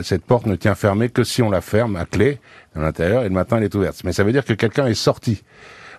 cette 0.02 0.24
porte 0.24 0.46
ne 0.46 0.56
tient 0.56 0.74
fermée 0.74 1.08
que 1.08 1.24
si 1.24 1.42
on 1.42 1.50
la 1.50 1.60
ferme 1.60 1.96
à 1.96 2.04
clé 2.04 2.38
à 2.74 2.80
l'intérieur 2.80 3.22
et 3.22 3.28
le 3.28 3.34
matin 3.34 3.58
elle 3.58 3.64
est 3.64 3.74
ouverte. 3.74 4.02
Mais 4.04 4.12
ça 4.12 4.24
veut 4.24 4.32
dire 4.32 4.44
que 4.44 4.54
quelqu'un 4.54 4.86
est 4.86 4.94
sorti. 4.94 5.42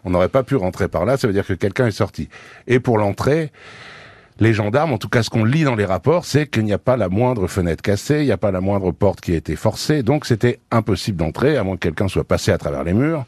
On 0.06 0.10
n'aurait 0.10 0.30
pas 0.30 0.44
pu 0.44 0.56
rentrer 0.56 0.88
par 0.88 1.06
là, 1.06 1.18
ça 1.18 1.28
veut 1.28 1.34
dire 1.34 1.46
que 1.46 1.54
quelqu'un 1.54 1.88
est 1.88 1.92
sorti. 1.92 2.28
Et 2.68 2.80
pour 2.80 2.98
l'entrée, 2.98 3.52
les 4.40 4.54
gendarmes, 4.54 4.94
en 4.94 4.98
tout 4.98 5.10
cas 5.10 5.24
ce 5.24 5.30
qu'on 5.30 5.44
lit 5.44 5.64
dans 5.64 5.76
les 5.76 5.86
rapports, 5.86 6.26
c'est 6.26 6.48
qu'il 6.48 6.64
n'y 6.64 6.74
a 6.74 6.78
pas 6.78 6.98
la 6.98 7.10
moindre 7.10 7.48
fenêtre 7.48 7.82
cassée, 7.82 8.20
il 8.20 8.26
n'y 8.26 8.32
a 8.32 8.38
pas 8.38 8.52
la 8.52 8.62
moindre 8.62 8.92
porte 8.92 9.22
qui 9.22 9.34
a 9.34 9.36
été 9.36 9.56
forcée, 9.56 10.04
donc 10.04 10.26
c'était 10.26 10.60
impossible 10.72 11.18
d'entrer, 11.18 11.58
à 11.58 11.64
moins 11.64 11.76
que 11.76 11.82
quelqu'un 11.82 12.08
soit 12.08 12.24
passé 12.24 12.52
à 12.52 12.58
travers 12.58 12.84
les 12.84 12.94
murs. 12.94 13.26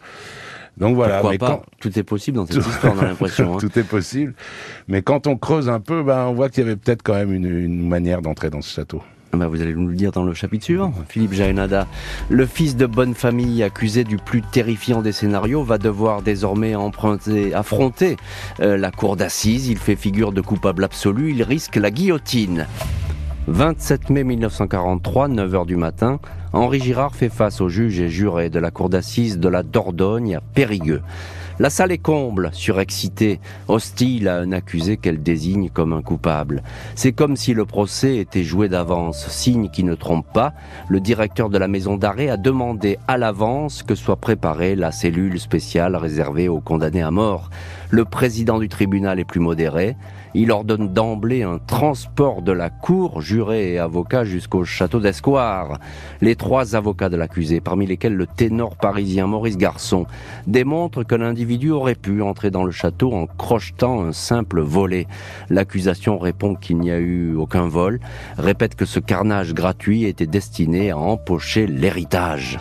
Donc 0.77 0.95
voilà. 0.95 1.21
mais 1.23 1.37
Quand... 1.37 1.61
Tout 1.79 1.97
est 1.97 2.03
possible 2.03 2.37
dans 2.37 2.45
cette 2.45 2.57
histoire, 2.57 2.93
on 2.95 2.99
a 2.99 3.05
l'impression. 3.05 3.55
Hein. 3.55 3.57
Tout 3.61 3.79
est 3.79 3.83
possible. 3.83 4.33
Mais 4.87 5.01
quand 5.01 5.25
on 5.25 5.37
creuse 5.37 5.69
un 5.69 5.79
peu, 5.79 6.03
ben, 6.03 6.25
on 6.25 6.33
voit 6.33 6.49
qu'il 6.49 6.63
y 6.63 6.67
avait 6.67 6.75
peut-être 6.75 7.01
quand 7.01 7.13
même 7.13 7.31
une, 7.31 7.45
une 7.45 7.87
manière 7.87 8.21
d'entrer 8.21 8.49
dans 8.49 8.61
ce 8.61 8.73
château. 8.73 9.01
Ah 9.35 9.37
bah, 9.37 9.47
vous 9.47 9.61
allez 9.61 9.75
nous 9.75 9.89
le 9.89 9.95
dire 9.95 10.13
dans 10.13 10.23
le 10.23 10.33
chapitre 10.33 10.63
suivant. 10.63 10.93
Philippe 11.09 11.33
Jaénada, 11.33 11.87
le 12.29 12.45
fils 12.45 12.77
de 12.77 12.85
bonne 12.85 13.13
famille 13.13 13.63
accusé 13.63 14.05
du 14.05 14.15
plus 14.15 14.41
terrifiant 14.41 15.01
des 15.01 15.11
scénarios, 15.11 15.61
va 15.61 15.77
devoir 15.77 16.21
désormais 16.21 16.73
emprunter, 16.73 17.53
affronter 17.53 18.15
euh, 18.61 18.77
la 18.77 18.91
cour 18.91 19.17
d'assises. 19.17 19.67
Il 19.67 19.77
fait 19.77 19.97
figure 19.97 20.31
de 20.31 20.39
coupable 20.39 20.85
absolu, 20.85 21.31
il 21.31 21.43
risque 21.43 21.75
la 21.75 21.91
guillotine. 21.91 22.65
27 23.47 24.09
mai 24.09 24.23
1943, 24.23 25.27
9h 25.27 25.65
du 25.65 25.75
matin, 25.75 26.21
Henri 26.53 26.79
Girard 26.79 27.13
fait 27.13 27.27
face 27.27 27.59
aux 27.59 27.67
juges 27.67 27.99
et 27.99 28.07
jurés 28.07 28.49
de 28.49 28.59
la 28.59 28.71
cour 28.71 28.87
d'assises 28.87 29.37
de 29.37 29.49
la 29.49 29.63
Dordogne 29.63 30.37
à 30.37 30.39
Périgueux. 30.39 31.01
La 31.57 31.69
salle 31.69 31.93
est 31.93 31.99
comble, 31.99 32.49
surexcitée, 32.51 33.39
hostile 33.69 34.27
à 34.27 34.39
un 34.39 34.51
accusé 34.51 34.97
qu'elle 34.97 35.23
désigne 35.23 35.69
comme 35.69 35.93
un 35.93 36.01
coupable. 36.01 36.63
C'est 36.95 37.13
comme 37.13 37.37
si 37.37 37.53
le 37.53 37.65
procès 37.65 38.17
était 38.17 38.43
joué 38.43 38.67
d'avance, 38.67 39.29
signe 39.29 39.69
qui 39.69 39.85
ne 39.85 39.95
trompe 39.95 40.25
pas. 40.33 40.51
Le 40.89 40.99
directeur 40.99 41.49
de 41.49 41.57
la 41.57 41.69
maison 41.69 41.95
d'arrêt 41.95 42.27
a 42.27 42.35
demandé 42.35 42.99
à 43.07 43.17
l'avance 43.17 43.83
que 43.83 43.95
soit 43.95 44.17
préparée 44.17 44.75
la 44.75 44.91
cellule 44.91 45.39
spéciale 45.39 45.95
réservée 45.95 46.49
aux 46.49 46.59
condamnés 46.59 47.03
à 47.03 47.11
mort. 47.11 47.49
Le 47.89 48.05
président 48.05 48.59
du 48.59 48.67
tribunal 48.67 49.19
est 49.19 49.25
plus 49.25 49.39
modéré. 49.39 49.95
Il 50.33 50.51
ordonne 50.51 50.91
d'emblée 50.91 51.43
un 51.43 51.59
transport 51.59 52.41
de 52.41 52.51
la 52.51 52.69
cour, 52.69 53.21
juré 53.21 53.73
et 53.73 53.79
avocat, 53.79 54.25
jusqu'au 54.25 54.65
château 54.65 54.99
d'Escoire. 54.99 55.79
Les 56.19 56.35
trois 56.35 56.75
avocats 56.75 57.07
de 57.07 57.15
l'accusé, 57.15 57.61
parmi 57.61 57.85
lesquels 57.85 58.15
le 58.15 58.27
ténor 58.27 58.75
parisien 58.75 59.27
Maurice 59.27 59.57
Garçon, 59.57 60.05
démontrent 60.45 61.03
que 61.03 61.15
l'individu 61.15 61.35
individu 61.35 61.71
aurait 61.71 61.95
pu 61.95 62.21
entrer 62.23 62.49
dans 62.49 62.63
le 62.63 62.71
château 62.71 63.13
en 63.13 63.27
crochetant 63.27 64.01
un 64.01 64.13
simple 64.13 64.61
volet. 64.61 65.05
L'accusation 65.49 66.17
répond 66.17 66.55
qu'il 66.55 66.77
n'y 66.79 66.89
a 66.89 66.97
eu 66.97 67.35
aucun 67.35 67.67
vol, 67.67 67.99
répète 68.37 68.73
que 68.75 68.85
ce 68.85 68.99
carnage 68.99 69.53
gratuit 69.53 70.05
était 70.05 70.25
destiné 70.25 70.89
à 70.89 70.97
empocher 70.97 71.67
l'héritage. 71.67 72.57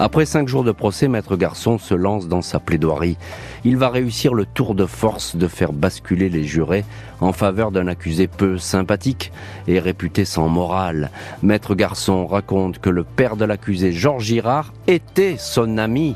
Après 0.00 0.26
cinq 0.26 0.46
jours 0.46 0.62
de 0.62 0.70
procès, 0.70 1.08
Maître 1.08 1.34
Garçon 1.34 1.76
se 1.76 1.92
lance 1.92 2.28
dans 2.28 2.40
sa 2.40 2.60
plaidoirie. 2.60 3.16
Il 3.64 3.76
va 3.76 3.88
réussir 3.88 4.32
le 4.32 4.46
tour 4.46 4.76
de 4.76 4.86
force 4.86 5.34
de 5.34 5.48
faire 5.48 5.72
basculer 5.72 6.28
les 6.28 6.44
jurés 6.44 6.84
en 7.20 7.32
faveur 7.32 7.72
d'un 7.72 7.88
accusé 7.88 8.28
peu 8.28 8.58
sympathique 8.58 9.32
et 9.66 9.80
réputé 9.80 10.24
sans 10.24 10.48
morale. 10.48 11.10
Maître 11.42 11.74
Garçon 11.74 12.26
raconte 12.26 12.78
que 12.78 12.90
le 12.90 13.02
père 13.02 13.34
de 13.34 13.44
l'accusé, 13.44 13.90
Georges 13.90 14.26
Girard, 14.26 14.72
était 14.86 15.34
son 15.36 15.78
ami. 15.78 16.14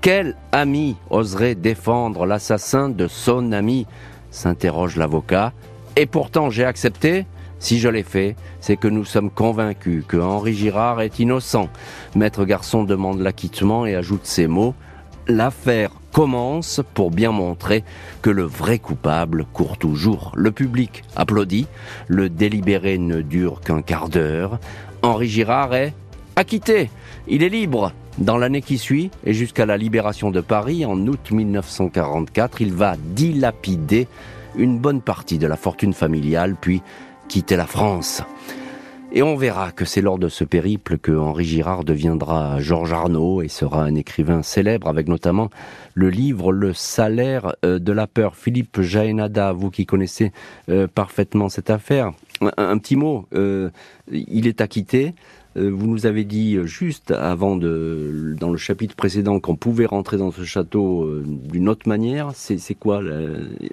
Quel 0.00 0.34
ami 0.50 0.96
oserait 1.10 1.54
défendre 1.54 2.24
l'assassin 2.24 2.88
de 2.88 3.08
son 3.08 3.52
ami 3.52 3.86
s'interroge 4.30 4.96
l'avocat. 4.96 5.52
Et 5.96 6.06
pourtant 6.06 6.48
j'ai 6.48 6.64
accepté 6.64 7.26
si 7.58 7.78
je 7.78 7.88
l'ai 7.88 8.02
fait, 8.02 8.36
c'est 8.60 8.76
que 8.76 8.88
nous 8.88 9.04
sommes 9.04 9.30
convaincus 9.30 10.04
que 10.06 10.16
Henri 10.16 10.54
Girard 10.54 11.00
est 11.00 11.18
innocent. 11.18 11.68
Maître 12.14 12.44
Garçon 12.44 12.84
demande 12.84 13.20
l'acquittement 13.20 13.86
et 13.86 13.94
ajoute 13.94 14.24
ces 14.24 14.46
mots. 14.46 14.74
L'affaire 15.26 15.90
commence 16.12 16.80
pour 16.94 17.10
bien 17.10 17.32
montrer 17.32 17.84
que 18.22 18.30
le 18.30 18.44
vrai 18.44 18.78
coupable 18.78 19.44
court 19.52 19.76
toujours. 19.76 20.32
Le 20.36 20.52
public 20.52 21.02
applaudit. 21.16 21.66
Le 22.06 22.28
délibéré 22.28 22.96
ne 22.98 23.20
dure 23.20 23.60
qu'un 23.60 23.82
quart 23.82 24.08
d'heure. 24.08 24.58
Henri 25.02 25.28
Girard 25.28 25.74
est 25.74 25.92
acquitté. 26.36 26.90
Il 27.26 27.42
est 27.42 27.48
libre. 27.48 27.92
Dans 28.18 28.36
l'année 28.36 28.62
qui 28.62 28.78
suit, 28.78 29.12
et 29.24 29.32
jusqu'à 29.32 29.64
la 29.64 29.76
libération 29.76 30.32
de 30.32 30.40
Paris 30.40 30.84
en 30.84 30.98
août 31.06 31.30
1944, 31.30 32.60
il 32.60 32.72
va 32.72 32.96
dilapider 32.96 34.08
une 34.56 34.78
bonne 34.78 35.00
partie 35.00 35.38
de 35.38 35.46
la 35.46 35.56
fortune 35.56 35.92
familiale, 35.92 36.56
puis 36.60 36.82
quitter 37.28 37.56
la 37.56 37.66
France. 37.66 38.22
Et 39.10 39.22
on 39.22 39.36
verra 39.36 39.72
que 39.72 39.86
c'est 39.86 40.02
lors 40.02 40.18
de 40.18 40.28
ce 40.28 40.44
périple 40.44 40.98
que 40.98 41.12
Henri 41.12 41.44
Girard 41.44 41.84
deviendra 41.84 42.60
Georges 42.60 42.92
Arnaud 42.92 43.40
et 43.40 43.48
sera 43.48 43.82
un 43.82 43.94
écrivain 43.94 44.42
célèbre 44.42 44.86
avec 44.86 45.08
notamment 45.08 45.48
le 45.94 46.10
livre 46.10 46.52
Le 46.52 46.74
salaire 46.74 47.54
euh, 47.64 47.78
de 47.78 47.92
la 47.92 48.06
peur. 48.06 48.36
Philippe 48.36 48.82
Jaénada, 48.82 49.52
vous 49.52 49.70
qui 49.70 49.86
connaissez 49.86 50.30
euh, 50.68 50.86
parfaitement 50.86 51.48
cette 51.48 51.70
affaire, 51.70 52.12
un, 52.58 52.76
petit 52.76 52.96
mot, 52.96 53.26
euh, 53.32 53.70
il 54.10 54.46
est 54.46 54.60
acquitté. 54.60 55.14
Vous 55.56 55.88
nous 55.88 56.06
avez 56.06 56.24
dit 56.24 56.56
juste 56.66 57.10
avant 57.10 57.56
dans 57.56 58.50
le 58.50 58.56
chapitre 58.56 58.94
précédent 58.94 59.40
qu'on 59.40 59.56
pouvait 59.56 59.86
rentrer 59.86 60.16
dans 60.16 60.30
ce 60.30 60.44
château 60.44 61.10
d'une 61.24 61.68
autre 61.68 61.88
manière. 61.88 62.30
C'est 62.34 62.76
quoi 62.76 63.02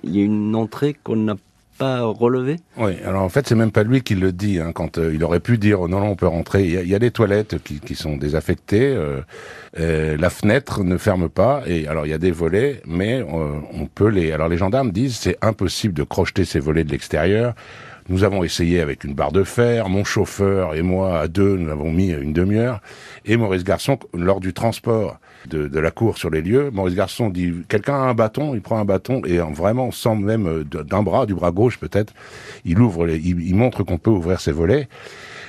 Il 0.02 0.16
y 0.16 0.20
a 0.20 0.24
une 0.24 0.56
entrée 0.56 0.96
qu'on 1.04 1.18
n'a 1.18 1.36
pas 1.78 2.04
relevé 2.04 2.58
Oui, 2.78 2.94
alors 3.06 3.22
en 3.22 3.30
fait, 3.30 3.48
c'est 3.48 3.56
même 3.56 3.72
pas 3.72 3.84
lui 3.84 4.02
qui 4.02 4.16
le 4.16 4.32
dit. 4.32 4.60
Hein, 4.60 4.72
quand 4.74 4.98
euh, 4.98 5.14
il 5.14 5.24
aurait 5.24 5.40
pu 5.40 5.58
dire 5.58 5.88
non, 5.88 6.00
non, 6.00 6.08
on 6.08 6.16
peut 6.16 6.28
rentrer. 6.28 6.66
Il 6.66 6.90
y 6.90 6.96
a, 6.96 7.00
des 7.00 7.12
toilettes 7.12 7.62
qui, 7.64 7.80
qui 7.80 7.96
sont 7.96 8.18
désaffectées. 8.18 8.88
Euh, 8.88 9.22
euh, 9.80 10.18
la 10.18 10.30
fenêtre 10.30 10.84
ne 10.84 10.98
ferme 10.98 11.30
pas. 11.30 11.64
Et 11.66 11.88
alors 11.88 12.06
il 12.06 12.10
y 12.10 12.14
a 12.14 12.18
des 12.18 12.32
volets, 12.32 12.82
mais 12.86 13.24
on 13.24 13.88
peut 13.88 14.10
les. 14.10 14.32
Alors 14.32 14.48
les 14.48 14.58
gendarmes 14.58 14.92
disent 14.92 15.18
c'est 15.18 15.38
impossible 15.42 15.94
de 15.94 16.04
crocheter 16.04 16.46
ces 16.46 16.60
volets 16.60 16.84
de 16.84 16.92
l'extérieur. 16.92 17.54
Nous 18.08 18.24
avons 18.24 18.44
essayé 18.44 18.82
avec 18.82 19.04
une 19.04 19.16
barre 19.16 19.32
de 19.32 19.44
fer. 19.44 19.90
Mon 19.90 20.04
chauffeur 20.04 20.76
et 20.76 20.84
moi, 20.84 21.20
à 21.20 21.28
deux, 21.28 21.58
nous 21.58 21.72
avons 21.72 21.92
mis 21.92 22.12
une 22.12 22.34
demi-heure. 22.34 22.80
Et 23.26 23.36
Maurice 23.36 23.64
Garçon, 23.64 23.98
lors 24.14 24.40
du 24.40 24.54
transport 24.54 25.20
de, 25.48 25.68
de, 25.68 25.80
la 25.80 25.92
cour 25.92 26.18
sur 26.18 26.30
les 26.30 26.42
lieux, 26.42 26.72
Maurice 26.72 26.96
Garçon 26.96 27.30
dit 27.30 27.54
quelqu'un 27.68 27.96
a 27.96 27.98
un 27.98 28.14
bâton, 28.14 28.56
il 28.56 28.62
prend 28.62 28.78
un 28.78 28.86
bâton 28.86 29.22
et 29.26 29.38
vraiment 29.38 29.92
sans 29.92 30.16
même 30.16 30.48
euh, 30.48 30.64
d'un 30.64 31.04
bras, 31.04 31.26
du 31.26 31.34
bras 31.34 31.52
gauche 31.52 31.78
peut-être, 31.78 32.14
il 32.64 32.80
ouvre, 32.80 33.06
les, 33.06 33.18
il, 33.18 33.42
il 33.42 33.56
montre 33.56 33.84
qu'on 33.84 33.98
peut 33.98 34.12
ouvrir 34.12 34.42
ses 34.42 34.52
volets. 34.52 34.88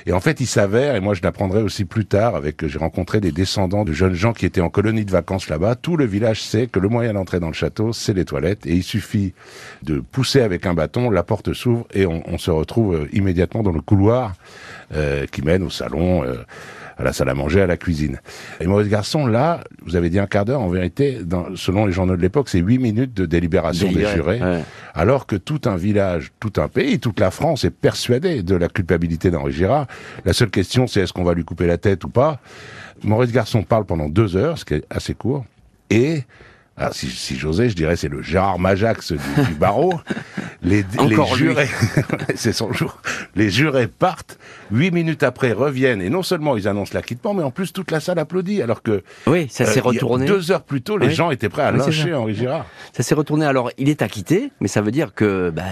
Et 0.07 0.13
en 0.13 0.21
fait, 0.21 0.39
il 0.39 0.45
s'avère, 0.45 0.95
et 0.95 1.01
moi 1.01 1.13
je 1.13 1.21
l'apprendrai 1.21 1.61
aussi 1.61 1.83
plus 1.83 2.05
tard, 2.05 2.37
avec 2.37 2.65
j'ai 2.65 2.79
rencontré 2.79 3.19
des 3.19 3.33
descendants 3.33 3.83
de 3.83 3.91
jeunes 3.91 4.13
gens 4.13 4.31
qui 4.31 4.45
étaient 4.45 4.61
en 4.61 4.69
colonie 4.69 5.03
de 5.03 5.11
vacances 5.11 5.49
là-bas. 5.49 5.75
Tout 5.75 5.97
le 5.97 6.05
village 6.05 6.41
sait 6.41 6.67
que 6.67 6.79
le 6.79 6.87
moyen 6.87 7.11
d'entrer 7.11 7.41
dans 7.41 7.47
le 7.47 7.53
château, 7.53 7.91
c'est 7.91 8.13
les 8.13 8.23
toilettes, 8.23 8.65
et 8.65 8.71
il 8.71 8.83
suffit 8.83 9.33
de 9.83 9.99
pousser 9.99 10.39
avec 10.39 10.65
un 10.65 10.73
bâton, 10.73 11.09
la 11.09 11.23
porte 11.23 11.51
s'ouvre 11.51 11.85
et 11.93 12.05
on, 12.05 12.23
on, 12.25 12.37
se 12.37 12.49
retrouve 12.49 12.95
euh, 12.95 13.09
immédiatement 13.11 13.63
dans 13.63 13.73
le 13.73 13.81
couloir 13.81 14.35
euh, 14.93 15.25
qui 15.29 15.41
mène 15.41 15.63
au 15.63 15.69
salon. 15.69 16.23
Euh, 16.23 16.37
à 16.97 17.03
la 17.03 17.13
salle 17.13 17.29
à 17.29 17.33
manger, 17.33 17.61
à 17.61 17.67
la 17.67 17.77
cuisine. 17.77 18.19
Et 18.59 18.67
Maurice 18.67 18.89
Garçon, 18.89 19.27
là, 19.27 19.61
vous 19.85 19.95
avez 19.95 20.09
dit 20.09 20.19
un 20.19 20.27
quart 20.27 20.45
d'heure, 20.45 20.61
en 20.61 20.69
vérité, 20.69 21.19
dans, 21.23 21.55
selon 21.55 21.85
les 21.85 21.91
journaux 21.91 22.15
de 22.15 22.21
l'époque, 22.21 22.49
c'est 22.49 22.59
huit 22.59 22.79
minutes 22.79 23.13
de 23.13 23.25
délibération 23.25 23.91
des 23.91 24.05
jurés, 24.07 24.41
alors 24.93 25.25
que 25.27 25.35
tout 25.35 25.61
un 25.65 25.75
village, 25.75 26.31
tout 26.39 26.53
un 26.57 26.67
pays, 26.67 26.99
toute 26.99 27.19
la 27.19 27.31
France 27.31 27.63
est 27.65 27.71
persuadée 27.71 28.43
de 28.43 28.55
la 28.55 28.67
culpabilité 28.67 29.29
d'Henri 29.31 29.51
Girard. 29.51 29.87
La 30.25 30.33
seule 30.33 30.49
question, 30.49 30.87
c'est 30.87 31.01
est-ce 31.01 31.13
qu'on 31.13 31.23
va 31.23 31.33
lui 31.33 31.43
couper 31.43 31.67
la 31.67 31.77
tête 31.77 32.03
ou 32.03 32.09
pas? 32.09 32.39
Maurice 33.03 33.31
Garçon 33.31 33.63
parle 33.63 33.85
pendant 33.85 34.09
deux 34.09 34.35
heures, 34.35 34.57
ce 34.57 34.65
qui 34.65 34.73
est 34.75 34.85
assez 34.89 35.13
court, 35.13 35.45
et 35.89 36.23
alors, 36.79 36.93
si, 36.93 37.09
si 37.09 37.35
j'osais, 37.35 37.69
je 37.69 37.75
dirais 37.75 37.95
c'est 37.95 38.07
le 38.07 38.21
Gérard 38.21 38.59
Majax 38.59 39.11
du, 39.11 39.17
du 39.17 39.53
barreau. 39.59 39.99
Les, 40.61 40.83
les 41.07 41.35
jurés, 41.35 41.69
c'est 42.35 42.53
son 42.53 42.71
jour. 42.71 42.99
Les 43.35 43.49
jurés 43.49 43.87
partent. 43.87 44.37
Huit 44.71 44.91
minutes 44.91 45.23
après, 45.23 45.53
reviennent 45.53 46.01
et 46.01 46.09
non 46.09 46.23
seulement 46.23 46.57
ils 46.57 46.67
annoncent 46.67 46.91
l'acquittement, 46.93 47.33
mais 47.33 47.43
en 47.43 47.51
plus 47.51 47.73
toute 47.73 47.89
la 47.89 47.99
salle 47.99 48.19
applaudit. 48.19 48.61
Alors 48.61 48.83
que 48.83 49.01
oui, 49.25 49.47
ça 49.49 49.65
s'est 49.65 49.79
euh, 49.79 49.83
retourné. 49.83 50.25
Deux 50.25 50.51
heures 50.51 50.63
plus 50.63 50.81
tôt, 50.81 50.97
les 50.97 51.11
gens 51.11 51.31
étaient 51.31 51.49
prêts 51.49 51.63
à 51.63 51.71
lyncher 51.71 52.13
Henri 52.13 52.35
Girard. 52.35 52.65
Ça 52.93 53.01
s'est 53.01 53.15
retourné. 53.15 53.45
Alors, 53.45 53.71
il 53.77 53.89
est 53.89 54.01
acquitté, 54.01 54.51
mais 54.59 54.67
ça 54.67 54.81
veut 54.81 54.91
dire 54.91 55.15
que 55.15 55.49
bah, 55.49 55.63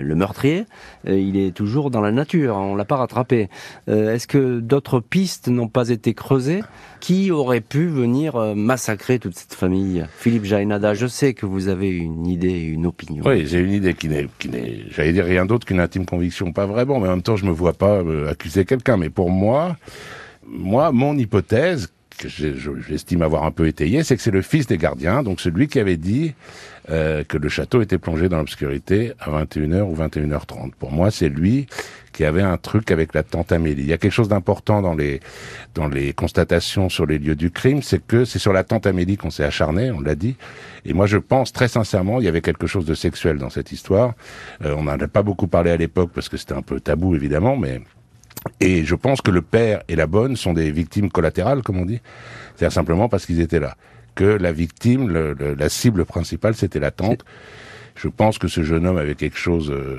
le 0.00 0.14
meurtrier, 0.14 0.66
euh, 1.08 1.18
il 1.18 1.36
est 1.36 1.54
toujours 1.54 1.90
dans 1.90 2.00
la 2.00 2.12
nature. 2.12 2.56
On 2.56 2.74
l'a 2.74 2.84
pas 2.86 2.96
rattrapé. 2.96 3.50
Euh, 3.88 4.14
est-ce 4.14 4.26
que 4.26 4.60
d'autres 4.60 5.00
pistes 5.00 5.48
n'ont 5.48 5.68
pas 5.68 5.90
été 5.90 6.14
creusées? 6.14 6.62
Qui 7.00 7.32
aurait 7.32 7.60
pu 7.60 7.88
venir 7.88 8.54
massacrer 8.54 9.18
toute 9.18 9.36
cette 9.36 9.54
famille? 9.54 10.06
Philippe 10.22 10.44
Jainada, 10.44 10.94
je 10.94 11.08
sais 11.08 11.34
que 11.34 11.46
vous 11.46 11.66
avez 11.66 11.90
une 11.90 12.28
idée, 12.28 12.60
une 12.60 12.86
opinion. 12.86 13.24
Oui, 13.26 13.44
j'ai 13.44 13.58
une 13.58 13.72
idée 13.72 13.92
qui 13.92 14.08
n'est, 14.08 14.28
qui 14.38 14.48
n'est, 14.48 14.84
j'allais 14.90 15.12
dire 15.12 15.24
rien 15.24 15.46
d'autre 15.46 15.66
qu'une 15.66 15.80
intime 15.80 16.06
conviction, 16.06 16.52
pas 16.52 16.64
vraiment, 16.64 17.00
mais 17.00 17.08
en 17.08 17.12
même 17.12 17.22
temps, 17.22 17.34
je 17.34 17.44
me 17.44 17.50
vois 17.50 17.72
pas 17.72 18.02
euh, 18.02 18.30
accuser 18.30 18.64
quelqu'un. 18.64 18.96
Mais 18.96 19.10
pour 19.10 19.30
moi, 19.30 19.76
moi, 20.46 20.92
mon 20.92 21.18
hypothèse, 21.18 21.92
que 22.18 22.28
j'estime 22.28 23.22
avoir 23.22 23.42
un 23.42 23.50
peu 23.50 23.66
étayé, 23.66 24.04
c'est 24.04 24.14
que 24.14 24.22
c'est 24.22 24.30
le 24.30 24.42
fils 24.42 24.68
des 24.68 24.78
gardiens, 24.78 25.24
donc 25.24 25.40
celui 25.40 25.66
qui 25.66 25.80
avait 25.80 25.96
dit 25.96 26.34
euh, 26.90 27.22
que 27.24 27.38
le 27.38 27.48
château 27.48 27.80
était 27.80 27.98
plongé 27.98 28.28
dans 28.28 28.38
l'obscurité 28.38 29.12
à 29.20 29.30
21h 29.30 29.82
ou 29.82 29.94
21h30. 29.94 30.72
Pour 30.78 30.90
moi, 30.90 31.10
c'est 31.10 31.28
lui 31.28 31.66
qui 32.12 32.24
avait 32.24 32.42
un 32.42 32.56
truc 32.56 32.90
avec 32.90 33.14
la 33.14 33.22
tante 33.22 33.52
Amélie. 33.52 33.82
Il 33.82 33.88
y 33.88 33.92
a 33.92 33.98
quelque 33.98 34.12
chose 34.12 34.28
d'important 34.28 34.82
dans 34.82 34.94
les 34.94 35.20
dans 35.74 35.88
les 35.88 36.12
constatations 36.12 36.88
sur 36.88 37.06
les 37.06 37.18
lieux 37.18 37.36
du 37.36 37.50
crime, 37.50 37.82
c'est 37.82 38.04
que 38.04 38.24
c'est 38.24 38.38
sur 38.38 38.52
la 38.52 38.64
tante 38.64 38.86
Amélie 38.86 39.16
qu'on 39.16 39.30
s'est 39.30 39.44
acharné, 39.44 39.90
on 39.90 40.00
l'a 40.00 40.14
dit. 40.14 40.36
Et 40.84 40.92
moi, 40.92 41.06
je 41.06 41.18
pense 41.18 41.52
très 41.52 41.68
sincèrement, 41.68 42.20
il 42.20 42.24
y 42.24 42.28
avait 42.28 42.42
quelque 42.42 42.66
chose 42.66 42.84
de 42.84 42.94
sexuel 42.94 43.38
dans 43.38 43.50
cette 43.50 43.72
histoire. 43.72 44.14
Euh, 44.64 44.74
on 44.76 44.82
n'en 44.82 44.98
a 44.98 45.08
pas 45.08 45.22
beaucoup 45.22 45.46
parlé 45.46 45.70
à 45.70 45.76
l'époque 45.76 46.10
parce 46.14 46.28
que 46.28 46.36
c'était 46.36 46.54
un 46.54 46.62
peu 46.62 46.80
tabou, 46.80 47.14
évidemment, 47.14 47.56
mais 47.56 47.80
et 48.60 48.84
je 48.84 48.94
pense 48.94 49.20
que 49.20 49.30
le 49.30 49.42
père 49.42 49.82
et 49.88 49.96
la 49.96 50.06
bonne 50.06 50.36
sont 50.36 50.52
des 50.52 50.70
victimes 50.70 51.10
collatérales, 51.10 51.62
comme 51.62 51.78
on 51.78 51.84
dit. 51.84 52.00
C'est-à-dire 52.56 52.72
simplement 52.72 53.08
parce 53.08 53.26
qu'ils 53.26 53.40
étaient 53.40 53.60
là. 53.60 53.76
Que 54.14 54.24
la 54.24 54.52
victime, 54.52 55.08
le, 55.08 55.34
la 55.58 55.68
cible 55.68 56.04
principale, 56.04 56.54
c'était 56.54 56.80
la 56.80 56.90
tante. 56.90 57.24
Je 57.94 58.08
pense 58.08 58.38
que 58.38 58.48
ce 58.48 58.62
jeune 58.62 58.86
homme 58.86 58.98
avait 58.98 59.14
quelque 59.14 59.38
chose. 59.38 59.70
Euh, 59.70 59.98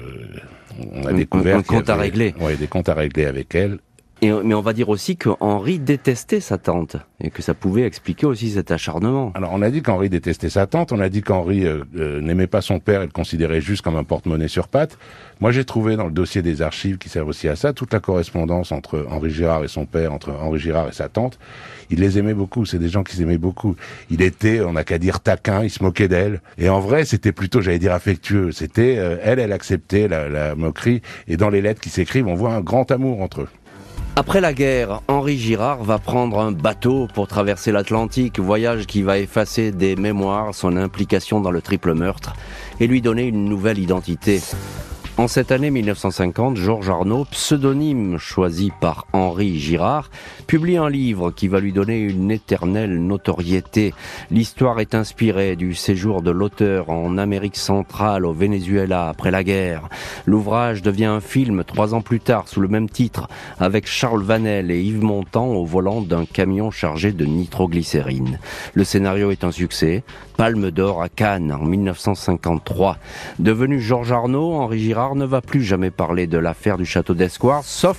on 0.93 1.05
a 1.05 1.13
découvert. 1.13 1.57
Un, 1.57 1.63
compte 1.63 1.89
à 1.89 1.95
régler. 1.95 2.33
Oui, 2.39 2.55
des 2.57 2.67
comptes 2.67 2.89
à 2.89 2.93
régler 2.93 3.25
avec 3.25 3.53
elle. 3.55 3.79
Mais 4.23 4.53
on 4.53 4.61
va 4.61 4.71
dire 4.71 4.87
aussi 4.87 5.17
que 5.17 5.29
Henri 5.41 5.79
détestait 5.79 6.39
sa 6.39 6.57
tante 6.57 6.95
et 7.19 7.29
que 7.29 7.41
ça 7.41 7.53
pouvait 7.53 7.83
expliquer 7.83 8.25
aussi 8.25 8.51
cet 8.51 8.71
acharnement. 8.71 9.31
Alors 9.35 9.51
on 9.53 9.61
a 9.61 9.69
dit 9.69 9.81
qu'Henri 9.81 10.09
détestait 10.09 10.49
sa 10.49 10.65
tante, 10.65 10.93
on 10.93 10.99
a 10.99 11.09
dit 11.09 11.21
qu'Henri 11.21 11.65
euh, 11.65 11.83
euh, 11.97 12.21
n'aimait 12.21 12.47
pas 12.47 12.61
son 12.61 12.79
père 12.79 13.01
et 13.01 13.05
le 13.05 13.11
considérait 13.11 13.59
juste 13.59 13.81
comme 13.81 13.97
un 13.97 14.03
porte-monnaie 14.05 14.47
sur 14.47 14.69
pattes. 14.69 14.97
Moi 15.41 15.51
j'ai 15.51 15.65
trouvé 15.65 15.97
dans 15.97 16.05
le 16.05 16.11
dossier 16.11 16.41
des 16.41 16.61
archives 16.61 16.97
qui 16.97 17.09
servent 17.09 17.27
aussi 17.27 17.49
à 17.49 17.57
ça 17.57 17.73
toute 17.73 17.91
la 17.91 17.99
correspondance 17.99 18.71
entre 18.71 19.05
Henri 19.09 19.29
Girard 19.29 19.63
et 19.65 19.67
son 19.67 19.85
père, 19.85 20.13
entre 20.13 20.31
Henri 20.31 20.59
Girard 20.59 20.87
et 20.87 20.93
sa 20.93 21.09
tante. 21.09 21.37
Il 21.89 21.99
les 21.99 22.17
aimait 22.17 22.33
beaucoup, 22.33 22.65
c'est 22.65 22.79
des 22.79 22.89
gens 22.89 23.03
qui 23.03 23.17
s'aimaient 23.17 23.37
beaucoup. 23.37 23.75
Il 24.09 24.21
était, 24.21 24.61
on 24.61 24.73
n'a 24.73 24.85
qu'à 24.85 24.99
dire 24.99 25.19
taquin, 25.19 25.63
il 25.63 25.69
se 25.69 25.83
moquait 25.83 26.07
d'elle. 26.07 26.41
Et 26.57 26.69
en 26.69 26.79
vrai 26.79 27.03
c'était 27.03 27.33
plutôt, 27.33 27.61
j'allais 27.61 27.79
dire 27.79 27.93
affectueux. 27.93 28.53
C'était 28.53 28.95
euh, 28.97 29.17
elle, 29.21 29.39
elle 29.39 29.51
acceptait 29.51 30.07
la, 30.07 30.29
la 30.29 30.55
moquerie 30.55 31.01
et 31.27 31.35
dans 31.35 31.49
les 31.49 31.61
lettres 31.61 31.81
qui 31.81 31.89
s'écrivent 31.89 32.27
on 32.27 32.35
voit 32.35 32.53
un 32.53 32.61
grand 32.61 32.89
amour 32.91 33.21
entre 33.21 33.41
eux. 33.41 33.47
Après 34.15 34.41
la 34.41 34.53
guerre, 34.53 35.01
Henri 35.07 35.39
Girard 35.39 35.83
va 35.83 35.97
prendre 35.97 36.39
un 36.39 36.51
bateau 36.51 37.07
pour 37.15 37.27
traverser 37.27 37.71
l'Atlantique, 37.71 38.39
voyage 38.39 38.85
qui 38.85 39.01
va 39.01 39.17
effacer 39.17 39.71
des 39.71 39.95
mémoires 39.95 40.53
son 40.53 40.77
implication 40.77 41.41
dans 41.41 41.49
le 41.49 41.63
triple 41.63 41.95
meurtre 41.95 42.33
et 42.79 42.85
lui 42.85 43.01
donner 43.01 43.23
une 43.23 43.45
nouvelle 43.45 43.79
identité. 43.79 44.39
En 45.15 45.27
cette 45.27 45.51
année 45.51 45.69
1950, 45.69 46.57
Georges 46.57 46.89
Arnaud, 46.89 47.25
pseudonyme 47.25 48.17
choisi 48.17 48.71
par 48.81 49.05
Henri 49.13 49.59
Girard, 49.59 50.09
publie 50.47 50.77
un 50.77 50.89
livre 50.89 51.29
qui 51.29 51.47
va 51.47 51.59
lui 51.59 51.71
donner 51.71 51.99
une 51.99 52.31
éternelle 52.31 52.99
notoriété. 52.99 53.93
L'histoire 54.31 54.79
est 54.79 54.95
inspirée 54.95 55.55
du 55.55 55.75
séjour 55.75 56.23
de 56.23 56.31
l'auteur 56.31 56.89
en 56.89 57.19
Amérique 57.19 57.57
centrale, 57.57 58.25
au 58.25 58.33
Venezuela, 58.33 59.07
après 59.07 59.29
la 59.29 59.43
guerre. 59.43 59.87
L'ouvrage 60.25 60.81
devient 60.81 61.05
un 61.05 61.21
film 61.21 61.63
trois 61.63 61.93
ans 61.93 62.01
plus 62.01 62.19
tard 62.19 62.47
sous 62.47 62.59
le 62.59 62.67
même 62.67 62.89
titre, 62.89 63.27
avec 63.59 63.85
Charles 63.85 64.23
Vanel 64.23 64.71
et 64.71 64.81
Yves 64.81 65.03
Montand 65.03 65.45
au 65.45 65.63
volant 65.63 66.01
d'un 66.01 66.25
camion 66.25 66.71
chargé 66.71 67.11
de 67.11 67.25
nitroglycérine. 67.25 68.39
Le 68.73 68.83
scénario 68.83 69.29
est 69.29 69.43
un 69.43 69.51
succès. 69.51 70.03
Palme 70.37 70.71
d'or 70.71 71.01
à 71.01 71.09
Cannes 71.09 71.51
en 71.51 71.63
1953. 71.63 72.97
Devenu 73.39 73.79
Georges 73.79 74.11
Arnaud, 74.11 74.53
Henri 74.53 74.79
Girard 74.79 75.15
ne 75.15 75.25
va 75.25 75.41
plus 75.41 75.63
jamais 75.63 75.91
parler 75.91 76.27
de 76.27 76.37
l'affaire 76.37 76.77
du 76.77 76.85
château 76.85 77.13
d'Escoir, 77.13 77.63
sauf 77.63 77.97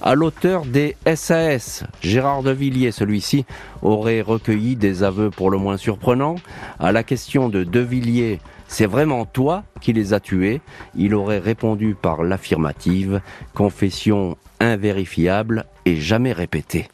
à 0.00 0.14
l'auteur 0.14 0.64
des 0.64 0.96
SAS. 1.14 1.84
Gérard 2.00 2.42
de 2.42 2.50
Villiers, 2.50 2.92
celui-ci, 2.92 3.44
aurait 3.82 4.20
recueilli 4.20 4.76
des 4.76 5.02
aveux 5.02 5.30
pour 5.30 5.50
le 5.50 5.58
moins 5.58 5.76
surprenants. 5.76 6.36
À 6.78 6.92
la 6.92 7.02
question 7.02 7.48
de 7.48 7.64
De 7.64 7.80
Villiers, 7.80 8.40
c'est 8.68 8.86
vraiment 8.86 9.24
toi 9.24 9.64
qui 9.80 9.92
les 9.92 10.14
as 10.14 10.20
tués? 10.20 10.60
Il 10.96 11.14
aurait 11.14 11.38
répondu 11.38 11.94
par 12.00 12.22
l'affirmative, 12.22 13.20
confession 13.54 14.36
invérifiable 14.60 15.66
et 15.84 15.96
jamais 15.96 16.32
répétée. 16.32 16.88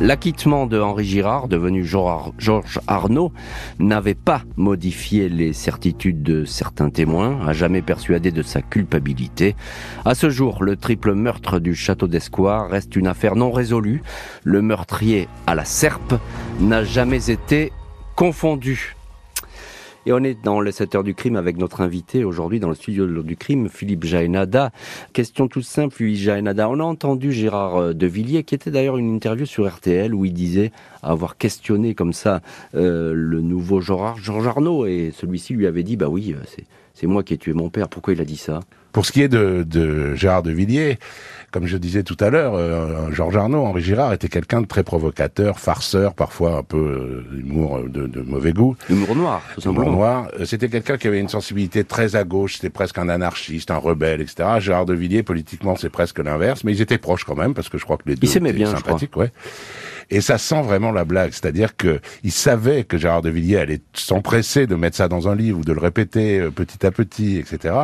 L'acquittement 0.00 0.66
de 0.66 0.80
Henri 0.80 1.04
Girard, 1.04 1.46
devenu 1.46 1.84
Georges 1.84 2.80
Arnaud, 2.86 3.32
n'avait 3.78 4.14
pas 4.14 4.44
modifié 4.56 5.28
les 5.28 5.52
certitudes 5.52 6.22
de 6.22 6.46
certains 6.46 6.88
témoins, 6.88 7.46
à 7.46 7.52
jamais 7.52 7.82
persuadé 7.82 8.30
de 8.30 8.40
sa 8.40 8.62
culpabilité. 8.62 9.56
À 10.06 10.14
ce 10.14 10.30
jour, 10.30 10.64
le 10.64 10.76
triple 10.76 11.12
meurtre 11.12 11.58
du 11.58 11.74
château 11.74 12.08
d'Escoir 12.08 12.70
reste 12.70 12.96
une 12.96 13.08
affaire 13.08 13.36
non 13.36 13.52
résolue. 13.52 14.02
Le 14.42 14.62
meurtrier 14.62 15.28
à 15.46 15.54
la 15.54 15.66
serpe 15.66 16.14
n'a 16.60 16.82
jamais 16.82 17.30
été 17.30 17.70
confondu. 18.16 18.96
Et 20.06 20.12
on 20.12 20.24
est 20.24 20.42
dans 20.42 20.60
le 20.60 20.70
7 20.70 20.94
heures 20.94 21.04
du 21.04 21.14
crime 21.14 21.36
avec 21.36 21.58
notre 21.58 21.82
invité 21.82 22.24
aujourd'hui 22.24 22.58
dans 22.58 22.70
le 22.70 22.74
studio 22.74 23.06
du 23.22 23.36
crime, 23.36 23.68
Philippe 23.68 24.04
Jaénada. 24.04 24.70
Question 25.12 25.46
toute 25.46 25.64
simple, 25.64 25.94
Philippe 25.94 26.16
Jaénada. 26.16 26.70
On 26.70 26.80
a 26.80 26.84
entendu 26.84 27.32
Gérard 27.32 27.76
euh, 27.76 27.92
De 27.92 28.06
Villiers, 28.06 28.44
qui 28.44 28.54
était 28.54 28.70
d'ailleurs 28.70 28.96
une 28.96 29.14
interview 29.14 29.44
sur 29.44 29.68
RTL 29.68 30.14
où 30.14 30.24
il 30.24 30.32
disait 30.32 30.72
avoir 31.02 31.36
questionné 31.36 31.94
comme 31.94 32.14
ça 32.14 32.40
euh, 32.74 33.12
le 33.14 33.42
nouveau 33.42 33.80
Georges 33.80 34.30
Arnaud 34.46 34.86
et 34.86 35.12
celui-ci 35.14 35.52
lui 35.52 35.66
avait 35.66 35.82
dit, 35.82 35.96
bah 35.96 36.08
oui, 36.08 36.34
euh, 36.34 36.62
c'est 37.00 37.06
moi 37.06 37.22
qui 37.22 37.32
ai 37.32 37.38
tué 37.38 37.54
mon 37.54 37.70
père. 37.70 37.88
Pourquoi 37.88 38.12
il 38.12 38.20
a 38.20 38.24
dit 38.24 38.36
ça? 38.36 38.60
Pour 38.92 39.06
ce 39.06 39.12
qui 39.12 39.22
est 39.22 39.28
de, 39.28 39.64
de 39.66 40.14
Gérard 40.16 40.42
De 40.42 40.50
Villiers, 40.50 40.98
comme 41.50 41.66
je 41.66 41.78
disais 41.78 42.02
tout 42.02 42.16
à 42.20 42.28
l'heure, 42.28 42.54
euh, 42.54 43.10
Georges 43.12 43.36
Arnaud, 43.36 43.64
Henri 43.64 43.80
Girard 43.80 44.12
était 44.12 44.28
quelqu'un 44.28 44.60
de 44.60 44.66
très 44.66 44.82
provocateur, 44.82 45.58
farceur, 45.58 46.12
parfois 46.12 46.58
un 46.58 46.62
peu 46.62 46.76
euh, 46.76 47.38
humour 47.38 47.78
euh, 47.78 47.88
de, 47.88 48.06
de, 48.06 48.20
mauvais 48.20 48.52
goût. 48.52 48.76
Humour 48.90 49.16
noir, 49.16 49.42
tout 49.54 49.60
simplement. 49.62 49.86
Humour 49.86 49.96
noir. 49.96 50.28
C'était 50.44 50.68
quelqu'un 50.68 50.98
qui 50.98 51.06
avait 51.08 51.20
une 51.20 51.28
sensibilité 51.28 51.84
très 51.84 52.16
à 52.16 52.24
gauche, 52.24 52.56
c'était 52.56 52.68
presque 52.68 52.98
un 52.98 53.08
anarchiste, 53.08 53.70
un 53.70 53.78
rebelle, 53.78 54.20
etc. 54.20 54.48
Gérard 54.58 54.84
de 54.84 54.94
Villiers, 54.94 55.22
politiquement, 55.22 55.76
c'est 55.76 55.88
presque 55.88 56.18
l'inverse, 56.18 56.64
mais 56.64 56.72
ils 56.72 56.82
étaient 56.82 56.98
proches 56.98 57.24
quand 57.24 57.36
même, 57.36 57.54
parce 57.54 57.68
que 57.68 57.78
je 57.78 57.84
crois 57.84 57.96
que 57.96 58.08
les 58.08 58.16
deux 58.16 58.28
étaient 58.28 58.52
bien, 58.52 58.70
sympathiques, 58.70 59.16
ouais. 59.16 59.32
Et 60.10 60.20
ça 60.20 60.38
sent 60.38 60.62
vraiment 60.62 60.90
la 60.90 61.04
blague, 61.04 61.32
c'est-à-dire 61.32 61.76
que 61.76 62.00
il 62.24 62.32
savait 62.32 62.84
que 62.84 62.98
Gérard 62.98 63.22
de 63.22 63.30
Villiers 63.30 63.58
allait 63.58 63.80
s'empresser 63.94 64.66
de 64.66 64.74
mettre 64.74 64.96
ça 64.96 65.08
dans 65.08 65.28
un 65.28 65.36
livre 65.36 65.60
ou 65.60 65.64
de 65.64 65.72
le 65.72 65.80
répéter 65.80 66.40
euh, 66.40 66.50
petit 66.50 66.84
à 66.84 66.90
petit, 66.90 67.36
etc. 67.36 67.74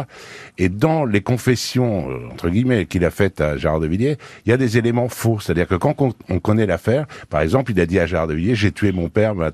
Et 0.58 0.68
dans 0.68 1.04
les 1.04 1.20
confessions 1.20 2.10
euh, 2.10 2.28
entre 2.32 2.48
guillemets 2.48 2.86
qu'il 2.86 3.04
a 3.04 3.10
faites 3.10 3.40
à 3.40 3.56
Gérard 3.56 3.80
de 3.80 3.86
Villiers, 3.86 4.18
il 4.44 4.50
y 4.50 4.52
a 4.52 4.56
des 4.56 4.76
éléments 4.76 5.08
faux, 5.08 5.38
c'est-à-dire 5.40 5.68
que 5.68 5.76
quand 5.76 5.94
on, 6.00 6.40
connaît 6.40 6.66
l'affaire, 6.66 7.06
par 7.30 7.40
exemple, 7.40 7.72
il 7.72 7.80
a 7.80 7.86
dit 7.86 7.98
à 7.98 8.06
Gérard 8.06 8.26
de 8.26 8.34
Villiers 8.34 8.54
j'ai 8.54 8.72
tué 8.72 8.92
mon 8.92 9.08
père, 9.08 9.34
ma, 9.34 9.50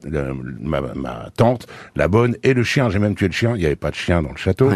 ma, 0.61 1.31
tante, 1.37 1.67
la 1.95 2.09
bonne 2.09 2.37
et 2.43 2.55
le 2.55 2.65
chien. 2.65 2.89
J'ai 2.89 2.99
même 2.99 3.15
tué 3.15 3.27
le 3.27 3.33
chien. 3.33 3.55
Il 3.55 3.61
n'y 3.61 3.67
avait 3.67 3.77
pas 3.77 3.91
de 3.91 3.97
chien 3.97 4.23
dans 4.23 4.31
le 4.31 4.37
château. 4.37 4.71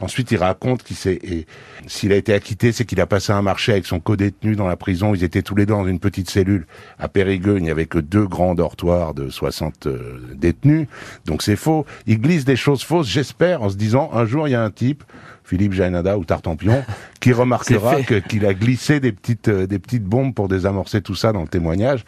Ensuite, 0.00 0.30
il 0.30 0.36
raconte 0.36 0.82
qu'il 0.82 0.96
s'est, 0.96 1.46
s'il 1.86 2.12
a 2.12 2.16
été 2.16 2.32
acquitté, 2.32 2.72
c'est 2.72 2.84
qu'il 2.84 3.00
a 3.00 3.06
passé 3.06 3.32
un 3.32 3.42
marché 3.42 3.72
avec 3.72 3.86
son 3.86 4.00
co-détenu 4.00 4.56
dans 4.56 4.66
la 4.66 4.76
prison. 4.76 5.14
Ils 5.14 5.24
étaient 5.24 5.42
tous 5.42 5.54
les 5.54 5.66
deux 5.66 5.74
dans 5.74 5.86
une 5.86 6.00
petite 6.00 6.30
cellule 6.30 6.66
à 6.98 7.08
Il 7.34 7.62
n'y 7.62 7.70
avait 7.70 7.86
que 7.86 7.98
deux 7.98 8.26
grands 8.26 8.54
dortoirs 8.54 9.14
de 9.14 9.28
60 9.28 9.86
euh, 9.86 10.18
détenus. 10.34 10.86
Donc 11.26 11.42
c'est 11.42 11.56
faux. 11.56 11.86
Il 12.06 12.20
glisse 12.20 12.44
des 12.44 12.56
choses 12.56 12.82
fausses, 12.82 13.08
j'espère, 13.08 13.62
en 13.62 13.70
se 13.70 13.76
disant, 13.76 14.10
un 14.12 14.24
jour, 14.24 14.48
il 14.48 14.52
y 14.52 14.54
a 14.54 14.62
un 14.62 14.70
type, 14.70 15.04
Philippe 15.44 15.72
Jainada 15.72 16.18
ou 16.18 16.24
Tartampion, 16.24 16.82
qui 17.20 17.32
remarquera 17.32 18.02
qu'il 18.02 18.46
a 18.46 18.54
glissé 18.54 19.00
des 19.00 19.12
petites, 19.12 19.48
euh, 19.48 19.66
des 19.66 19.78
petites 19.78 20.04
bombes 20.04 20.34
pour 20.34 20.48
désamorcer 20.48 21.02
tout 21.02 21.14
ça 21.14 21.32
dans 21.32 21.42
le 21.42 21.48
témoignage. 21.48 22.04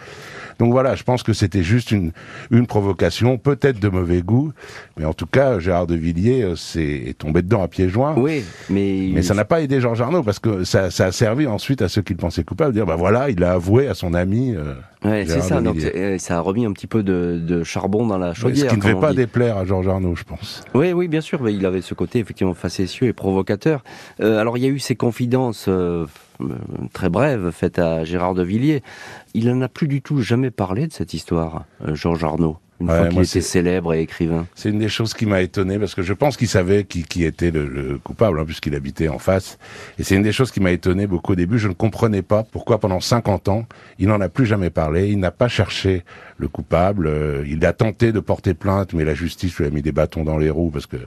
Donc 0.59 0.73
voilà, 0.73 0.95
je 0.95 1.03
pense 1.03 1.23
que 1.23 1.35
c'était 1.35 1.63
juste 1.63 1.91
une, 1.91 2.13
une 2.51 2.67
provocation, 2.67 3.37
peut-être 3.37 3.79
de 3.79 3.89
mauvais 3.89 4.23
goût, 4.23 4.53
mais 4.97 5.05
en 5.05 5.13
tout 5.13 5.27
cas, 5.27 5.59
Gérard 5.59 5.87
de 5.87 5.95
Villiers 5.95 6.43
euh, 6.43 6.81
est 6.81 7.19
tombé 7.19 7.43
dedans 7.43 7.63
à 7.63 7.69
pieds 7.69 7.89
joints. 7.89 8.15
Oui, 8.17 8.43
mais... 8.71 9.11
Mais 9.13 9.23
ça 9.23 9.35
n'a 9.35 9.45
pas 9.45 9.61
aidé 9.61 9.81
Georges 9.81 10.01
Arnaud, 10.01 10.23
parce 10.23 10.39
que 10.39 10.65
ça, 10.65 10.91
ça 10.91 11.07
a 11.07 11.13
servi 11.13 11.47
ensuite 11.47 11.83
à 11.83 11.89
ceux 11.89 12.03
qui 12.03 12.15
le 12.15 12.19
pensaient 12.19 12.45
coupable, 12.45 12.73
de 12.73 12.79
dire, 12.79 12.87
bah 12.87 12.97
voilà, 12.97 13.29
il 13.29 13.45
a 13.45 13.53
avoué 13.53 13.89
à 13.89 13.95
son 13.95 14.15
ami... 14.15 14.55
Euh, 14.55 14.75
Ouais, 15.07 15.25
c'est 15.27 15.41
ça. 15.41 15.61
Donc 15.61 15.77
euh, 15.79 16.19
ça 16.19 16.39
a 16.39 16.41
remis 16.41 16.65
un 16.65 16.73
petit 16.73 16.87
peu 16.87 17.03
de, 17.03 17.41
de 17.41 17.63
charbon 17.63 18.07
dans 18.07 18.19
la 18.19 18.35
chaudière. 18.35 18.71
ce 18.71 18.75
qui 18.75 18.81
ne 18.81 18.83
devait 18.83 19.01
pas 19.01 19.13
déplaire 19.13 19.57
à 19.57 19.65
Georges 19.65 19.89
Arnaud, 19.89 20.17
je 20.17 20.25
pense. 20.25 20.65
Oui, 20.75 20.93
oui, 20.93 21.07
bien 21.07 21.21
sûr. 21.21 21.41
Mais 21.43 21.55
il 21.55 21.65
avait 21.65 21.83
ce 21.83 21.95
côté 21.95 22.19
effectivement 22.19 22.55
facétieux 22.55 23.07
et 23.07 23.13
provocateur. 23.13 23.36
Euh, 24.21 24.39
alors 24.39 24.57
il 24.59 24.65
y 24.65 24.67
a 24.67 24.71
eu 24.71 24.79
ces 24.79 24.97
confidences 24.97 25.67
euh, 25.69 26.07
très 26.93 27.09
brèves 27.09 27.51
faites 27.51 27.79
à 27.79 28.05
Gérard 28.05 28.35
de 28.35 28.43
Villiers. 28.43 28.83
Il 29.35 29.49
n'en 29.49 29.61
a 29.63 29.69
plus 29.69 29.89
du 29.89 30.03
tout 30.03 30.21
jamais 30.21 30.51
parlé 30.51 30.87
de 30.87 30.93
cette 30.93 31.15
histoire, 31.15 31.65
Georges 31.95 32.25
Arnaud 32.25 32.59
une 32.81 32.89
fois 32.89 33.09
qu'il 33.09 33.23
était 33.23 33.41
célèbre 33.41 33.95
et 33.95 34.03
écrivain. 34.03 34.47
C'est 34.55 34.69
une 34.69 34.79
des 34.79 34.89
choses 34.89 35.15
qui 35.15 35.27
m'a 35.27 35.41
étonné 35.41 35.79
parce 35.79 35.95
que 35.95 36.03
je 36.03 36.13
pense 36.13 36.37
qu'il 36.37 36.49
savait 36.49 36.85
qui, 36.85 37.05
qui 37.05 37.25
était 37.25 37.51
le, 37.51 37.99
coupable 38.03 38.39
hein, 38.39 38.45
puisqu'il 38.45 38.75
habitait 38.75 39.09
en 39.09 39.19
face. 39.19 39.59
Et 39.99 40.03
c'est 40.03 40.17
une 40.17 40.23
des 40.23 40.33
choses 40.33 40.51
qui 40.51 40.61
m'a 40.61 40.73
étonné 40.73 41.07
beaucoup 41.07 41.33
au 41.33 41.37
début. 41.37 41.59
Je 41.59 41.69
ne 41.69 41.73
comprenais 41.73 42.23
pas 42.23 42.43
pourquoi 42.43 42.79
pendant 42.79 43.01
50 43.01 43.49
ans 43.49 43.67
il 43.99 44.09
n'en 44.09 44.21
a 44.21 44.29
plus 44.29 44.47
jamais 44.47 44.71
parlé. 44.71 45.09
Il 45.09 45.19
n'a 45.19 45.31
pas 45.31 45.49
cherché 45.49 46.05
le 46.37 46.49
coupable. 46.49 47.07
Euh, 47.07 47.45
il 47.49 47.65
a 47.65 47.73
tenté 47.73 48.13
de 48.13 48.21
porter 48.21 48.55
plainte, 48.55 48.93
mais 48.93 49.05
la 49.05 49.15
justice 49.15 49.57
lui 49.57 49.67
a 49.67 49.71
mis 49.71 49.83
des 49.83 49.93
bâtons 49.93 50.25
dans 50.25 50.39
les 50.39 50.51
roues 50.51 50.71
parce 50.71 50.87
que 50.87 50.99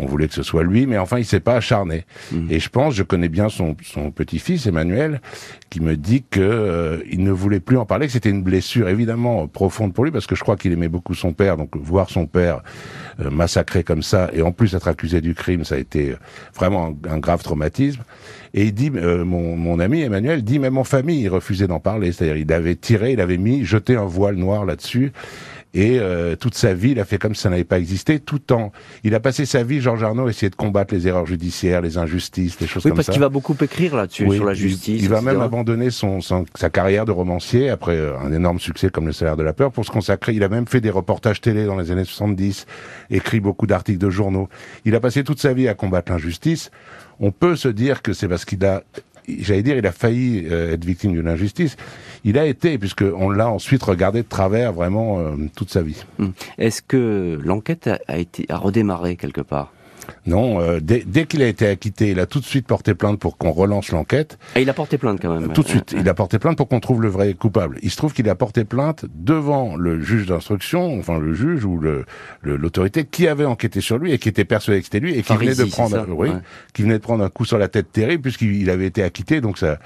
on 0.00 0.06
voulait 0.06 0.28
que 0.28 0.34
ce 0.34 0.42
soit 0.42 0.62
lui, 0.62 0.86
mais 0.86 0.98
enfin, 0.98 1.18
il 1.18 1.24
s'est 1.24 1.40
pas 1.40 1.56
acharné. 1.56 2.04
Mmh. 2.32 2.46
Et 2.50 2.60
je 2.60 2.68
pense, 2.68 2.94
je 2.94 3.02
connais 3.02 3.28
bien 3.28 3.48
son, 3.48 3.76
son 3.84 4.10
petit-fils 4.10 4.66
Emmanuel, 4.66 5.20
qui 5.68 5.80
me 5.80 5.96
dit 5.96 6.24
que 6.28 6.40
euh, 6.40 6.98
il 7.10 7.22
ne 7.22 7.30
voulait 7.30 7.60
plus 7.60 7.76
en 7.76 7.86
parler, 7.86 8.06
que 8.06 8.12
c'était 8.12 8.30
une 8.30 8.42
blessure 8.42 8.88
évidemment 8.88 9.46
profonde 9.46 9.92
pour 9.92 10.04
lui, 10.04 10.10
parce 10.10 10.26
que 10.26 10.34
je 10.34 10.42
crois 10.42 10.56
qu'il 10.56 10.72
aimait 10.72 10.88
beaucoup 10.88 11.14
son 11.14 11.32
père, 11.32 11.56
donc 11.56 11.76
voir 11.76 12.10
son 12.10 12.26
père 12.26 12.62
euh, 13.20 13.30
massacré 13.30 13.84
comme 13.84 14.02
ça, 14.02 14.30
et 14.32 14.42
en 14.42 14.52
plus 14.52 14.74
être 14.74 14.88
accusé 14.88 15.20
du 15.20 15.34
crime, 15.34 15.64
ça 15.64 15.76
a 15.76 15.78
été 15.78 16.14
vraiment 16.54 16.96
un, 17.08 17.18
grave 17.18 17.42
traumatisme. 17.42 18.02
Et 18.54 18.64
il 18.64 18.74
dit, 18.74 18.90
euh, 18.96 19.24
mon, 19.24 19.56
mon 19.56 19.78
ami 19.78 20.02
Emmanuel 20.02 20.42
dit, 20.42 20.58
même 20.58 20.78
en 20.78 20.84
famille, 20.84 21.22
il 21.22 21.28
refusait 21.28 21.66
d'en 21.66 21.80
parler, 21.80 22.12
c'est-à-dire 22.12 22.36
il 22.36 22.52
avait 22.52 22.74
tiré, 22.74 23.12
il 23.12 23.20
avait 23.20 23.36
mis, 23.36 23.64
jeté 23.64 23.96
un 23.96 24.06
voile 24.06 24.36
noir 24.36 24.64
là-dessus. 24.64 25.12
Et 25.72 25.98
euh, 26.00 26.34
toute 26.34 26.54
sa 26.54 26.74
vie, 26.74 26.90
il 26.90 27.00
a 27.00 27.04
fait 27.04 27.18
comme 27.18 27.34
si 27.34 27.42
ça 27.42 27.50
n'avait 27.50 27.64
pas 27.64 27.78
existé, 27.78 28.18
tout 28.18 28.52
en... 28.52 28.72
Il 29.04 29.14
a 29.14 29.20
passé 29.20 29.46
sa 29.46 29.62
vie, 29.62 29.80
Georges 29.80 30.02
Arnaud, 30.02 30.26
à 30.26 30.30
essayer 30.30 30.50
de 30.50 30.56
combattre 30.56 30.92
les 30.92 31.06
erreurs 31.06 31.26
judiciaires, 31.26 31.80
les 31.80 31.96
injustices, 31.96 32.58
les 32.60 32.66
choses 32.66 32.82
comme 32.82 32.90
ça. 32.90 32.94
Oui, 32.94 32.96
parce 32.96 33.08
qu'il 33.08 33.20
va 33.20 33.28
beaucoup 33.28 33.56
écrire 33.60 33.94
là-dessus, 33.94 34.28
sur 34.30 34.44
la 34.44 34.54
justice. 34.54 35.00
Il, 35.00 35.08
va 35.08 35.20
même 35.20 35.40
abandonner 35.40 35.90
son, 35.90 36.20
sa 36.20 36.70
carrière 36.70 37.04
de 37.04 37.12
romancier, 37.12 37.70
après 37.70 37.96
euh, 37.96 38.18
un 38.18 38.32
énorme 38.32 38.58
succès 38.58 38.90
comme 38.90 39.06
Le 39.06 39.12
salaire 39.12 39.36
de 39.36 39.44
la 39.44 39.52
peur, 39.52 39.70
pour 39.70 39.84
se 39.84 39.90
consacrer. 39.90 40.34
Il 40.34 40.42
a 40.42 40.48
même 40.48 40.66
fait 40.66 40.80
des 40.80 40.90
reportages 40.90 41.40
télé 41.40 41.66
dans 41.66 41.76
les 41.76 41.92
années 41.92 42.04
70, 42.04 42.66
écrit 43.10 43.40
beaucoup 43.40 43.66
d'articles 43.68 43.98
de 43.98 44.10
journaux. 44.10 44.48
Il 44.84 44.96
a 44.96 45.00
passé 45.00 45.22
toute 45.22 45.40
sa 45.40 45.52
vie 45.52 45.68
à 45.68 45.74
combattre 45.74 46.10
l'injustice. 46.10 46.70
On 47.20 47.30
peut 47.30 47.54
se 47.54 47.68
dire 47.68 48.02
que 48.02 48.12
c'est 48.12 48.28
parce 48.28 48.44
qu'il 48.44 48.64
a 48.64 48.82
j'allais 49.40 49.62
dire, 49.62 49.76
il 49.76 49.86
a 49.86 49.92
failli 49.92 50.46
euh, 50.50 50.74
être 50.74 50.84
victime 50.84 51.12
d'une 51.12 51.28
injustice. 51.28 51.76
Il 52.24 52.38
a 52.38 52.46
été, 52.46 52.78
puisqu'on 52.78 53.30
l'a 53.30 53.48
ensuite 53.48 53.82
regardé 53.82 54.22
de 54.22 54.28
travers 54.28 54.72
vraiment 54.72 55.18
euh, 55.18 55.36
toute 55.56 55.70
sa 55.70 55.82
vie. 55.82 56.04
Hum. 56.18 56.32
Est-ce 56.58 56.82
que 56.82 57.38
l'enquête 57.42 57.88
a, 58.08 58.18
été 58.18 58.46
a 58.48 58.56
redémarré 58.56 59.16
quelque 59.16 59.40
part? 59.40 59.72
Non, 60.26 60.60
euh, 60.60 60.80
dès, 60.80 61.02
dès 61.06 61.26
qu'il 61.26 61.42
a 61.42 61.46
été 61.46 61.66
acquitté, 61.66 62.10
il 62.10 62.20
a 62.20 62.26
tout 62.26 62.40
de 62.40 62.44
suite 62.44 62.66
porté 62.66 62.94
plainte 62.94 63.18
pour 63.18 63.36
qu'on 63.36 63.50
relance 63.50 63.90
l'enquête. 63.90 64.38
Et 64.56 64.62
il 64.62 64.70
a 64.70 64.74
porté 64.74 64.98
plainte 64.98 65.20
quand 65.20 65.32
même. 65.32 65.52
tout 65.52 65.62
de 65.62 65.68
suite, 65.68 65.94
il 65.96 66.08
a 66.08 66.14
porté 66.14 66.38
plainte 66.38 66.56
pour 66.56 66.68
qu'on 66.68 66.80
trouve 66.80 67.02
le 67.02 67.08
vrai 67.08 67.34
coupable. 67.34 67.78
Il 67.82 67.90
se 67.90 67.96
trouve 67.96 68.12
qu'il 68.12 68.28
a 68.28 68.34
porté 68.34 68.64
plainte 68.64 69.04
devant 69.14 69.76
le 69.76 70.00
juge 70.00 70.26
d'instruction, 70.26 70.98
enfin 70.98 71.18
le 71.18 71.34
juge 71.34 71.64
ou 71.64 71.78
le 71.78 72.04
l'autorité 72.42 73.04
qui 73.04 73.28
avait 73.28 73.44
enquêté 73.44 73.80
sur 73.80 73.98
lui 73.98 74.12
et 74.12 74.18
qui 74.18 74.28
était 74.28 74.44
persuadé 74.44 74.80
que 74.80 74.84
c'était 74.84 75.00
lui 75.00 75.16
et 75.16 75.22
qui 75.22 75.34
venait 75.34 75.54
de 75.54 75.64
prendre, 75.64 76.06
oui, 76.08 76.30
qui 76.72 76.82
venait 76.82 76.98
de 76.98 77.02
prendre 77.02 77.24
un 77.24 77.28
coup 77.28 77.44
sur 77.44 77.58
la 77.58 77.68
tête 77.68 77.92
terrible 77.92 78.22
puisqu'il 78.22 78.70
avait 78.70 78.86
été 78.86 79.02
acquitté. 79.02 79.40
Donc 79.40 79.58
ça, 79.58 79.78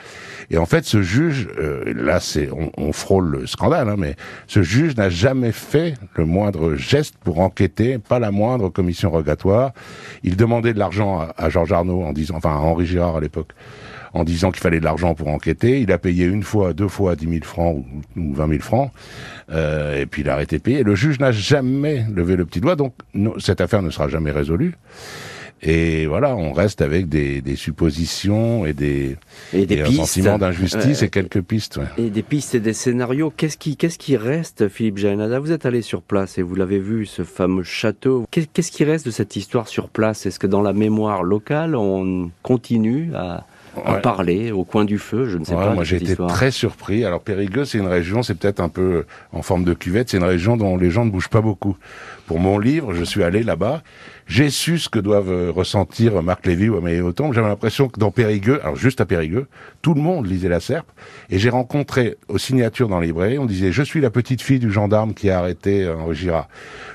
et 0.50 0.58
en 0.58 0.66
fait, 0.66 0.84
ce 0.84 1.02
juge, 1.02 1.48
euh, 1.58 1.92
là, 1.94 2.20
c'est 2.20 2.48
on, 2.50 2.70
on, 2.76 2.92
frôle 2.92 3.30
le 3.30 3.46
scandale, 3.46 3.88
hein, 3.88 3.96
mais 3.98 4.16
ce 4.46 4.62
juge 4.62 4.96
n'a 4.96 5.08
jamais 5.08 5.52
fait 5.52 5.94
le 6.14 6.24
moindre 6.24 6.76
geste 6.76 7.16
pour 7.22 7.40
enquêter, 7.40 7.98
pas 7.98 8.18
la 8.18 8.30
moindre 8.30 8.68
commission 8.68 9.10
rogatoire. 9.10 9.72
Il 10.22 10.36
demandait 10.36 10.72
de 10.72 10.78
l'argent 10.78 11.20
à, 11.20 11.34
à 11.36 11.48
Georges 11.50 11.72
Arnaud 11.72 12.02
en 12.02 12.12
disant, 12.12 12.36
enfin 12.36 12.50
à 12.50 12.58
Henri 12.58 12.86
Girard 12.86 13.16
à 13.16 13.20
l'époque, 13.20 13.52
en 14.14 14.22
disant 14.24 14.50
qu'il 14.52 14.60
fallait 14.60 14.78
de 14.78 14.84
l'argent 14.84 15.14
pour 15.14 15.28
enquêter. 15.28 15.80
Il 15.80 15.92
a 15.92 15.98
payé 15.98 16.24
une 16.24 16.44
fois, 16.44 16.72
deux 16.72 16.88
fois 16.88 17.16
10 17.16 17.28
000 17.28 17.38
francs 17.42 17.84
ou, 18.16 18.20
ou 18.20 18.32
20 18.34 18.48
000 18.48 18.60
francs, 18.60 18.92
euh, 19.50 20.00
et 20.00 20.06
puis 20.06 20.22
il 20.22 20.30
a 20.30 20.34
arrêté 20.34 20.58
de 20.58 20.62
payer. 20.62 20.82
Le 20.82 20.94
juge 20.94 21.18
n'a 21.18 21.32
jamais 21.32 22.06
levé 22.14 22.36
le 22.36 22.46
petit 22.46 22.60
doigt, 22.60 22.76
donc 22.76 22.94
cette 23.38 23.60
affaire 23.60 23.82
ne 23.82 23.90
sera 23.90 24.08
jamais 24.08 24.30
résolue. 24.30 24.74
Et 25.66 26.06
voilà, 26.06 26.36
on 26.36 26.52
reste 26.52 26.82
avec 26.82 27.08
des, 27.08 27.40
des 27.40 27.56
suppositions 27.56 28.66
et 28.66 28.72
des, 28.74 29.16
Et 29.52 29.64
des 29.66 29.76
et 29.76 29.80
un 29.82 29.86
pistes. 29.86 29.98
sentiment 30.00 30.38
d'injustice 30.38 31.02
Euh, 31.02 31.06
et 31.06 31.08
quelques 31.08 31.40
pistes. 31.40 31.78
ouais. 31.78 31.86
Et 32.04 32.10
des 32.10 32.22
pistes 32.22 32.54
et 32.54 32.60
des 32.60 32.74
scénarios. 32.74 33.32
Qu'est-ce 33.34 33.56
qui, 33.56 33.76
qu'est-ce 33.76 33.98
qui 33.98 34.16
reste, 34.16 34.68
Philippe 34.68 34.98
Jaénada 34.98 35.38
Vous 35.38 35.52
êtes 35.52 35.64
allé 35.66 35.80
sur 35.82 36.02
place 36.02 36.36
et 36.38 36.42
vous 36.42 36.54
l'avez 36.54 36.78
vu, 36.78 37.06
ce 37.06 37.22
fameux 37.24 37.62
château. 37.62 38.26
Qu'est- 38.30 38.50
Qu'est-ce 38.52 38.70
qui 38.70 38.84
reste 38.84 39.06
de 39.06 39.10
cette 39.10 39.36
histoire 39.36 39.66
sur 39.68 39.88
place? 39.88 40.26
Est-ce 40.26 40.38
que 40.38 40.46
dans 40.46 40.62
la 40.62 40.72
mémoire 40.74 41.22
locale, 41.22 41.74
on 41.76 42.30
continue 42.42 43.10
à, 43.14 43.46
à 43.84 43.94
Ouais. 43.94 44.00
parler 44.00 44.52
au 44.52 44.64
coin 44.64 44.84
du 44.84 44.98
feu 44.98 45.26
Je 45.28 45.38
ne 45.38 45.44
sais 45.44 45.54
Ouais, 45.54 45.64
pas. 45.64 45.74
moi 45.74 45.84
j'ai 45.84 45.96
été 45.96 46.06
histoire. 46.12 46.30
très 46.30 46.50
surpris. 46.50 47.04
Alors 47.04 47.20
Périgueux, 47.20 47.64
c'est 47.64 47.78
une 47.78 47.86
région, 47.86 48.22
c'est 48.22 48.34
peut-être 48.34 48.60
un 48.60 48.68
peu 48.68 49.04
en 49.32 49.42
forme 49.42 49.64
de 49.64 49.74
cuvette, 49.74 50.10
c'est 50.10 50.16
une 50.18 50.24
région 50.24 50.56
dont 50.56 50.76
les 50.76 50.90
gens 50.90 51.04
ne 51.04 51.10
bougent 51.10 51.28
pas 51.28 51.40
beaucoup. 51.40 51.76
Pour 52.26 52.38
mon 52.38 52.58
livre, 52.58 52.94
je 52.94 53.04
suis 53.04 53.22
allé 53.22 53.42
là-bas, 53.42 53.82
j'ai 54.26 54.48
su 54.48 54.78
ce 54.78 54.88
que 54.88 54.98
doivent 54.98 55.30
euh, 55.30 55.50
ressentir 55.54 56.22
Marc 56.22 56.46
Lévy 56.46 56.70
ou 56.70 56.76
Amélie 56.78 57.02
Autombe. 57.02 57.34
J'avais 57.34 57.48
l'impression 57.48 57.88
que 57.88 58.00
dans 58.00 58.10
Périgueux, 58.10 58.60
alors 58.62 58.76
juste 58.76 59.00
à 59.02 59.04
Périgueux, 59.06 59.46
tout 59.82 59.92
le 59.92 60.00
monde 60.00 60.26
lisait 60.26 60.48
La 60.48 60.60
Serpe. 60.60 60.90
Et 61.28 61.38
j'ai 61.38 61.50
rencontré 61.50 62.16
aux 62.28 62.38
signatures 62.38 62.88
dans 62.88 63.00
les 63.00 63.08
librairies, 63.08 63.38
on 63.38 63.44
disait, 63.44 63.72
je 63.72 63.82
suis 63.82 64.00
la 64.00 64.08
petite 64.10 64.40
fille 64.40 64.58
du 64.58 64.72
gendarme 64.72 65.12
qui 65.12 65.28
a 65.28 65.38
arrêté 65.38 65.84
euh, 65.84 65.96
Henri 65.96 66.14
Girard. 66.16 66.48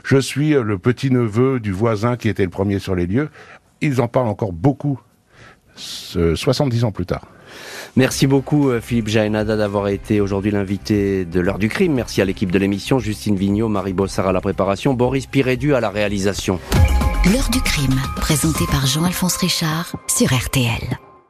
Je 0.04 0.18
suis 0.18 0.56
euh, 0.56 0.64
le 0.64 0.80
petit 0.80 1.12
neveu 1.12 1.60
du 1.60 1.72
voisin 1.72 2.16
qui 2.18 2.30
était 2.30 2.44
le 2.44 2.50
premier 2.50 2.80
sur 2.80 2.96
les 2.96 3.06
lieux. 3.06 3.30
Ils 3.82 4.02
en 4.02 4.08
parlent 4.08 4.28
encore 4.28 4.52
beaucoup, 4.52 5.00
70 5.80 6.84
ans 6.84 6.92
plus 6.92 7.06
tard. 7.06 7.26
Merci 7.96 8.28
beaucoup 8.28 8.70
euh, 8.70 8.80
Philippe 8.82 9.08
Jaénada 9.08 9.58
d'avoir 9.58 9.88
été 9.88 10.22
aujourd'hui 10.22 10.52
l'invité 10.52 11.26
de 11.26 11.40
l'heure 11.40 11.60
du 11.60 11.70
crime. 11.70 11.94
Merci 11.94 12.22
à 12.22 12.26
l'équipe 12.26 12.52
de 12.52 12.60
l'émission, 12.60 13.00
Justine 13.00 13.36
Vignot, 13.36 13.68
Marie 13.68 13.94
Bossard 13.94 14.28
à 14.28 14.32
la 14.32 14.42
préparation, 14.42 14.94
Boris 14.94 15.26
Pirédu 15.26 15.74
à 15.74 15.80
la 15.80 15.90
réalisation. 15.90 16.60
L'heure 17.26 17.50
du 17.52 17.62
crime, 17.62 18.00
présenté 18.16 18.66
par 18.72 18.86
Jean-Alphonse 18.86 19.38
Richard 19.38 19.96
sur 20.08 20.34
RTL. 20.34 21.09